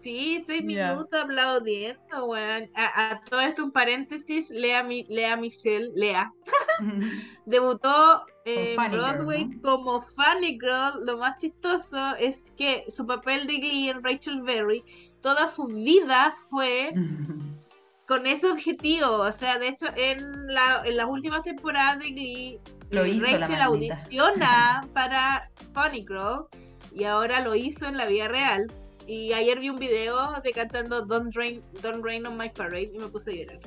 Sí, 0.01 0.43
6 0.47 0.63
Ya. 0.67 0.91
minutos 0.93 1.19
aplaudiendo, 1.21 2.25
weón. 2.25 2.65
A, 2.75 3.11
a 3.11 3.21
todo 3.23 3.41
esto, 3.41 3.63
un 3.63 3.71
paréntesis, 3.71 4.49
Lea, 4.49 4.83
Mi- 4.83 5.05
Lea 5.09 5.35
Michelle, 5.37 5.91
Lea, 5.95 6.31
debutó 7.45 8.25
en 8.45 8.79
Girl, 8.79 8.91
Broadway 8.91 9.45
¿no? 9.45 9.61
como 9.61 10.01
Funny 10.01 10.57
Girl. 10.59 11.05
Lo 11.05 11.17
más 11.17 11.37
chistoso 11.37 12.15
es 12.19 12.43
que 12.57 12.85
su 12.89 13.05
papel 13.05 13.47
de 13.47 13.57
Glee 13.57 13.89
en 13.89 14.03
Rachel 14.03 14.41
Berry, 14.41 14.83
toda 15.21 15.47
su 15.47 15.67
vida 15.67 16.33
fue 16.49 16.91
con 18.07 18.25
ese 18.27 18.47
objetivo. 18.49 19.07
O 19.17 19.31
sea, 19.31 19.57
de 19.57 19.69
hecho, 19.69 19.85
en, 19.95 20.47
la, 20.47 20.81
en 20.85 20.97
las 20.97 21.07
últimas 21.07 21.43
temporadas 21.43 21.99
de 21.99 22.09
Glee, 22.11 22.59
Lo 22.89 23.03
eh, 23.05 23.09
hizo 23.09 23.25
Rachel 23.37 23.61
audiciona 23.61 24.81
para 24.93 25.49
Funny 25.73 25.99
Girl 26.07 26.45
y 26.93 27.05
ahora 27.05 27.39
lo 27.39 27.55
hizo 27.55 27.85
en 27.85 27.95
la 27.97 28.05
vida 28.05 28.27
real. 28.27 28.67
Y 29.07 29.33
ayer 29.33 29.59
vi 29.59 29.69
un 29.69 29.77
video 29.77 30.39
de 30.41 30.51
cantando 30.53 31.01
Don't 31.01 31.33
Rain, 31.35 31.61
Don't 31.81 32.03
Rain 32.03 32.25
on 32.27 32.37
My 32.37 32.49
Parade 32.49 32.91
y 32.93 32.99
me 32.99 33.07
puse 33.07 33.31
a 33.31 33.33
llorar. 33.33 33.59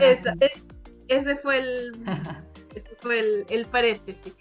Esa 0.02 0.34
e- 0.40 0.62
ese 1.08 1.36
fue 1.36 1.58
el, 1.58 1.92
ese 2.74 2.94
fue 3.00 3.18
el, 3.18 3.46
el 3.50 3.66
paréntesis. 3.66 4.34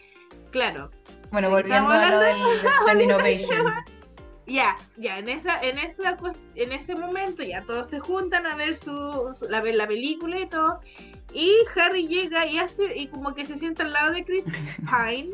Claro. 0.52 0.90
bueno, 1.32 1.50
¿de 1.56 1.64
qué 1.64 1.70
volviendo 1.70 1.90
a 1.92 2.10
lo 2.10 2.20
del, 2.20 2.38
del 2.44 2.72
Standing 2.82 3.12
Ovation. 3.12 3.66
Ya, 4.48 4.76
ya, 4.98 5.18
en 5.18 5.28
esa, 5.30 5.60
en 5.62 5.80
esa 5.80 6.16
en 6.54 6.72
ese 6.72 6.96
momento 6.96 7.42
ya 7.42 7.64
todos 7.66 7.90
se 7.90 8.00
juntan 8.00 8.46
a 8.46 8.56
ver 8.56 8.78
su, 8.78 9.36
su- 9.38 9.48
la, 9.50 9.60
ver 9.62 9.76
la 9.76 9.88
película 9.88 10.40
y 10.40 10.48
todo. 10.48 10.80
Y 11.34 11.52
Harry 11.76 12.08
llega 12.08 12.46
y 12.46 12.60
hace, 12.60 12.96
y 12.96 13.08
como 13.08 13.34
que 13.34 13.46
se 13.46 13.58
sienta 13.58 13.84
al 13.84 13.92
lado 13.94 14.12
de 14.14 14.24
Chris 14.24 14.46
Pine, 14.78 15.32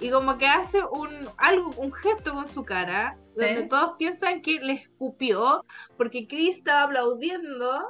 y 0.00 0.08
como 0.10 0.38
que 0.38 0.46
hace 0.46 0.82
un 0.84 1.10
algo, 1.36 1.70
un 1.76 1.92
gesto 1.92 2.32
con 2.32 2.48
su 2.48 2.64
cara, 2.64 3.16
donde 3.36 3.62
todos 3.64 3.92
piensan 3.98 4.40
que 4.42 4.60
le 4.60 4.72
escupió, 4.74 5.64
porque 5.96 6.26
Chris 6.28 6.58
estaba 6.58 6.82
aplaudiendo, 6.84 7.82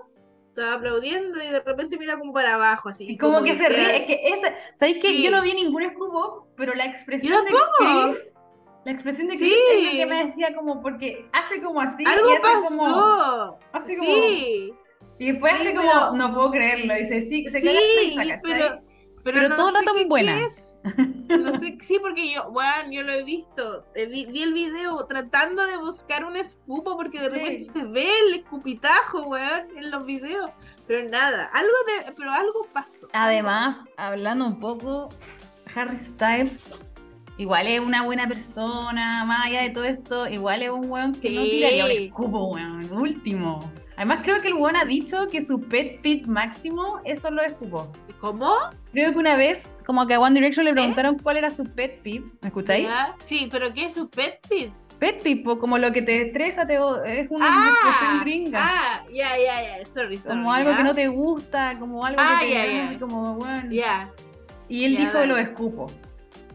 estaba 0.49 0.75
aplaudiendo 0.75 1.43
y 1.43 1.49
de 1.49 1.61
repente 1.61 1.99
mira 1.99 2.19
como 2.19 2.33
para 2.33 2.55
abajo, 2.55 2.89
así. 2.89 3.07
Y 3.11 3.19
como 3.19 3.43
que 3.43 3.55
se 3.55 3.69
ríe. 3.69 3.97
Es 3.97 4.07
que 4.07 4.21
esa, 4.29 4.55
¿sabéis 4.77 4.99
que 4.99 5.09
Sí. 5.09 5.23
Yo 5.23 5.31
no 5.31 5.43
vi 5.43 5.55
ningún 5.55 5.83
escupo, 5.83 6.49
pero 6.57 6.75
la 6.75 6.85
expresión 6.85 7.45
de. 7.45 7.51
Chris. 7.79 8.35
La 8.85 8.93
expresión 8.93 9.29
de 9.29 9.39
Sí. 9.39 9.39
Chris 9.39 9.55
es 9.73 9.85
lo 9.93 9.99
que 9.99 10.07
me 10.07 10.27
decía 10.27 10.55
como 10.55 10.81
porque 10.83 11.27
hace 11.33 11.61
como 11.63 11.81
así 11.81 12.05
Algo 12.07 12.29
y 12.29 12.33
hace 12.35 12.43
como 12.69 12.85
pasó. 12.85 13.59
hace 13.73 13.97
como 13.97 14.13
Sí. 14.15 14.73
y 15.19 15.33
después 15.33 15.53
hace 15.55 15.75
como 15.75 16.17
no 16.17 16.35
puedo 16.35 16.51
creerlo 16.51 16.97
y 16.99 17.07
se 17.07 17.23
sí, 17.25 17.49
se 17.49 17.61
Sí, 17.61 18.15
caga 18.15 18.41
pero, 18.43 18.59
pero, 19.25 19.39
Pero 19.39 19.49
no 19.49 19.57
todo 19.57 19.69
el 19.69 19.75
rato 19.75 19.93
qué- 19.95 20.05
buena. 20.07 20.39
es. 20.41 20.64
No 21.29 21.59
sé, 21.59 21.79
sí, 21.81 21.99
porque 22.01 22.31
yo, 22.33 22.47
weón, 22.51 22.91
yo 22.93 23.03
lo 23.03 23.13
he 23.13 23.23
visto. 23.25 23.85
eh, 23.95 24.07
Vi, 24.07 24.27
vi 24.27 24.43
el 24.43 24.53
video 24.53 25.05
tratando 25.07 25.65
de 25.67 25.77
buscar 25.79 26.25
un 26.25 26.37
escupo 26.37 26.97
porque 26.97 27.19
de 27.21 27.27
Sí. 27.27 27.33
repente 27.33 27.73
se 27.73 27.85
ve 27.85 28.07
el 28.29 28.35
escupitajo, 28.41 29.23
weón, 29.23 29.77
en 29.77 29.91
los 29.91 30.05
videos. 30.05 30.51
Pero 30.87 31.09
nada, 31.09 31.47
algo 31.55 31.73
de, 32.07 32.13
pero 32.13 32.31
algo 32.31 32.67
pasó. 32.73 33.09
Además, 33.15 33.79
hablando 33.97 34.47
un 34.47 34.61
poco, 34.61 35.09
Harry 35.75 35.97
Styles 35.99 36.71
igual 37.39 37.67
es 37.67 37.81
una 37.81 38.03
buena 38.03 38.29
persona, 38.29 39.25
más 39.25 39.47
allá 39.47 39.63
de 39.63 39.71
todo 39.71 39.85
esto, 39.85 40.29
igual 40.29 40.63
es 40.63 40.71
un 40.71 40.89
weón 40.91 41.13
que 41.15 41.31
no 41.31 41.45
Sí. 41.45 41.51
tiraría 41.53 41.85
un 41.87 41.91
escupo, 41.91 42.45
weón, 42.53 42.93
último. 42.93 43.73
Además 43.97 44.21
creo 44.23 44.41
que 44.43 44.49
el 44.49 44.55
weón 44.55 44.77
ha 44.77 44.85
dicho 44.85 45.29
que 45.29 45.41
su 45.43 45.61
pet 45.61 46.01
peeve 46.03 46.27
máximo 46.27 47.01
es 47.05 47.21
solo 47.21 47.43
escupo. 47.43 47.93
¿Cómo? 48.21 48.55
Creo 48.93 49.13
que 49.13 49.19
una 49.19 49.37
vez, 49.37 49.73
como 49.85 50.07
que 50.07 50.15
a 50.15 50.21
One 50.21 50.35
Direction 50.35 50.65
le 50.65 50.73
preguntaron 50.73 51.19
cuál 51.19 51.37
era 51.37 51.51
su 51.51 51.65
pet 51.65 52.01
peeve, 52.03 52.25
¿me 52.41 52.49
escucháis? 52.49 52.87
Ya, 52.87 53.15
Sí, 53.25 53.49
pero 53.51 53.73
¿qué 53.75 53.87
es 53.87 53.95
su 53.95 54.09
pet 54.09 54.39
pit? 54.49 54.73
Pet 54.99 55.43
po, 55.45 55.59
como 55.59 55.77
lo 55.79 55.93
que 55.93 56.01
te 56.03 56.23
estresa, 56.23 56.67
te, 56.67 56.75
es 56.75 57.27
una 57.31 57.47
Ah, 57.49 57.71
expresión 57.71 58.21
gringa. 58.21 58.59
ah, 58.63 59.05
ya, 59.13 59.37
ya, 59.37 59.79
ya, 59.79 59.87
sorry, 59.87 60.17
sorry. 60.19 60.37
como 60.39 60.53
algo 60.53 60.71
ya. 60.71 60.77
que 60.79 60.83
no 60.85 60.95
te 60.95 61.09
gusta, 61.09 61.77
como 61.79 62.05
algo 62.07 62.21
Ah, 62.23 62.39
que 62.41 62.47
te 62.47 62.53
ya, 62.55 62.63
ay, 62.63 62.89
ya. 62.93 62.99
como 62.99 63.35
bueno. 63.35 63.71
Ya, 63.71 64.11
Y 64.69 64.85
él 64.87 64.97
dijo 64.97 65.25
lo 65.27 65.37
escupo. 65.37 65.91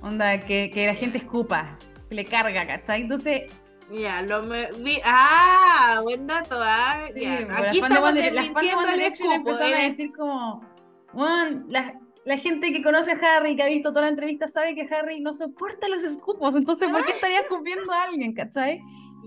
Onda, 0.01 0.39
que, 0.45 0.71
que 0.71 0.87
la 0.87 0.95
gente 0.95 1.17
escupa, 1.19 1.77
que 2.07 2.15
le 2.15 2.25
carga, 2.25 2.65
¿cachai? 2.65 3.01
Entonces, 3.01 3.43
ya, 3.91 4.21
lo 4.23 4.43
me 4.43 4.69
vi. 4.79 4.99
Ah, 5.03 5.99
buen 6.03 6.27
dato, 6.27 6.55
ah. 6.61 7.05
sí, 7.13 7.21
ya. 7.21 7.45
pues, 7.47 7.69
Aquí 7.69 7.79
estamos 7.79 8.13
desmintiendo 8.13 8.87
el 8.89 9.01
escupo. 9.01 9.31
empezaron 9.33 9.73
a 9.73 9.81
¿eh? 9.83 9.87
decir 9.87 10.11
como, 10.15 10.61
"Weón, 11.13 11.65
la, 11.69 11.93
la 12.25 12.37
gente 12.37 12.71
que 12.71 12.83
conoce 12.83 13.11
a 13.13 13.37
Harry, 13.37 13.55
que 13.55 13.63
ha 13.63 13.67
visto 13.67 13.89
toda 13.89 14.03
la 14.03 14.09
entrevista, 14.09 14.47
sabe 14.47 14.75
que 14.75 14.87
Harry 14.93 15.19
no 15.19 15.33
soporta 15.33 15.87
los 15.89 16.03
escupos, 16.03 16.55
entonces 16.55 16.89
¿por 16.91 17.03
qué 17.05 17.11
estaría 17.13 17.39
escupiendo 17.41 17.91
a 17.91 18.03
alguien, 18.03 18.33
cachai? 18.33 18.79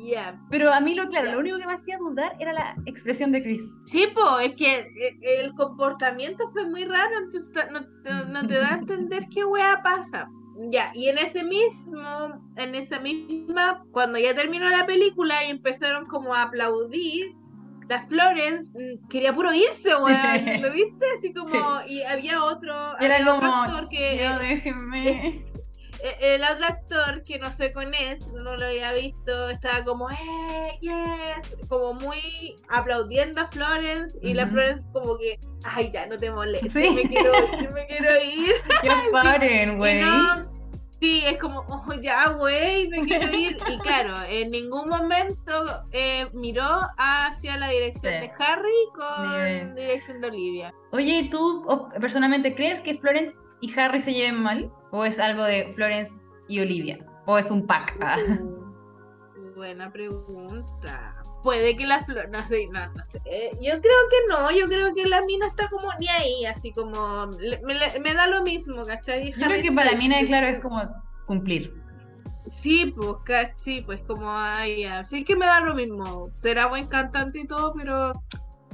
Ya. 0.05 0.41
Pero 0.51 0.73
a 0.73 0.81
mí 0.81 0.95
lo 0.95 1.07
claro, 1.09 1.27
Ya. 1.27 1.33
lo 1.35 1.41
único 1.41 1.59
que 1.59 1.67
me 1.67 1.75
hacía 1.75 1.99
dudar 1.99 2.35
era 2.41 2.53
la 2.53 2.75
expresión 2.87 3.31
de 3.31 3.43
Chris. 3.43 3.77
Sí, 3.87 4.07
pues, 4.15 4.49
es 4.49 4.55
que 4.57 4.79
eh, 4.79 5.19
el 5.45 5.53
comportamiento 5.55 6.51
fue 6.53 6.65
muy 6.67 6.85
raro, 6.85 7.11
entonces 7.19 7.67
no, 7.71 8.25
no 8.27 8.47
te 8.49 8.55
da 8.55 8.71
a 8.71 8.75
entender 8.75 9.27
qué 9.33 9.45
wea 9.45 9.81
pasa. 9.83 10.29
Ya, 10.70 10.92
y 10.94 11.09
en 11.09 11.18
ese 11.18 11.44
mismo, 11.44 12.42
en 12.57 12.74
esa 12.74 13.00
misma, 13.00 13.84
cuando 13.90 14.18
ya 14.18 14.34
terminó 14.34 14.68
la 14.68 14.84
película 14.86 15.44
y 15.44 15.50
empezaron 15.50 16.07
como 16.07 16.34
a 16.34 16.42
aplaudir, 16.42 17.32
la 17.88 18.00
Florence 18.07 18.70
mm, 18.74 19.09
quería 19.09 19.34
puro 19.34 19.53
irse, 19.53 19.94
weón, 19.96 20.62
¿lo 20.62 20.70
viste? 20.72 21.07
Así 21.18 21.32
como, 21.32 21.50
Sí. 21.50 21.94
y 21.94 22.03
había 22.03 22.42
otro, 22.44 22.74
Era 23.00 23.16
había 23.16 23.34
otro 23.34 23.40
como, 23.48 23.62
actor 23.62 23.88
que, 23.88 24.18
yo 24.22 24.38
déjenme. 24.38 25.51
Eh, 26.03 26.34
el 26.34 26.42
otro 26.42 26.66
actor 26.66 27.24
que 27.24 27.38
no 27.38 27.53
sé 27.53 27.72
con 27.72 27.94
es, 27.94 28.26
no 28.32 28.57
lo 28.57 28.66
había 28.66 28.92
visto, 28.92 29.48
estaba 29.50 29.84
como, 29.84 30.11
¡eh, 30.11 30.78
yes! 30.80 31.68
Como 31.68 31.94
muy 31.94 32.57
aplaudiendo 32.68 33.40
a 33.42 33.48
Florence 33.50 34.18
y 34.22 34.34
la 34.34 34.44
Ujú. 34.44 34.53
Florence 34.53 34.84
como 34.92 35.18
que, 35.18 35.38
¡ay, 35.64 35.90
ya, 35.92 36.07
no 36.07 36.16
te 36.16 36.30
molestes! 36.30 36.72
Sí. 36.72 36.90
Me 36.94 37.03
quiero 37.09 37.32
ir, 37.61 37.70
me 37.72 37.86
quiero 37.88 38.22
ir. 38.24 38.53
Que 38.82 38.88
paren, 39.12 39.72
Y 39.72 39.76
güey. 39.76 40.03
sí, 41.00 41.22
es 41.26 41.38
como, 41.38 41.61
¡oh, 41.68 41.92
ya, 42.00 42.28
güey! 42.30 42.88
Me 42.88 43.00
quiero 43.07 43.32
ir. 43.34 43.57
Y 43.68 43.78
claro, 43.78 44.14
en 44.28 44.50
ningún 44.50 44.88
momento 44.88 45.84
eh, 45.92 46.26
miró 46.32 46.66
hacia 46.98 47.57
la 47.59 47.68
dirección 47.68 48.12
Sí. 48.14 48.20
de 48.20 48.32
Harry 48.38 48.88
con 48.94 49.32
de- 49.32 49.72
dirección 49.74 50.20
de 50.20 50.28
Olivia. 50.28 50.74
Oye, 50.92 51.18
¿y 51.20 51.30
¿tú 51.30 51.64
personalmente 52.00 52.55
crees 52.55 52.80
que 52.80 52.98
Florence 52.98 53.40
y 53.61 53.78
Harry 53.78 54.00
se 54.00 54.12
lleven 54.14 54.42
mal? 54.42 54.70
¿O 54.93 55.05
es 55.05 55.18
algo 55.18 55.43
de 55.43 55.72
Florence 55.74 56.22
y 56.49 56.61
Olivia? 56.61 56.99
¿O 57.26 57.38
es 57.38 57.51
un 57.51 57.66
pack? 57.66 57.97
Ah. 58.01 58.16
Uh, 58.40 59.55
buena 59.57 59.90
pregunta. 59.93 61.16
Puede 61.43 61.76
que 61.76 61.86
la 61.86 62.05
flor, 62.05 62.28
no 62.30 62.47
sé, 62.47 62.68
no, 62.70 62.86
no 62.93 63.05
sé. 63.05 63.18
Yo 63.61 63.72
creo 63.72 63.80
que 63.80 64.16
no, 64.28 64.51
yo 64.53 64.66
creo 64.66 64.95
que 64.95 65.07
la 65.07 65.22
mina 65.24 65.49
está 65.49 65.68
como 65.68 65.88
ni 65.99 66.07
ahí, 66.09 66.45
así 66.47 66.72
como 66.72 67.26
le- 67.40 67.61
me, 67.62 67.74
le- 67.74 67.99
me 68.01 68.14
da 68.14 68.28
lo 68.28 68.43
mismo, 68.43 68.84
¿cachai? 68.86 69.32
Yo 69.32 69.47
creo 69.47 69.61
que 69.62 69.72
para 69.72 69.90
la 69.93 69.99
mina, 69.99 70.24
claro, 70.26 70.47
es 70.47 70.61
como 70.61 70.82
cumplir. 71.26 71.74
Sí, 72.51 72.95
pues, 72.97 73.49
sí, 73.55 73.82
pues 73.84 74.01
como 74.07 74.28
ay, 74.30 74.82
ya. 74.82 75.05
Sí 75.05 75.24
que 75.24 75.34
me 75.34 75.47
da 75.47 75.61
lo 75.61 75.74
mismo. 75.74 76.28
Será 76.34 76.66
buen 76.66 76.86
cantante 76.86 77.40
y 77.40 77.47
todo, 77.47 77.72
pero 77.74 78.12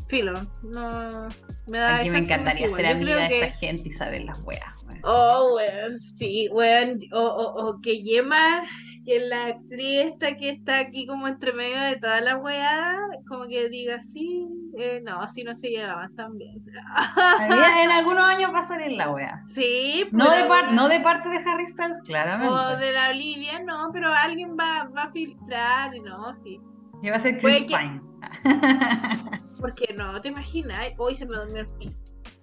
filo, 0.09 0.33
no 0.63 1.29
me 1.67 1.79
da 1.79 1.97
Aquí 1.99 2.11
me 2.11 2.19
encantaría 2.19 2.69
ser 2.69 2.87
amiga 2.87 3.17
de 3.17 3.29
que- 3.29 3.45
esta 3.45 3.59
gente 3.59 3.89
y 3.89 3.91
saber 3.91 4.23
las 4.25 4.41
weas. 4.43 4.75
Oh, 5.05 5.55
weón, 5.57 6.01
sí, 6.01 6.49
weón. 6.51 6.99
O, 7.13 7.21
o, 7.21 7.69
o 7.69 7.81
que 7.81 8.03
Yema, 8.03 8.63
que 9.05 9.21
la 9.21 9.47
actriz 9.47 10.07
esta 10.13 10.37
que 10.37 10.51
está 10.51 10.79
aquí 10.81 11.07
como 11.07 11.29
entre 11.29 11.53
medio 11.53 11.81
de 11.81 11.97
toda 11.97 12.21
la 12.21 12.37
weá, 12.39 12.97
como 13.29 13.47
que 13.47 13.69
diga, 13.69 14.01
sí, 14.01 14.47
eh, 14.77 15.01
no, 15.05 15.21
así 15.21 15.45
no 15.45 15.55
se 15.55 15.69
llegaban 15.69 16.15
tan 16.17 16.37
bien. 16.37 16.63
En 17.41 17.91
algunos 17.91 18.25
años 18.25 18.51
va 18.53 18.59
a 18.59 18.63
salir 18.63 18.93
la 18.93 19.11
wea. 19.11 19.43
Sí, 19.47 20.07
No 20.13 20.25
de, 20.31 20.37
pero- 20.39 20.49
par- 20.49 20.73
no 20.73 20.89
de 20.89 21.01
parte 21.01 21.29
de 21.29 21.37
Harry 21.39 21.67
Styles, 21.67 22.01
claramente. 22.05 22.53
O 22.55 22.77
de 22.77 22.93
la 22.93 23.11
Olivia, 23.11 23.61
no, 23.65 23.91
pero 23.93 24.09
alguien 24.13 24.57
va, 24.59 24.89
va 24.97 25.05
a 25.05 25.13
filtrar, 25.13 25.95
y 25.95 26.01
no, 26.01 26.35
sí. 26.35 26.61
Que 27.03 27.11
va 27.11 27.17
a 27.17 27.21
ser 27.21 27.39
Chris 27.41 27.59
que- 27.63 27.67
Pine. 27.67 28.01
Porque 29.61 29.95
no, 29.97 30.21
te 30.21 30.29
imaginas, 30.29 30.79
hoy 30.97 31.17
se 31.17 31.27
me 31.27 31.37
durmió 31.37 31.61
el 31.63 31.69
pie. 31.69 31.93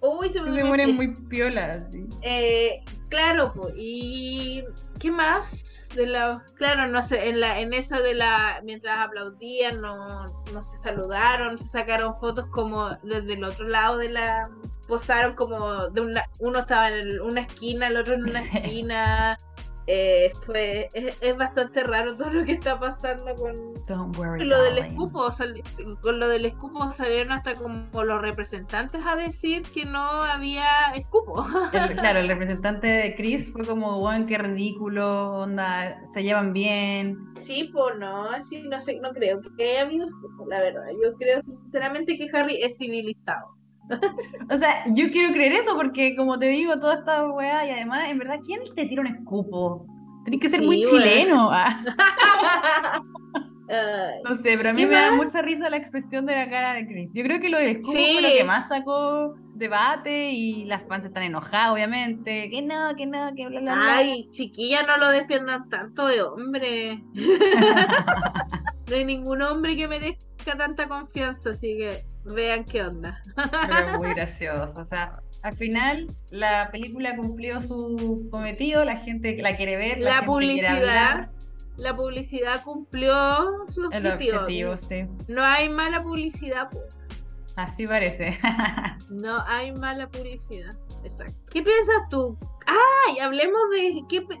Hoy 0.00 0.28
se 0.30 0.40
me 0.40 0.44
Se 0.46 0.50
durmió 0.50 0.66
mueren 0.66 0.86
pie. 0.88 0.94
muy 0.96 1.08
piolas. 1.28 1.82
sí. 1.90 2.06
Eh, 2.22 2.82
claro, 3.08 3.52
pues, 3.54 3.74
y 3.76 4.64
¿qué 4.98 5.10
más? 5.10 5.86
De 5.94 6.06
la, 6.06 6.44
claro, 6.56 6.86
no 6.88 7.02
sé, 7.02 7.28
en 7.28 7.40
la, 7.40 7.60
en 7.60 7.72
esa 7.72 8.00
de 8.00 8.14
la, 8.14 8.60
mientras 8.64 8.98
aplaudían, 8.98 9.80
no, 9.80 10.44
no 10.52 10.62
se 10.62 10.76
saludaron, 10.78 11.58
se 11.58 11.64
sacaron 11.68 12.18
fotos 12.20 12.46
como 12.50 12.90
desde 13.02 13.34
el 13.34 13.44
otro 13.44 13.66
lado 13.68 13.96
de 13.98 14.10
la, 14.10 14.50
posaron 14.86 15.34
como 15.34 15.88
de 15.88 16.00
un 16.02 16.14
la- 16.14 16.28
uno 16.38 16.60
estaba 16.60 16.88
en 16.88 16.94
el- 16.94 17.20
una 17.22 17.40
esquina, 17.42 17.88
el 17.88 17.96
otro 17.96 18.14
en 18.14 18.22
una 18.24 18.42
Sí. 18.44 18.56
esquina. 18.58 19.40
Eh, 19.88 20.32
fue, 20.44 20.90
es, 20.94 21.16
es 21.20 21.36
bastante 21.36 21.84
raro 21.84 22.16
todo 22.16 22.30
lo 22.30 22.44
que 22.44 22.52
está 22.52 22.78
pasando 22.78 23.34
con, 23.36 24.12
worry, 24.18 24.44
lo 24.44 24.60
del 24.62 24.78
escupo, 24.78 25.30
con 26.02 26.18
lo 26.18 26.28
del 26.28 26.46
escupo 26.46 26.90
salieron 26.90 27.32
hasta 27.32 27.54
como 27.54 28.02
los 28.02 28.20
representantes 28.20 29.00
a 29.06 29.14
decir 29.14 29.62
que 29.72 29.84
no 29.84 30.00
había 30.00 30.66
escupo. 30.94 31.46
El- 31.72 31.96
claro, 31.96 32.18
el 32.18 32.28
representante 32.28 32.88
de 32.88 33.14
Chris 33.14 33.52
fue 33.52 33.64
como, 33.64 34.00
weón, 34.00 34.26
qué 34.26 34.38
ridículo, 34.38 35.42
onda, 35.42 36.04
se 36.04 36.24
llevan 36.24 36.52
bien. 36.52 37.18
Sí, 37.44 37.70
pues 37.72 37.94
no, 37.96 38.26
sí, 38.42 38.62
no 38.62 38.80
sé, 38.80 38.98
no 39.00 39.10
creo 39.10 39.40
que 39.56 39.70
haya 39.70 39.82
habido 39.82 40.06
escupo, 40.08 40.46
la 40.48 40.60
verdad. 40.62 40.86
Yo 41.00 41.14
creo 41.14 41.42
sinceramente 41.42 42.18
que 42.18 42.28
Harry 42.36 42.60
es 42.60 42.76
civilizado. 42.76 43.54
O 44.50 44.58
sea, 44.58 44.84
yo 44.94 45.10
quiero 45.10 45.32
creer 45.34 45.52
eso 45.54 45.74
porque, 45.76 46.14
como 46.16 46.38
te 46.38 46.46
digo, 46.46 46.78
toda 46.78 46.94
esta 46.96 47.26
weá, 47.26 47.66
y 47.66 47.70
además, 47.70 48.08
en 48.08 48.18
verdad, 48.18 48.38
¿quién 48.44 48.60
te 48.76 48.86
tira 48.86 49.00
un 49.02 49.08
escupo? 49.08 49.84
Tienes 50.24 50.40
que 50.40 50.48
ser 50.48 50.62
muy 50.62 50.82
Sí, 50.84 50.94
weón. 50.94 51.02
chileno. 51.04 51.50
ah. 51.52 51.82
No 54.24 54.34
sé, 54.36 54.56
pero 54.56 54.70
a 54.70 54.72
mí 54.72 54.82
¿Qué 54.82 54.86
me 54.86 54.94
da 54.94 55.10
más? 55.10 55.24
mucha 55.24 55.42
risa 55.42 55.68
la 55.68 55.76
expresión 55.76 56.24
de 56.24 56.36
la 56.36 56.48
cara 56.48 56.74
de 56.74 56.86
Chris. 56.86 57.10
Yo 57.12 57.24
creo 57.24 57.40
que 57.40 57.48
lo 57.48 57.58
del 57.58 57.70
escupo 57.70 57.96
Sí. 57.98 58.10
fue 58.12 58.22
lo 58.22 58.28
que 58.28 58.44
más 58.44 58.68
sacó 58.68 59.34
debate 59.54 60.30
y 60.30 60.64
las 60.66 60.84
fans 60.86 61.04
están 61.04 61.24
enojadas, 61.24 61.72
obviamente. 61.72 62.48
Que 62.48 62.62
no, 62.62 62.94
que 62.96 63.06
no, 63.06 63.34
que 63.34 63.48
bla, 63.48 63.60
bla, 63.60 63.74
bla. 63.74 63.96
Ay, 63.96 64.28
chiquilla, 64.30 64.84
no 64.84 64.96
lo 64.98 65.08
defiendan 65.10 65.68
tanto 65.68 66.06
de 66.06 66.22
hombre. 66.22 67.02
No 68.88 68.94
hay 68.94 69.04
ningún 69.04 69.42
hombre 69.42 69.74
que 69.76 69.88
merezca 69.88 70.56
tanta 70.56 70.86
confianza, 70.86 71.50
así 71.50 71.76
que 71.76 72.04
vean 72.34 72.64
qué 72.64 72.82
onda. 72.82 73.22
Pero 73.36 73.98
muy 73.98 74.08
gracioso. 74.14 74.80
O 74.80 74.84
sea, 74.84 75.20
al 75.42 75.56
final 75.56 76.06
la 76.30 76.70
película 76.72 77.16
cumplió 77.16 77.60
su 77.60 78.28
cometido, 78.30 78.84
la 78.84 78.96
gente 78.96 79.36
la 79.40 79.56
quiere 79.56 79.76
ver, 79.76 79.98
la, 79.98 80.04
La 80.10 80.10
gente 80.16 80.26
quiere 80.26 80.26
publicidad, 80.26 80.76
hablar. 80.78 81.30
la 81.76 81.96
publicidad 81.96 82.62
cumplió 82.64 83.66
su 83.72 83.88
El 83.92 84.06
objetivo. 84.06 84.38
objetivo, 84.38 84.76
sí. 84.76 85.06
No 85.28 85.42
hay 85.44 85.68
mala 85.68 86.02
publicidad. 86.02 86.68
Así 87.56 87.86
parece. 87.86 88.38
No 89.10 89.40
hay 89.46 89.72
mala 89.72 90.08
publicidad. 90.08 90.74
Exacto. 91.04 91.34
¿Qué 91.50 91.62
piensas 91.62 92.08
tú? 92.10 92.36
Ay, 92.66 93.18
hablemos 93.20 93.60
de. 93.70 94.02
¿qué, 94.08 94.26
qué- 94.26 94.36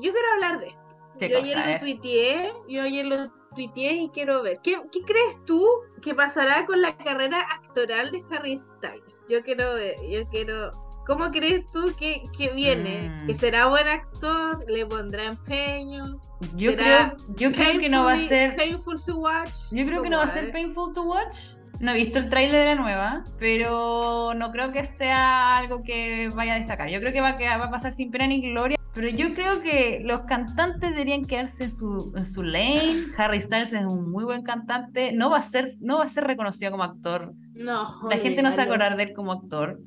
yo 0.00 0.12
quiero 0.12 0.28
hablar 0.34 0.60
de 0.60 0.68
esto. 0.68 0.78
¿Qué 1.18 1.28
yo 1.28 1.40
cosa, 1.40 1.46
ayer 1.50 1.68
eh? 1.68 1.72
lo 1.74 1.80
tuiteé, 1.80 2.52
yo 2.68 2.82
ayer 2.82 3.04
lo 3.06 3.16
y 3.62 4.10
quiero 4.10 4.42
ver. 4.42 4.60
¿Qué, 4.62 4.80
qué 4.92 5.00
crees 5.02 5.44
tú 5.46 5.66
que 6.02 6.14
pasará 6.14 6.66
con 6.66 6.80
la 6.80 6.96
carrera 6.96 7.40
actoral 7.40 8.10
de 8.10 8.22
Harry 8.30 8.58
Styles? 8.58 9.22
Yo 9.28 9.42
quiero 9.42 9.74
ver, 9.74 9.96
yo 10.10 10.26
quiero. 10.28 10.70
¿Cómo 11.06 11.30
crees 11.30 11.68
tú 11.70 11.94
que, 11.98 12.22
que 12.36 12.50
viene? 12.50 13.08
Mm. 13.08 13.26
¿Que 13.26 13.34
será 13.34 13.66
buen 13.66 13.88
actor? 13.88 14.62
¿Le 14.68 14.84
pondrá 14.84 15.24
empeño? 15.24 16.20
Yo 16.54 16.72
¿Será 16.72 17.14
creo, 17.16 17.34
yo 17.36 17.52
creo 17.52 17.80
que 17.80 17.88
no 17.88 18.04
va 18.04 18.12
a 18.12 18.18
ser. 18.20 18.54
Painful 18.56 19.02
to 19.02 19.16
watch. 19.16 19.54
Yo 19.72 19.84
creo 19.84 20.02
que 20.02 20.10
no 20.10 20.18
va 20.18 20.24
a 20.24 20.28
ser 20.28 20.50
painful 20.52 20.92
to 20.92 21.02
watch. 21.02 21.36
No 21.80 21.92
he 21.92 21.94
visto 21.94 22.18
el 22.18 22.28
tráiler 22.28 22.60
de 22.60 22.64
la 22.66 22.74
nueva, 22.74 23.24
pero 23.38 24.34
no 24.34 24.50
creo 24.50 24.72
que 24.72 24.84
sea 24.84 25.56
algo 25.56 25.82
que 25.82 26.28
vaya 26.34 26.54
a 26.54 26.58
destacar. 26.58 26.88
Yo 26.90 27.00
creo 27.00 27.12
que 27.12 27.20
va 27.20 27.36
quedar- 27.36 27.60
va 27.60 27.66
a 27.66 27.70
pasar 27.70 27.92
sin 27.92 28.10
pena 28.10 28.26
ni 28.26 28.40
gloria. 28.50 28.77
Pero 28.94 29.08
yo 29.10 29.32
creo 29.32 29.60
que 29.62 30.00
los 30.04 30.22
cantantes 30.22 30.90
deberían 30.90 31.24
quedarse 31.24 31.64
en 31.64 31.70
su, 31.70 32.12
en 32.16 32.26
su 32.26 32.42
lane. 32.42 33.06
Harry 33.16 33.40
Styles 33.40 33.72
es 33.72 33.84
un 33.84 34.10
muy 34.10 34.24
buen 34.24 34.42
cantante. 34.42 35.12
No 35.12 35.30
va 35.30 35.38
a 35.38 35.42
ser, 35.42 35.76
no 35.80 35.98
va 35.98 36.04
a 36.04 36.08
ser 36.08 36.24
reconocido 36.24 36.70
como 36.72 36.82
actor. 36.84 37.32
No. 37.54 37.94
La 38.08 38.16
gente 38.16 38.42
no 38.42 38.50
se 38.50 38.58
va 38.58 38.62
a 38.62 38.66
olvídalo. 38.66 38.84
acordar 38.84 38.96
de 38.96 39.02
él 39.04 39.12
como 39.14 39.32
actor. 39.32 39.80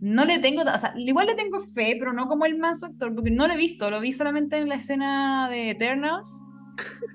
No 0.00 0.24
le 0.24 0.38
tengo, 0.38 0.62
o 0.62 0.78
sea, 0.78 0.92
igual 0.96 1.26
le 1.26 1.34
tengo 1.34 1.60
fe, 1.74 1.96
pero 1.98 2.12
no 2.12 2.28
como 2.28 2.46
el 2.46 2.56
manso 2.56 2.86
actor, 2.86 3.14
porque 3.14 3.30
no 3.30 3.48
lo 3.48 3.54
he 3.54 3.56
visto, 3.56 3.90
lo 3.90 4.00
vi 4.00 4.12
solamente 4.12 4.56
en 4.58 4.68
la 4.68 4.76
escena 4.76 5.48
de 5.48 5.70
Eternals, 5.70 6.40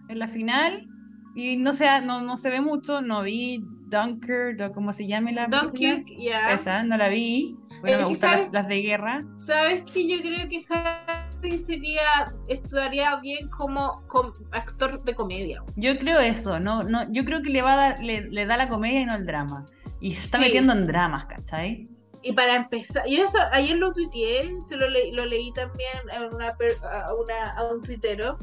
en 0.09 0.19
la 0.19 0.27
final, 0.27 0.85
y 1.33 1.55
no 1.55 1.71
se, 1.71 1.85
no, 2.01 2.19
no 2.21 2.35
se 2.35 2.49
ve 2.49 2.59
mucho, 2.59 3.01
no 3.01 3.21
vi 3.21 3.63
Dunkirk, 3.87 4.59
o 4.59 4.73
como 4.73 4.91
se 4.91 5.07
llame 5.07 5.31
la. 5.31 5.47
Dunkirk, 5.47 6.07
ya. 6.19 6.51
Esa, 6.53 6.83
no 6.83 6.97
la 6.97 7.07
vi, 7.07 7.55
bueno, 7.79 7.97
Es 7.97 7.97
me 7.99 8.05
gustan 8.05 8.41
las, 8.41 8.53
las 8.53 8.67
de 8.67 8.81
guerra. 8.81 9.25
¿Sabes 9.45 9.83
que 9.91 10.05
Yo 10.05 10.19
creo 10.21 10.49
que 10.49 10.65
Harry 10.69 11.22
sería, 11.51 12.33
estudiaría 12.47 13.15
bien 13.17 13.49
como 13.49 14.01
com- 14.07 14.33
actor 14.51 15.01
de 15.03 15.13
comedia. 15.13 15.63
Yo 15.75 15.97
creo 15.97 16.19
eso, 16.19 16.59
no, 16.59 16.83
no, 16.83 17.11
yo 17.11 17.23
creo 17.25 17.41
que 17.41 17.49
le 17.49 17.61
va 17.61 17.73
a 17.73 17.77
dar, 17.77 17.99
le, 18.03 18.21
le 18.29 18.45
da 18.45 18.57
la 18.57 18.69
comedia 18.69 19.01
y 19.01 19.05
no 19.05 19.15
el 19.15 19.25
drama. 19.25 19.65
Y 19.99 20.13
se 20.15 20.25
está 20.25 20.37
Sí. 20.37 20.45
metiendo 20.45 20.73
en 20.73 20.87
dramas, 20.87 21.25
¿cachai? 21.25 21.87
Y 22.21 22.31
para 22.33 22.55
empezar, 22.55 23.03
yo 23.07 23.25
eso, 23.25 23.37
ayer 23.51 23.77
lo 23.77 23.91
tuiteé, 23.91 24.55
se 24.67 24.75
lo, 24.77 24.87
le- 24.89 25.11
lo 25.13 25.25
leí 25.25 25.51
también 25.53 25.97
a, 26.11 26.21
una, 26.33 26.49
a, 26.49 27.13
una, 27.13 27.51
a 27.57 27.63
un 27.65 27.81
tuitero, 27.81 28.37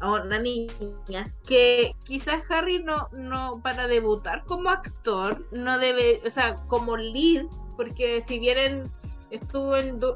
a 0.00 0.12
una 0.12 0.38
niña, 0.38 1.34
que 1.46 1.92
quizás 2.04 2.42
Harry 2.50 2.82
no, 2.82 3.08
no, 3.12 3.60
para 3.62 3.88
debutar 3.88 4.44
como 4.44 4.70
actor, 4.70 5.44
no 5.50 5.78
debe, 5.78 6.20
o 6.24 6.30
sea, 6.30 6.54
como 6.68 6.96
lead, 6.96 7.46
porque 7.76 8.22
si 8.26 8.38
bien 8.38 8.58
en- 8.58 8.84
estuvo 9.30 9.76
en 9.76 9.98
Du- 10.00 10.14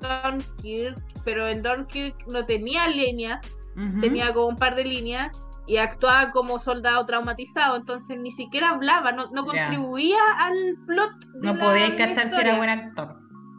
Dunkirk, 0.00 0.98
pero 1.24 1.46
en 1.48 1.62
Dunkirk 1.62 2.26
no 2.28 2.44
tenía 2.46 2.88
líneas, 2.88 3.60
tenía 4.00 4.32
como 4.32 4.46
un 4.48 4.56
par 4.56 4.74
de 4.74 4.84
líneas. 4.84 5.32
y 5.68 5.78
actuaba 5.78 6.30
como 6.30 6.60
soldado 6.60 7.04
traumatizado, 7.06 7.74
entonces 7.74 8.16
ni 8.20 8.30
siquiera 8.30 8.70
hablaba, 8.70 9.10
no, 9.10 9.26
no 9.32 9.44
contribuía 9.44 10.20
al 10.38 10.76
plot. 10.86 11.10
de 11.34 11.40
No 11.48 11.54
la- 11.54 11.60
podía 11.64 11.96
cachar 11.96 12.30
si 12.32 12.40
era 12.40 12.56
buen 12.56 12.70
actor. 12.70 13.18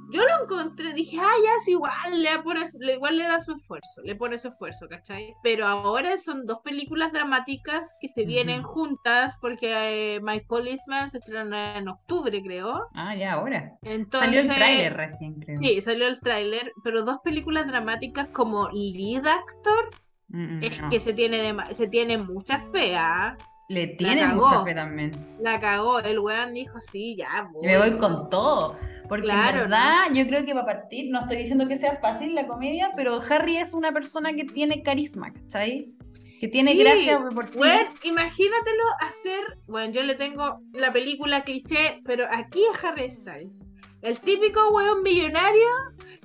Yo 0.09 0.21
lo 0.21 0.43
encontré, 0.43 0.93
dije, 0.93 1.17
ah, 1.19 1.33
ya 1.43 1.49
es 1.59 1.67
igual, 1.67 1.91
le 2.21 2.39
pone, 2.39 2.65
igual 2.93 3.17
le 3.17 3.25
da 3.25 3.41
su 3.41 3.51
esfuerzo, 3.53 4.01
le 4.03 4.15
pone 4.15 4.37
su 4.39 4.47
esfuerzo, 4.47 4.87
¿cachai? 4.87 5.35
Pero 5.43 5.67
ahora 5.67 6.17
son 6.19 6.45
dos 6.45 6.59
películas 6.63 7.11
dramáticas 7.11 7.85
que 7.99 8.07
se 8.07 8.23
vienen 8.23 8.61
Ujú. 8.61 8.69
juntas 8.69 9.35
porque 9.41 10.15
eh, 10.15 10.19
My 10.21 10.39
Policeman 10.39 11.09
se 11.09 11.17
estrena 11.17 11.77
en 11.77 11.89
octubre, 11.89 12.41
creo. 12.41 12.87
Ah, 12.95 13.15
ya 13.15 13.33
ahora. 13.33 13.73
Entonces, 13.83 14.27
Salió 14.29 14.39
el 14.39 14.47
tráiler 14.47 14.93
recién, 14.95 15.33
creo. 15.41 15.59
Sí, 15.61 15.81
salió 15.81 16.07
el 16.07 16.19
tráiler, 16.21 16.71
pero 16.83 17.03
dos 17.03 17.17
películas 17.23 17.67
dramáticas 17.67 18.29
como 18.29 18.69
lead 18.69 19.27
actor 19.27 19.89
Mm, 20.29 20.57
mm, 20.57 20.63
es 20.63 20.81
no. 20.81 20.89
que 20.89 20.99
se 20.99 21.13
tiene 21.13 21.37
dema- 21.41 21.65
se 21.73 21.87
tiene 21.87 22.17
mucha 22.17 22.59
fe, 22.71 22.95
¿ah? 22.97 23.37
Le 23.69 23.87
tiene 23.87 24.25
mucha 24.27 24.63
fe 24.63 24.73
también. 24.75 25.11
La 25.41 25.59
cagó, 25.59 25.99
el 25.99 26.19
weón 26.19 26.53
dijo, 26.53 26.79
sí, 26.91 27.15
ya 27.17 27.49
Y 27.61 27.65
me 27.65 27.77
voy 27.77 27.91
voy". 27.91 27.99
con 27.99 28.29
todo. 28.29 28.77
Porque 29.07 29.25
Claro, 29.25 29.63
en 29.63 29.63
verdad, 29.63 30.05
yo 30.13 30.27
creo 30.27 30.45
que 30.45 30.53
va 30.53 30.61
a 30.61 30.65
partir, 30.65 31.09
no 31.09 31.21
estoy 31.21 31.37
diciendo 31.37 31.67
que 31.67 31.77
sea 31.77 31.97
fácil 31.97 32.35
la 32.35 32.47
comedia, 32.47 32.91
pero 32.95 33.21
Harry 33.29 33.57
es 33.57 33.73
una 33.73 33.91
persona 33.91 34.33
que 34.33 34.43
tiene 34.43 34.83
carisma, 34.83 35.33
¿cachai? 35.33 35.93
Que 36.39 36.47
tiene 36.47 36.73
Sí, 36.73 36.79
gracia 36.79 37.19
por 37.33 37.47
sí. 37.47 37.57
Bueno, 37.57 37.89
imagínatelo 38.03 38.83
hacer. 38.99 39.57
Bueno, 39.67 39.91
yo 39.93 40.03
le 40.03 40.15
tengo 40.15 40.59
la 40.73 40.93
película 40.93 41.43
cliché, 41.43 42.01
pero 42.05 42.25
aquí 42.29 42.61
es 42.71 42.83
Harry 42.83 43.09
Styles. 43.09 43.65
El 44.03 44.19
típico 44.19 44.69
weón 44.69 45.01
millonario 45.01 45.67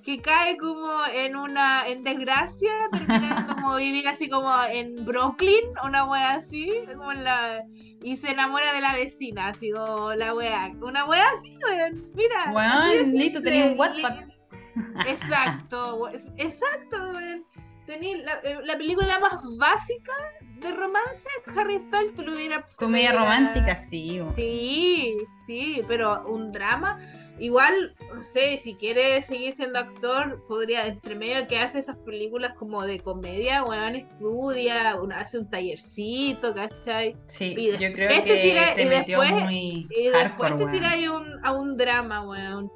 que 0.05 0.20
cae 0.20 0.57
como 0.59 0.91
en 1.14 1.37
una 1.37 1.89
en 1.89 2.03
desgracia, 2.05 2.70
terminando 2.91 3.55
como 3.57 3.76
vivir 3.76 4.07
así 4.09 4.28
como 4.28 4.53
en 4.70 4.95
Brooklyn, 5.05 5.64
una 5.85 6.05
wea 6.05 6.35
así, 6.35 6.70
como 6.95 7.12
en 7.12 7.24
la 7.24 7.64
y 8.03 8.16
se 8.16 8.30
enamora 8.30 8.72
de 8.72 8.80
la 8.80 8.94
vecina, 8.94 9.48
así 9.48 9.70
como 9.70 10.12
la 10.14 10.34
wea, 10.34 10.72
una 10.80 11.05
wea 11.05 11.24
así, 11.40 11.57
weón. 11.64 12.11
Mira, 12.14 12.50
Weón, 12.53 13.12
listo, 13.12 13.42
tenía 13.42 13.66
un 13.66 13.76
le- 13.96 15.11
Exacto, 15.11 16.09
exacto, 16.36 17.11
weón. 17.12 17.44
Tenía 17.86 18.16
la, 18.18 18.32
eh, 18.44 18.59
la 18.64 18.76
película 18.76 19.18
más 19.18 19.40
básica 19.59 20.12
de 20.61 20.70
romance, 20.72 21.28
Harry 21.57 21.80
Styles 21.80 22.14
te 22.14 22.22
lo 22.22 22.32
hubiera 22.34 22.64
Comedia 22.76 23.12
romántica, 23.12 23.76
sí. 23.76 24.20
Sí, 24.36 25.16
sí, 25.46 25.82
pero 25.88 26.24
un 26.28 26.53
drama. 26.53 27.00
Igual, 27.39 27.95
no 28.14 28.22
sé, 28.24 28.57
si 28.59 28.74
quiere 28.74 29.20
seguir 29.22 29.55
siendo 29.55 29.78
actor, 29.78 30.45
podría, 30.47 30.87
entre 30.87 31.14
medio 31.14 31.49
que 31.49 31.59
hace 31.59 31.78
esas 31.80 31.97
películas 31.99 32.53
como 32.59 32.85
de 32.85 33.01
comedia, 33.01 33.64
weón, 33.64 33.97
estudia, 33.97 34.97
uno 35.01 35.14
hace 35.16 35.39
un 35.39 35.49
tallercito, 35.51 36.55
¿cachai? 36.55 37.16
Sí, 37.26 37.55
Y 37.57 37.72
yo 37.72 37.93
creo 37.93 38.09
te 38.11 38.22
que 38.24 38.37
tira- 38.43 38.74
se 38.74 38.83
y 38.83 38.87
metió 38.87 39.20
después- 39.20 39.45
muy 39.45 39.87
Y 39.91 40.03
después 40.09 40.22
hardcore, 40.22 40.51
te 40.51 40.57
weón. 40.57 40.72
tiras 40.72 40.95
a 40.95 41.11
un, 41.16 41.45
a 41.47 41.53
un 41.53 41.76
drama, 41.76 42.28
weón. 42.28 42.70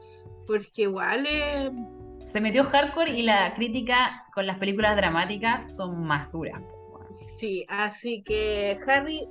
Porque 0.46 0.82
igual 0.82 1.26
eh, 1.28 1.70
Se 2.24 2.40
metió 2.40 2.64
hardcore 2.64 3.12
y 3.12 3.22
la 3.22 3.54
crítica 3.54 4.24
con 4.34 4.46
las 4.46 4.58
películas 4.58 4.96
dramáticas 4.96 5.76
son 5.76 6.02
más 6.04 6.32
duras. 6.32 6.60
Sí, 7.38 7.64
así 7.68 8.22
que 8.22 8.78
Harry, 8.86 9.26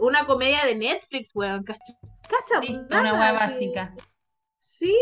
una 0.00 0.26
comedia 0.26 0.64
de 0.66 0.74
Netflix, 0.74 1.30
weón, 1.34 1.62
¿cacha? 1.64 1.94
¿Cacha? 2.28 2.60
Listo, 2.60 2.86
Nada, 2.90 3.00
una 3.12 3.20
hueá 3.20 3.32
básica. 3.32 3.94
Sí, 4.58 4.94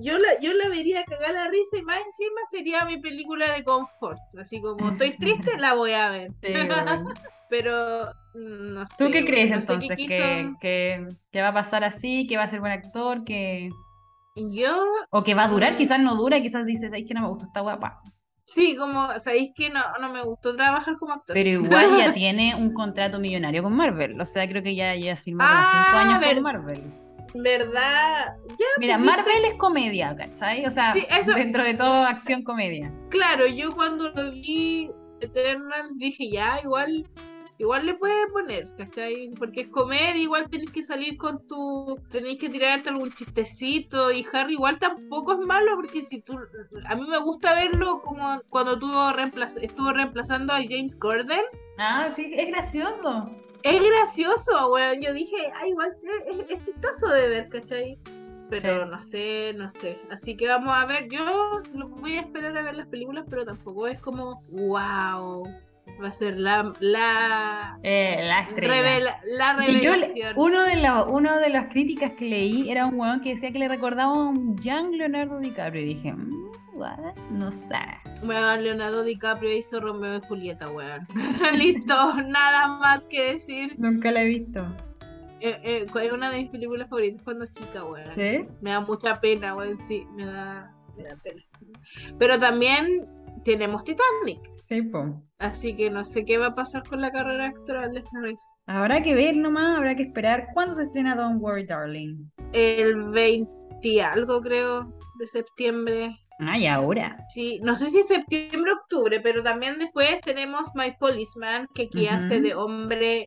yo 0.00 0.18
la, 0.18 0.38
yo 0.40 0.52
la 0.52 0.68
vería 0.68 1.02
cagar 1.04 1.32
la 1.32 1.48
risa 1.48 1.78
y 1.78 1.82
más 1.82 1.98
encima 1.98 2.40
sería 2.50 2.84
mi 2.84 2.98
película 2.98 3.52
de 3.52 3.64
confort. 3.64 4.18
Así 4.38 4.60
como 4.60 4.90
estoy 4.90 5.16
triste, 5.16 5.56
la 5.58 5.72
voy 5.74 5.92
a 5.92 6.10
ver. 6.10 6.30
Sí. 6.42 6.52
Pero 7.48 8.06
mm, 8.34 8.74
no 8.74 8.86
sé. 8.86 8.92
¿Tú 8.98 9.10
qué 9.10 9.24
crees 9.24 9.50
no 9.50 9.56
qué 9.56 9.60
entonces? 9.60 9.96
quiso- 9.96 10.08
¿Que, 10.08 10.52
que, 10.60 11.08
que 11.30 11.42
va 11.42 11.48
a 11.48 11.54
pasar 11.54 11.84
así? 11.84 12.26
¿Que 12.26 12.36
va 12.36 12.42
a 12.44 12.48
ser 12.48 12.60
buen 12.60 12.72
actor? 12.72 13.24
que 13.24 13.70
Yo, 14.36 14.84
¿O 15.10 15.22
que 15.22 15.34
va 15.34 15.44
a 15.44 15.48
durar? 15.48 15.74
Mm. 15.74 15.76
Quizás 15.76 16.00
no 16.00 16.16
dura, 16.16 16.40
quizás 16.42 16.66
dices, 16.66 16.90
ay, 16.92 17.04
que 17.06 17.14
no 17.14 17.22
me 17.22 17.28
gustó 17.28 17.46
esta 17.46 17.60
guapa. 17.60 18.02
Sí, 18.46 18.76
como, 18.76 19.08
sabéis 19.18 19.52
que 19.54 19.70
no, 19.70 19.80
no 20.00 20.10
me 20.12 20.22
gustó 20.22 20.54
trabajar 20.56 20.96
como 20.98 21.12
actor. 21.14 21.34
Pero 21.34 21.48
igual 21.50 21.96
ya 21.98 22.12
tiene 22.14 22.54
un 22.54 22.72
contrato 22.72 23.18
millonario 23.20 23.62
con 23.62 23.74
Marvel. 23.74 24.20
O 24.20 24.24
sea, 24.24 24.48
creo 24.48 24.62
que 24.62 24.74
ya, 24.74 24.94
ya 24.94 25.16
firmó 25.16 25.42
Ah, 25.44 25.84
cinco 25.86 25.98
años 25.98 26.20
ver- 26.20 26.34
con 26.34 26.42
Marvel. 26.44 26.80
¿Verdad? 27.36 28.36
Ya, 28.50 28.66
Mira, 28.78 28.96
pues. 28.96 29.06
Marvel 29.06 29.44
es 29.50 29.54
comedia, 29.58 30.14
¿cachai? 30.16 30.64
O 30.66 30.70
sea, 30.70 30.92
Sí, 30.92 31.04
eso- 31.10 31.32
dentro 31.34 31.64
de 31.64 31.74
todo, 31.74 32.04
acción 32.06 32.42
comedia. 32.44 32.92
Claro, 33.10 33.46
yo 33.46 33.72
cuando 33.72 34.10
lo 34.10 34.30
vi 34.30 34.90
Eternals 35.20 35.98
dije 35.98 36.30
ya, 36.30 36.60
igual, 36.62 37.08
igual 37.58 37.86
le 37.86 37.94
puedes 37.94 38.26
poner, 38.32 38.68
¿cachai? 38.76 39.30
Porque 39.38 39.62
es 39.62 39.68
comedia, 39.68 40.16
igual 40.16 40.48
tenés 40.50 40.70
que 40.70 40.82
salir 40.82 41.16
con 41.16 41.46
tu, 41.46 41.98
tenés 42.10 42.38
que 42.38 42.48
tirarte 42.48 42.88
algún 42.88 43.12
chistecito 43.12 44.10
y 44.12 44.26
Harry 44.32 44.54
igual 44.54 44.78
tampoco 44.78 45.34
es 45.34 45.38
malo 45.40 45.72
porque 45.76 46.04
si 46.04 46.20
tú, 46.20 46.38
a 46.86 46.94
mí 46.96 47.06
me 47.08 47.18
gusta 47.18 47.54
verlo 47.54 48.02
como 48.02 48.40
cuando 48.50 48.78
tuvo 48.78 49.12
reemplaz, 49.12 49.56
estuvo 49.58 49.92
reemplazando 49.92 50.52
a 50.52 50.62
James 50.62 50.98
Gordon. 50.98 51.42
Ah, 51.78 52.10
sí, 52.14 52.32
es 52.34 52.48
gracioso. 52.48 53.30
Es 53.62 53.80
gracioso, 53.82 54.72
weón. 54.72 55.00
Yo 55.00 55.14
dije, 55.14 55.36
ah, 55.54 55.66
igual 55.66 55.96
es, 56.28 56.36
es- 56.38 56.50
es 56.50 56.62
chistoso 56.64 57.08
de 57.08 57.28
ver, 57.28 57.48
¿cachai? 57.48 57.98
Pero 58.50 58.84
Sí. 58.84 58.90
no 58.90 59.02
sé, 59.02 59.54
no 59.56 59.70
sé. 59.70 59.98
Así 60.10 60.36
que 60.36 60.46
vamos 60.48 60.74
a 60.76 60.84
ver. 60.84 61.08
Yo 61.08 61.62
lo- 61.72 61.88
voy 61.88 62.18
a 62.18 62.20
esperar 62.20 62.56
a 62.58 62.62
ver 62.62 62.76
las 62.76 62.86
películas, 62.88 63.24
pero 63.28 63.44
tampoco 63.46 63.86
es 63.86 63.98
como, 64.00 64.42
wow. 64.50 65.44
Va 66.02 66.08
a 66.08 66.12
ser 66.12 66.36
la, 66.38 66.72
la, 66.80 67.78
Eh, 67.82 68.16
la 68.24 68.40
estrella. 68.40 68.72
revela- 68.74 69.20
la 69.38 69.56
Que 69.64 69.80
yo 69.80 69.92
revelación. 69.92 70.32
uno 70.36 70.64
de 70.64 70.76
los 70.76 71.12
uno 71.12 71.38
de 71.38 71.50
las 71.50 71.66
críticas 71.66 72.12
que 72.12 72.24
leí 72.24 72.68
era 72.70 72.86
un 72.86 72.98
weón 72.98 73.20
que 73.20 73.30
decía 73.30 73.52
que 73.52 73.58
le 73.60 73.68
recordaba 73.68 74.12
a 74.12 74.28
un 74.28 74.56
young 74.58 74.92
Leonardo 74.96 75.38
DiCaprio 75.38 75.82
y 75.82 75.84
dije, 75.94 76.12
mm, 76.12 76.50
what? 76.74 77.14
no 77.30 77.52
sé. 77.52 77.76
Weón, 78.24 78.64
Leonardo 78.64 79.04
DiCaprio 79.04 79.56
hizo 79.56 79.78
Romeo 79.78 80.16
y 80.16 80.20
Julieta, 80.26 80.68
weón. 80.70 81.06
Listo, 81.54 82.14
nada 82.28 82.66
más 82.78 83.06
que 83.06 83.34
decir. 83.34 83.74
Nunca 83.78 84.10
la 84.10 84.22
he 84.22 84.26
visto. 84.26 84.66
Eh, 85.40 85.60
eh, 85.62 85.86
es 86.02 86.12
una 86.12 86.30
de 86.30 86.38
mis 86.40 86.50
películas 86.50 86.88
favoritas 86.88 87.20
cuando 87.22 87.46
chica, 87.46 87.84
weón. 87.84 88.14
¿Sí? 88.16 88.46
Me 88.62 88.70
da 88.70 88.80
mucha 88.80 89.20
pena, 89.20 89.54
weón, 89.54 89.78
sí, 89.86 90.06
me 90.16 90.24
da, 90.24 90.72
me 90.96 91.04
da 91.04 91.16
pena. 91.22 91.42
Pero 92.18 92.38
también 92.40 93.06
tenemos 93.44 93.84
Titanic, 93.84 94.40
Sí, 94.68 94.82
po. 94.82 95.22
así 95.38 95.76
que 95.76 95.90
no 95.90 96.04
sé 96.04 96.24
qué 96.24 96.38
va 96.38 96.46
a 96.48 96.54
pasar 96.54 96.82
con 96.88 97.00
la 97.00 97.10
carrera 97.10 97.46
actoral 97.46 97.92
de 97.92 98.02
Harris. 98.12 98.40
Habrá 98.66 99.02
que 99.02 99.14
ver 99.14 99.36
nomás, 99.36 99.76
habrá 99.78 99.94
que 99.94 100.04
esperar. 100.04 100.48
¿Cuándo 100.54 100.74
se 100.74 100.84
estrena 100.84 101.14
Don't 101.14 101.40
Worry 101.42 101.66
Darling? 101.66 102.30
El 102.52 103.10
20 103.10 103.50
y 103.82 104.00
algo, 104.00 104.40
creo, 104.40 104.80
de 105.18 105.26
septiembre. 105.26 106.16
Ay, 106.38 106.66
ahora. 106.66 107.16
Sí, 107.32 107.60
no 107.62 107.76
sé 107.76 107.90
si 107.90 108.02
septiembre 108.02 108.72
o 108.72 108.76
octubre, 108.76 109.20
pero 109.20 109.42
también 109.42 109.78
después 109.78 110.20
tenemos 110.22 110.62
My 110.74 110.92
Policeman, 110.98 111.68
que 111.74 111.84
aquí 111.84 112.08
hace 112.08 112.40
de 112.40 112.54
hombre 112.54 113.26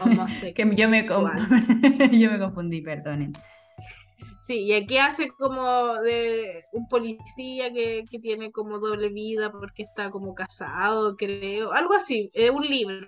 homosexual. 0.00 0.52
Que 0.54 0.76
yo 0.76 0.88
me, 0.88 1.06
yo 2.18 2.30
me 2.30 2.38
confundí, 2.38 2.80
perdonen. 2.80 3.32
Sí, 4.40 4.64
y 4.64 4.72
aquí 4.72 4.96
hace 4.96 5.28
como 5.28 5.94
de 6.00 6.64
un 6.72 6.88
policía 6.88 7.72
que, 7.72 8.04
que 8.10 8.18
tiene 8.18 8.50
como 8.50 8.78
doble 8.78 9.10
vida 9.10 9.52
porque 9.52 9.82
está 9.82 10.10
como 10.10 10.34
casado, 10.34 11.14
creo. 11.16 11.72
Algo 11.72 11.94
así, 11.94 12.30
es 12.32 12.50
un 12.50 12.66
libro, 12.66 13.06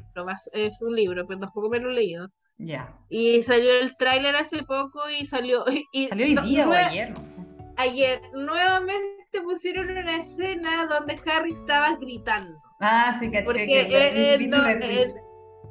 es 0.52 0.82
un 0.82 0.94
libro, 0.94 1.26
pero 1.26 1.40
tampoco 1.40 1.70
me 1.70 1.78
lo 1.80 1.90
he 1.90 1.94
leído. 1.94 2.28
Ya. 2.58 2.94
Y 3.08 3.42
salió 3.42 3.72
el 3.80 3.96
tráiler 3.96 4.36
hace 4.36 4.62
poco 4.62 5.00
y 5.08 5.26
salió... 5.26 5.64
Y, 5.92 6.08
¿Salió 6.08 6.26
hoy 6.26 6.34
no- 6.34 6.42
día 6.42 6.68
o 6.68 6.72
ayer? 6.72 7.10
No 7.10 7.16
sé. 7.16 7.40
ayer 7.76 8.20
nuevamente 8.34 9.40
pusieron 9.42 9.90
una 9.90 10.16
escena 10.16 10.86
donde 10.86 11.18
Harry 11.26 11.52
estaba 11.52 11.96
gritando. 11.96 12.58
Ah, 12.80 13.16
sí, 13.18 13.30
caché 13.30 13.44
Porque 13.44 13.66
que 13.66 13.80
eh. 13.80 15.14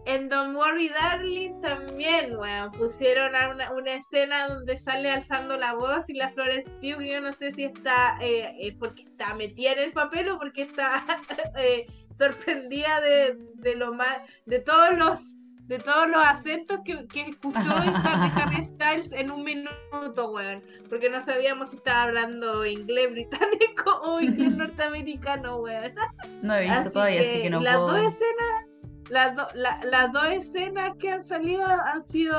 En- 0.05 0.29
Don't 0.29 0.55
Worry 0.55 0.89
Darling 0.89 1.59
también, 1.61 2.35
weón, 2.37 2.71
pusieron 2.71 3.29
una, 3.29 3.71
una 3.71 3.93
escena 3.93 4.47
donde 4.47 4.77
sale 4.77 5.11
alzando 5.11 5.57
la 5.57 5.73
voz 5.73 6.09
y 6.09 6.13
la 6.13 6.29
Florence 6.31 6.69
Pugh, 6.81 7.01
yo 7.03 7.21
no 7.21 7.31
sé 7.33 7.51
si 7.53 7.63
está 7.65 8.17
eh, 8.21 8.55
eh, 8.59 8.75
porque 8.79 9.03
está 9.03 9.33
metida 9.35 9.73
en 9.73 9.79
el 9.79 9.93
papel 9.93 10.29
o 10.29 10.37
porque 10.39 10.63
está 10.63 11.03
eh, 11.57 11.85
sorprendida 12.17 13.01
de, 13.01 13.37
de 13.55 13.75
lo 13.75 13.93
más, 13.93 14.17
de 14.45 14.59
todos 14.59 14.97
los 14.97 15.35
de 15.67 15.77
todos 15.79 16.05
los 16.09 16.17
acentos 16.25 16.79
que, 16.83 17.07
que 17.07 17.21
escuchó 17.29 17.59
en 17.61 17.95
Harry, 17.95 18.31
Harry 18.35 18.65
Styles 18.65 19.13
en 19.13 19.31
un 19.31 19.45
minuto, 19.45 20.29
weón. 20.31 20.61
Porque 20.89 21.09
no 21.09 21.23
sabíamos 21.23 21.69
si 21.69 21.77
estaba 21.77 22.03
hablando 22.03 22.65
inglés 22.65 23.09
británico 23.11 24.01
o 24.03 24.19
inglés 24.19 24.53
norteamericano, 24.57 25.59
weón. 25.61 25.93
No 26.41 26.55
he 26.55 26.61
visto 26.63 26.77
Así 26.79 26.89
todavía, 26.91 27.21
así 27.21 27.31
que 27.33 27.41
que 27.43 27.49
no 27.51 27.61
las 27.61 27.77
puedo. 27.77 27.87
dos 27.87 27.99
escenas, 28.01 28.65
las, 29.11 29.35
do- 29.35 29.47
la- 29.53 29.79
las 29.85 30.11
dos 30.11 30.25
escenas 30.27 30.95
que 30.97 31.11
han 31.11 31.23
salido 31.23 31.65
han 31.65 32.05
sido 32.07 32.35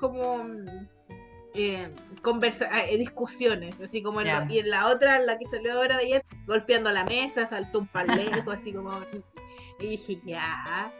como 0.00 0.44
eh, 1.54 1.88
conversa 2.22 2.68
eh, 2.88 2.98
discusiones, 2.98 3.80
así 3.80 4.02
como 4.02 4.20
en 4.20 4.28
lo- 4.28 4.52
y 4.52 4.58
en 4.58 4.70
la 4.70 4.88
otra, 4.88 5.18
la 5.20 5.38
que 5.38 5.46
salió 5.46 5.74
ahora 5.74 5.96
de 5.98 6.04
ayer, 6.04 6.24
golpeando 6.46 6.90
la 6.90 7.04
mesa, 7.04 7.46
saltó 7.46 7.78
un 7.80 7.86
palejo, 7.86 8.50
así 8.50 8.72
como 8.72 8.92
Y 9.78 9.88
dije, 9.88 10.18
ya. 10.24 10.90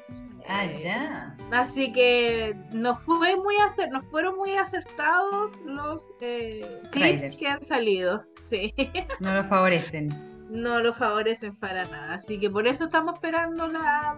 Ah, 0.49 0.65
Eh, 0.67 0.81
ya. 0.85 1.35
Así 1.51 1.93
que 1.93 2.55
no 2.73 2.95
fue 2.95 3.35
muy 3.37 3.57
acer 3.57 3.89
nos 3.91 4.05
fueron 4.05 4.37
muy 4.37 4.53
acertados 4.55 5.51
los 5.65 6.03
eh, 6.21 6.83
clips 6.93 7.37
que 7.39 7.49
han 7.49 7.65
salido. 7.65 8.25
Sí. 8.51 8.73
No 9.21 9.35
lo 9.35 9.45
favorecen. 9.45 10.09
no 10.51 10.81
lo 10.81 10.95
favorecen 10.95 11.57
para 11.57 11.85
nada. 11.87 12.15
Así 12.15 12.39
que 12.39 12.49
por 12.49 12.67
eso 12.69 12.85
estamos 12.85 13.15
esperando 13.15 13.67
la, 13.67 14.17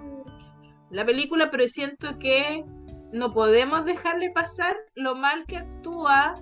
la 0.90 1.04
película, 1.04 1.50
pero 1.50 1.68
siento 1.68 2.18
que 2.18 2.64
no 3.12 3.30
podemos 3.30 3.84
dejarle 3.84 4.30
pasar 4.30 4.76
lo 4.94 5.14
mal 5.14 5.44
que 5.46 5.58
actúa 5.58 6.34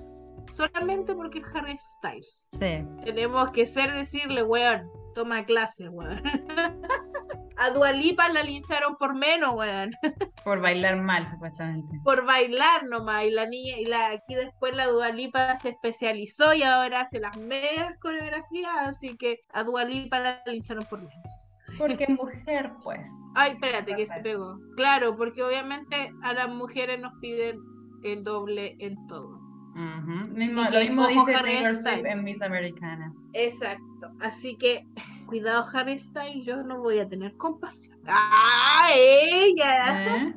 solamente 0.53 1.15
porque 1.15 1.39
es 1.39 1.45
Harry 1.55 1.77
Styles. 1.79 2.49
Sí. 2.53 2.87
Tenemos 3.05 3.51
que 3.51 3.67
ser 3.67 3.93
decirle, 3.93 4.43
weón, 4.43 4.89
toma 5.15 5.45
clases, 5.45 5.89
weón. 5.91 6.23
A 7.59 7.71
Dualipa 7.71 8.29
la 8.29 8.43
lincharon 8.43 8.97
por 8.97 9.15
menos, 9.15 9.55
weón. 9.55 9.91
Por 10.45 10.61
bailar 10.61 10.97
mal, 10.97 11.29
supuestamente. 11.29 11.99
Por 12.05 12.25
bailar 12.27 12.85
nomás. 12.85 13.25
Y 13.25 13.31
la 13.31 13.47
niña, 13.47 13.79
y 13.79 13.87
la 13.87 14.11
aquí 14.11 14.35
después 14.35 14.77
la 14.77 14.87
Dualipa 14.87 15.57
se 15.57 15.71
especializó 15.71 16.55
y 16.55 16.63
ahora 16.63 17.01
hace 17.01 17.19
las 17.19 17.37
medias 17.39 17.99
coreografías. 17.99 18.77
Así 18.77 19.17
que 19.17 19.41
a 19.53 19.65
Dualipa 19.65 20.21
la 20.21 20.43
lincharon 20.47 20.85
por 20.85 20.99
menos. 20.99 21.46
Porque 21.79 22.07
mujer, 22.09 22.73
pues. 22.83 23.11
Ay, 23.35 23.53
espérate, 23.53 23.95
que 23.97 24.07
se 24.07 24.21
pegó. 24.21 24.59
Claro, 24.77 25.17
porque 25.17 25.43
obviamente 25.43 26.13
a 26.23 26.33
las 26.33 26.49
mujeres 26.49 27.01
nos 27.01 27.13
piden 27.21 27.61
el 28.03 28.25
doble 28.25 28.77
en 28.79 29.07
todo. 29.07 29.41
Ujú. 29.75 30.31
Mismo- 30.31 30.63
lo 30.65 30.71
que, 30.71 30.79
mismo 30.81 31.07
dice 31.07 31.35
Harry 31.35 31.53
Taylor 31.57 31.77
Swift 31.77 32.07
en 32.07 32.25
Miss 32.25 32.41
Americana. 32.43 33.13
Exacto. 33.35 34.11
Así 34.21 34.57
que, 34.57 34.87
cuidado, 35.27 35.67
Harry 35.73 35.99
Styles, 35.99 36.47
yo 36.47 36.63
no 36.63 36.81
voy 36.81 36.99
a 36.99 37.09
tener 37.09 37.37
compasión. 37.37 37.99
¡Ah, 38.07 38.89
ella! 38.95 40.17
¿Eh? 40.17 40.35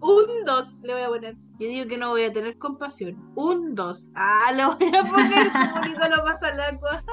Un 0.00 0.44
2 0.46 0.68
le 0.82 0.94
voy 0.94 1.02
a 1.02 1.08
poner. 1.08 1.36
Yo 1.60 1.68
digo 1.68 1.86
que 1.86 1.98
no 1.98 2.08
voy 2.08 2.24
a 2.24 2.32
tener 2.32 2.56
compasión. 2.58 3.30
Un 3.36 3.74
2. 3.74 4.10
Ah, 4.14 4.50
le 4.56 4.64
voy 4.66 4.96
a 4.96 5.04
poner. 5.04 5.52
Qué 5.52 5.72
bonito 5.80 6.08
lo 6.08 6.24
pasa 6.24 6.48
al 6.48 6.60
agua. 6.60 7.04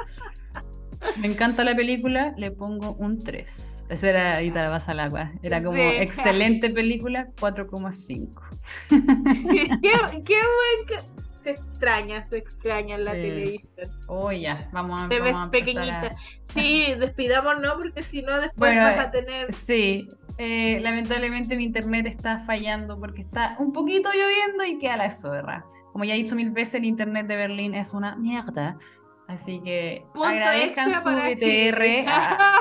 Me 1.18 1.28
encanta 1.28 1.64
la 1.64 1.76
película, 1.76 2.34
le 2.38 2.52
pongo 2.52 2.94
un 2.94 3.24
3. 3.24 3.86
Esa 3.90 4.10
era 4.10 4.42
la 4.42 4.70
vas 4.70 4.90
al 4.90 5.00
agua. 5.00 5.32
Era 5.42 5.64
como 5.64 5.78
Sí. 5.78 5.98
excelente 5.98 6.70
película, 6.70 7.30
4,5. 7.40 8.42
qué, 9.80 10.24
qué 10.24 10.36
buen. 10.36 11.02
Se 11.44 11.52
extraña, 11.52 12.26
se 12.26 12.38
extraña 12.38 12.96
en 12.96 13.06
la 13.06 13.14
Sí. 13.14 13.22
televisión. 13.22 13.90
Oh, 14.08 14.32
ya, 14.32 14.70
vamos 14.74 15.02
a 15.02 15.08
Te 15.08 15.22
ves 15.22 15.32
vamos 15.32 15.48
a 15.48 15.52
pequeñita. 15.52 16.16
Sí, 16.44 16.94
despidámonos 17.00 17.74
porque 17.76 18.04
si 18.04 18.22
no 18.22 18.34
después 18.34 18.56
Bueno, 18.58 18.82
vas 18.84 18.96
eh, 18.96 19.00
a 19.00 19.12
tener. 19.12 19.54
Sí, 19.54 20.10
eh, 20.38 20.80
lamentablemente 20.82 21.56
mi 21.56 21.64
internet 21.64 22.06
está 22.08 22.40
fallando 22.42 23.00
porque 23.00 23.22
está 23.22 23.56
un 23.60 23.72
poquito 23.72 24.10
lloviendo 24.12 24.66
y 24.66 24.78
queda 24.80 24.98
la 24.98 25.12
zorra. 25.12 25.66
Como 25.94 26.04
ya 26.04 26.14
he 26.14 26.18
dicho 26.18 26.36
mil 26.36 26.52
veces, 26.52 26.76
el 26.76 26.86
internet 26.86 27.28
de 27.28 27.36
Berlín 27.38 27.74
es 27.74 27.94
una 27.94 28.16
mierda. 28.18 28.78
Así 29.30 29.62
que 29.62 30.04
Punto 30.12 30.28
agradezcan 30.28 30.90
su 30.90 31.10
BTR. 31.10 31.84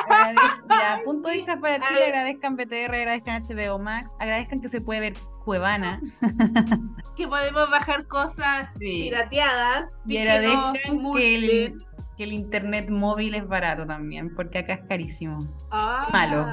Agradez- 0.08 1.02
punto 1.04 1.30
extra 1.30 1.58
para 1.58 1.80
Chile, 1.80 2.04
agradezcan 2.04 2.56
BTR, 2.56 2.94
agradezcan 2.94 3.42
HBO 3.42 3.78
Max, 3.78 4.14
agradezcan 4.20 4.60
que 4.60 4.68
se 4.68 4.82
puede 4.82 5.00
ver 5.00 5.14
Cuevana 5.46 5.98
Que 7.16 7.26
podemos 7.26 7.70
bajar 7.70 8.06
cosas 8.06 8.68
Sí. 8.78 9.04
pirateadas. 9.08 9.90
y 10.06 10.14
que 10.16 10.24
no 10.26 10.30
agradezcan 10.30 11.12
que 11.14 11.34
el, 11.34 11.82
que 12.18 12.24
el 12.24 12.32
internet 12.34 12.90
móvil 12.90 13.34
es 13.34 13.48
barato 13.48 13.86
también, 13.86 14.34
porque 14.34 14.58
acá 14.58 14.74
es 14.74 14.80
carísimo. 14.88 15.38
Ah, 15.70 16.08
malo. 16.12 16.46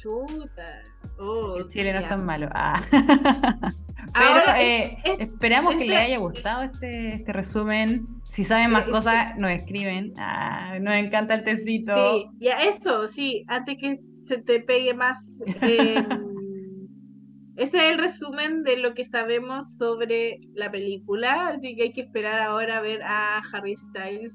chuta. 0.00 0.82
Oh, 1.18 1.56
El 1.58 1.68
Chile 1.68 1.92
no 1.92 2.00
es 2.00 2.08
tan 2.08 2.24
malo. 2.24 2.48
Ah. 2.52 2.82
Pero 4.12 4.28
Ahora, 4.28 4.62
eh, 4.62 4.98
es- 5.04 5.20
esperamos 5.20 5.74
que 5.74 5.84
les 5.84 5.98
haya 5.98 6.18
gustado 6.18 6.62
este, 6.62 7.14
este 7.16 7.32
resumen. 7.32 8.06
Si 8.24 8.44
saben 8.44 8.70
más 8.70 8.88
cosas, 8.88 9.36
nos 9.36 9.50
escriben. 9.50 10.12
Ah, 10.16 10.78
nos 10.80 10.94
encanta 10.94 11.34
el 11.34 11.44
tecito. 11.44 11.92
Sí, 12.14 12.26
ya 12.38 12.56
esto, 12.62 13.08
sí, 13.08 13.44
antes 13.48 13.76
que 13.78 13.98
se 14.26 14.38
te 14.38 14.60
pegue 14.60 14.94
más. 14.94 15.20
eh, 15.62 15.94
ese 17.56 17.76
es 17.76 17.92
el 17.92 17.98
resumen 17.98 18.62
de 18.62 18.76
lo 18.78 18.94
que 18.94 19.04
sabemos 19.04 19.76
sobre 19.76 20.40
la 20.54 20.70
película, 20.70 21.48
así 21.48 21.74
que 21.76 21.84
hay 21.84 21.92
que 21.92 22.02
esperar 22.02 22.40
ahora 22.40 22.78
a 22.78 22.80
ver 22.80 23.02
a 23.02 23.42
Harry 23.52 23.76
Styles 23.76 24.34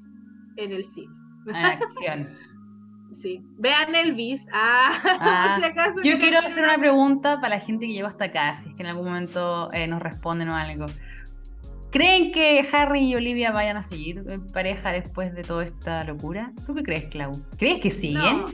en 0.56 0.72
el 0.72 0.84
cine. 0.84 1.12
En 1.48 1.56
acción. 1.56 2.28
Sí, 3.12 3.42
vean 3.58 3.94
Elvis. 3.94 4.46
Ah, 4.52 4.92
Ah, 5.20 5.56
por 5.56 5.64
si 5.64 5.70
acaso 5.70 6.02
Yo 6.02 6.18
quiero 6.18 6.38
hacer 6.38 6.64
una 6.64 6.78
pregunta 6.78 7.40
para 7.40 7.56
la 7.56 7.60
gente 7.60 7.86
que 7.86 7.92
llegó 7.92 8.08
hasta 8.08 8.26
acá, 8.26 8.54
si 8.54 8.70
es 8.70 8.74
que 8.74 8.82
en 8.82 8.88
algún 8.88 9.06
momento 9.06 9.70
eh, 9.72 9.86
nos 9.86 10.00
responden 10.00 10.48
o 10.48 10.56
algo. 10.56 10.86
¿Creen 11.92 12.32
que 12.32 12.66
Harry 12.72 13.04
y 13.04 13.14
Olivia 13.14 13.52
vayan 13.52 13.76
a 13.76 13.82
seguir 13.82 14.24
en 14.26 14.50
pareja 14.50 14.92
después 14.92 15.34
de 15.34 15.42
toda 15.42 15.64
esta 15.64 16.04
locura? 16.04 16.52
¿Tú 16.64 16.74
qué 16.74 16.82
crees, 16.82 17.04
Clau? 17.10 17.32
¿Crees 17.58 17.80
que 17.80 17.90
siguen? 17.90 18.44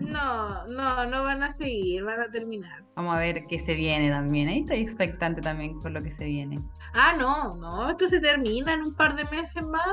No, 0.00 0.66
no, 0.66 1.04
no 1.04 1.22
van 1.22 1.42
a 1.42 1.52
seguir, 1.52 2.04
van 2.04 2.20
a 2.20 2.30
terminar. 2.30 2.82
Vamos 2.96 3.14
a 3.14 3.18
ver 3.18 3.44
qué 3.46 3.58
se 3.58 3.74
viene 3.74 4.08
también. 4.08 4.48
Ahí 4.48 4.60
estoy 4.60 4.80
expectante 4.80 5.42
también 5.42 5.78
por 5.78 5.90
lo 5.90 6.00
que 6.00 6.10
se 6.10 6.24
viene. 6.24 6.58
Ah, 6.94 7.14
no, 7.18 7.54
no, 7.56 7.90
esto 7.90 8.08
se 8.08 8.18
termina 8.18 8.72
en 8.72 8.80
un 8.80 8.94
par 8.94 9.14
de 9.14 9.24
meses 9.24 9.62
más. 9.62 9.84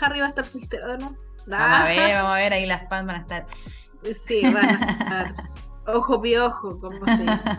Harry 0.00 0.20
va 0.20 0.26
a 0.26 0.28
estar 0.30 0.44
soltero, 0.46 0.96
¿no? 0.98 1.16
Vamos 1.46 1.78
a 1.78 1.84
ver, 1.86 2.14
vamos 2.14 2.32
a 2.32 2.34
ver, 2.34 2.52
ahí 2.52 2.66
las 2.66 2.88
fans 2.88 3.06
van 3.06 3.16
a 3.16 3.20
estar. 3.20 3.46
Sí, 4.14 4.42
van 4.42 4.82
a 4.82 4.92
estar 4.92 5.34
ojo 5.86 6.20
piojo, 6.20 6.78
como 6.78 7.04
se 7.06 7.16
dice. 7.22 7.50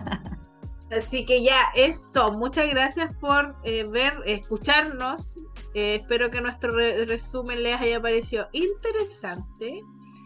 Así 0.95 1.25
que 1.25 1.41
ya, 1.41 1.69
eso. 1.75 2.33
Muchas 2.33 2.67
gracias 2.69 3.15
por 3.19 3.55
eh, 3.63 3.83
ver, 3.85 4.13
escucharnos. 4.25 5.35
Eh, 5.73 5.95
espero 5.95 6.29
que 6.29 6.41
nuestro 6.41 6.71
re- 6.75 7.05
resumen 7.05 7.63
les 7.63 7.79
haya 7.79 8.01
parecido 8.01 8.47
interesante. 8.51 9.81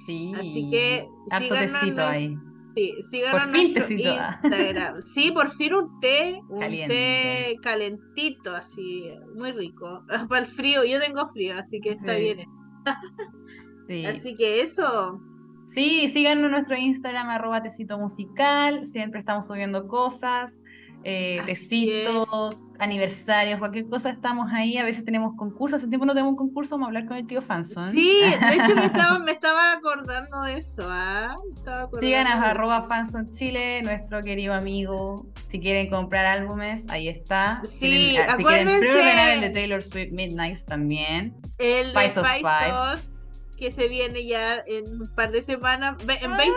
Sí. 0.06 0.34
Así 0.36 0.70
que 0.72 1.08
Harto 1.32 1.54
tecito 1.56 2.06
ahí. 2.06 2.36
Sí, 2.76 2.94
síganos 3.10 3.42
Por 3.42 3.52
fin 3.52 3.74
nuestro 3.74 3.96
tecito. 3.96 4.10
Instagram. 4.44 5.02
Sí, 5.14 5.32
por 5.32 5.52
fin 5.56 5.74
un 5.76 6.00
té, 6.02 6.42
un 6.50 6.60
Caliente. 6.60 6.94
té 6.94 7.56
calentito, 7.62 8.56
así, 8.56 9.10
muy 9.36 9.52
rico. 9.54 10.04
Para 10.30 10.42
el 10.42 10.48
frío, 10.48 10.84
yo 10.84 11.00
tengo 11.00 11.28
frío, 11.30 11.58
así 11.58 11.80
que 11.80 11.92
está 11.92 12.16
bien. 12.16 12.40
Sí. 13.88 14.04
Así 14.04 14.36
que 14.36 14.62
eso. 14.62 15.22
Sí, 15.64 16.10
síganos 16.10 16.46
en 16.46 16.52
nuestro 16.52 16.76
Instagram, 16.76 17.30
arroba 17.30 17.62
tecito 17.62 18.00
musical. 18.00 18.84
Siempre 18.84 19.20
estamos 19.20 19.46
subiendo 19.46 19.88
cosas, 19.88 20.60
eh, 21.08 21.40
tecitos, 21.46 22.72
aniversarios, 22.80 23.60
cualquier 23.60 23.88
cosa 23.88 24.10
estamos 24.10 24.52
ahí. 24.52 24.78
A 24.78 24.84
veces 24.84 25.06
tenemos 25.06 25.36
concursos. 25.38 25.80
Hace 25.80 25.88
tiempo 25.88 26.06
no 26.06 26.14
tenemos 26.14 26.32
un 26.32 26.38
concurso, 26.38 26.76
vamos 26.76 26.88
a 26.88 26.90
hablar 26.90 27.06
con 27.06 27.18
el 27.18 27.28
tío 27.28 27.42
Fanson. 27.44 27.92
Sí, 27.92 28.22
de 28.22 28.54
hecho 28.56 28.76
me 28.76 28.86
estaba, 28.86 29.20
me 29.20 29.32
estaba 29.32 29.74
acordando 29.74 30.42
de 30.42 30.58
eso, 30.58 30.84
¿ah? 30.90 31.38
Acordando 31.62 32.00
Síganos 32.00 32.42
de 32.42 32.46
arroba. 32.48 32.88
Fanson 32.88 33.30
Chile, 33.32 33.82
nuestro 33.84 34.22
querido 34.22 34.54
amigo. 34.56 35.28
Si 35.48 35.60
quieren 35.60 35.90
comprar 35.90 36.26
álbumes, 36.26 36.86
ahí 36.90 37.08
está. 37.08 37.62
Si 37.64 37.78
Sí, 37.78 37.78
quieren, 37.80 38.30
ah, 38.30 38.36
si 38.38 38.44
quieren 38.44 38.68
acuérdense- 38.68 38.80
preordenar 38.80 39.30
el 39.30 39.42
de 39.42 39.50
Taylor 39.52 39.84
Swift 39.84 40.12
Midnight 40.12 40.58
también. 40.66 41.36
El 41.60 41.88
de 41.90 41.94
Paisos 41.94 42.28
Five. 42.28 43.15
Que 43.58 43.72
se 43.72 43.88
viene 43.88 44.26
ya 44.26 44.58
en 44.68 45.02
un 45.02 45.16
par 45.16 45.32
de 45.32 45.42
semanas, 45.42 45.96
en 46.02 46.08
20 46.08 46.36
días, 46.38 46.56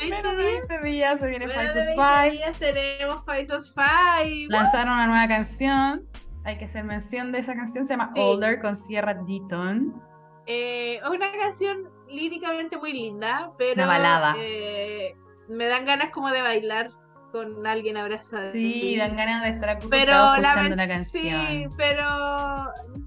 20 0.00 0.16
Menos 0.16 0.36
de 0.36 0.48
días. 0.50 0.68
20 0.68 0.86
días 0.88 1.20
se 1.20 1.26
viene 1.28 1.46
menos 1.46 1.74
20 1.74 1.94
Five. 1.94 2.30
días 2.32 2.58
tenemos 2.58 3.22
Paisos 3.24 3.72
Five. 3.74 4.46
Lanzaron 4.48 4.94
una 4.94 5.06
nueva 5.06 5.28
canción. 5.28 6.04
Hay 6.44 6.56
que 6.58 6.64
hacer 6.64 6.84
mención 6.84 7.30
de 7.32 7.38
esa 7.38 7.54
canción. 7.54 7.84
Se 7.86 7.92
llama 7.92 8.10
Sí. 8.14 8.20
Older 8.20 8.60
con 8.60 8.74
Sierra 8.74 9.14
Deaton. 9.14 10.02
Eh, 10.46 10.96
es 11.02 11.08
una 11.08 11.30
canción 11.32 11.88
líricamente 12.08 12.76
muy 12.76 12.92
linda, 12.92 13.52
pero 13.56 13.74
Una 13.74 13.86
balada. 13.86 14.34
eh, 14.38 15.14
me 15.48 15.66
dan 15.66 15.84
ganas 15.84 16.10
como 16.10 16.30
de 16.30 16.42
bailar 16.42 16.90
con 17.30 17.66
alguien 17.66 17.96
abrazado. 17.96 18.50
Sí, 18.52 18.96
dan 18.96 19.16
ganas 19.16 19.42
de 19.42 19.50
estar 19.50 19.78
pero 19.90 20.12
escuchando 20.34 20.74
una 20.74 20.88
canción. 20.88 21.46
Sí, 21.48 21.64
pero 21.76 22.04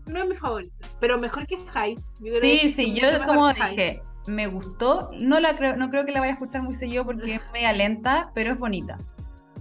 no 0.08 0.20
es 0.24 0.28
mi 0.28 0.36
favorita. 0.36 0.88
Pero 1.00 1.18
mejor 1.18 1.46
que 1.48 1.58
Hype. 1.58 2.02
Yo 2.20 2.34
Sí, 2.36 2.60
que 2.62 2.72
sí, 2.72 2.94
yo 2.94 3.08
como 3.26 3.54
dije, 3.54 4.02
me 4.28 4.48
gustó. 4.48 5.12
No 5.14 5.40
la 5.40 5.56
creo, 5.56 5.76
no 5.76 5.90
creo 5.90 6.06
que 6.06 6.12
la 6.12 6.20
vaya 6.20 6.32
a 6.32 6.36
escuchar 6.36 6.62
muy 6.64 6.74
seguido 6.74 7.06
porque 7.06 7.36
es 7.36 7.42
media 7.54 7.74
lenta, 7.74 8.32
pero 8.34 8.52
es 8.54 8.60
bonita. 8.60 8.98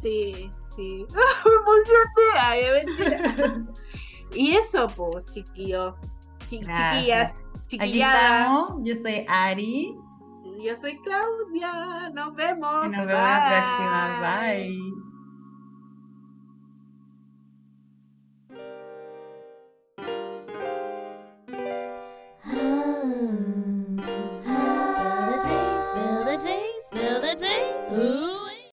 Sí, 0.01 0.51
sí. 0.77 1.07
me 1.45 2.57
emocioné. 2.63 3.67
Y 4.35 4.53
eso, 4.57 4.89
pues, 4.89 5.27
chiquillos. 5.33 5.95
Chi- 6.49 6.61
Gracias. 6.61 6.95
chiquillas. 6.97 7.33
Aquí 7.33 7.67
Chiquilladas. 7.69 8.41
estamos. 8.41 8.73
Yo 8.83 8.95
soy 8.95 9.27
Ari. 9.29 9.95
Yo 10.63 10.77
soy 10.77 10.97
Claudia. 11.03 12.11
Nos 12.15 12.37
vemos. 12.37 12.87
Y 12.87 12.91
nos 12.91 13.07
vemos 13.07 13.23
la 13.23 13.49
próxima. 13.49 14.21
Bye. 14.21 14.79
Ah. 22.45 22.53
Spill 25.03 25.27
the 25.27 25.39
tea, 25.49 25.81
spill 25.89 26.25
the 26.25 26.37
tea, 26.39 26.71
Spill 26.87 27.21
the 27.21 27.35
tea. 27.35 27.63
Who 27.77 27.82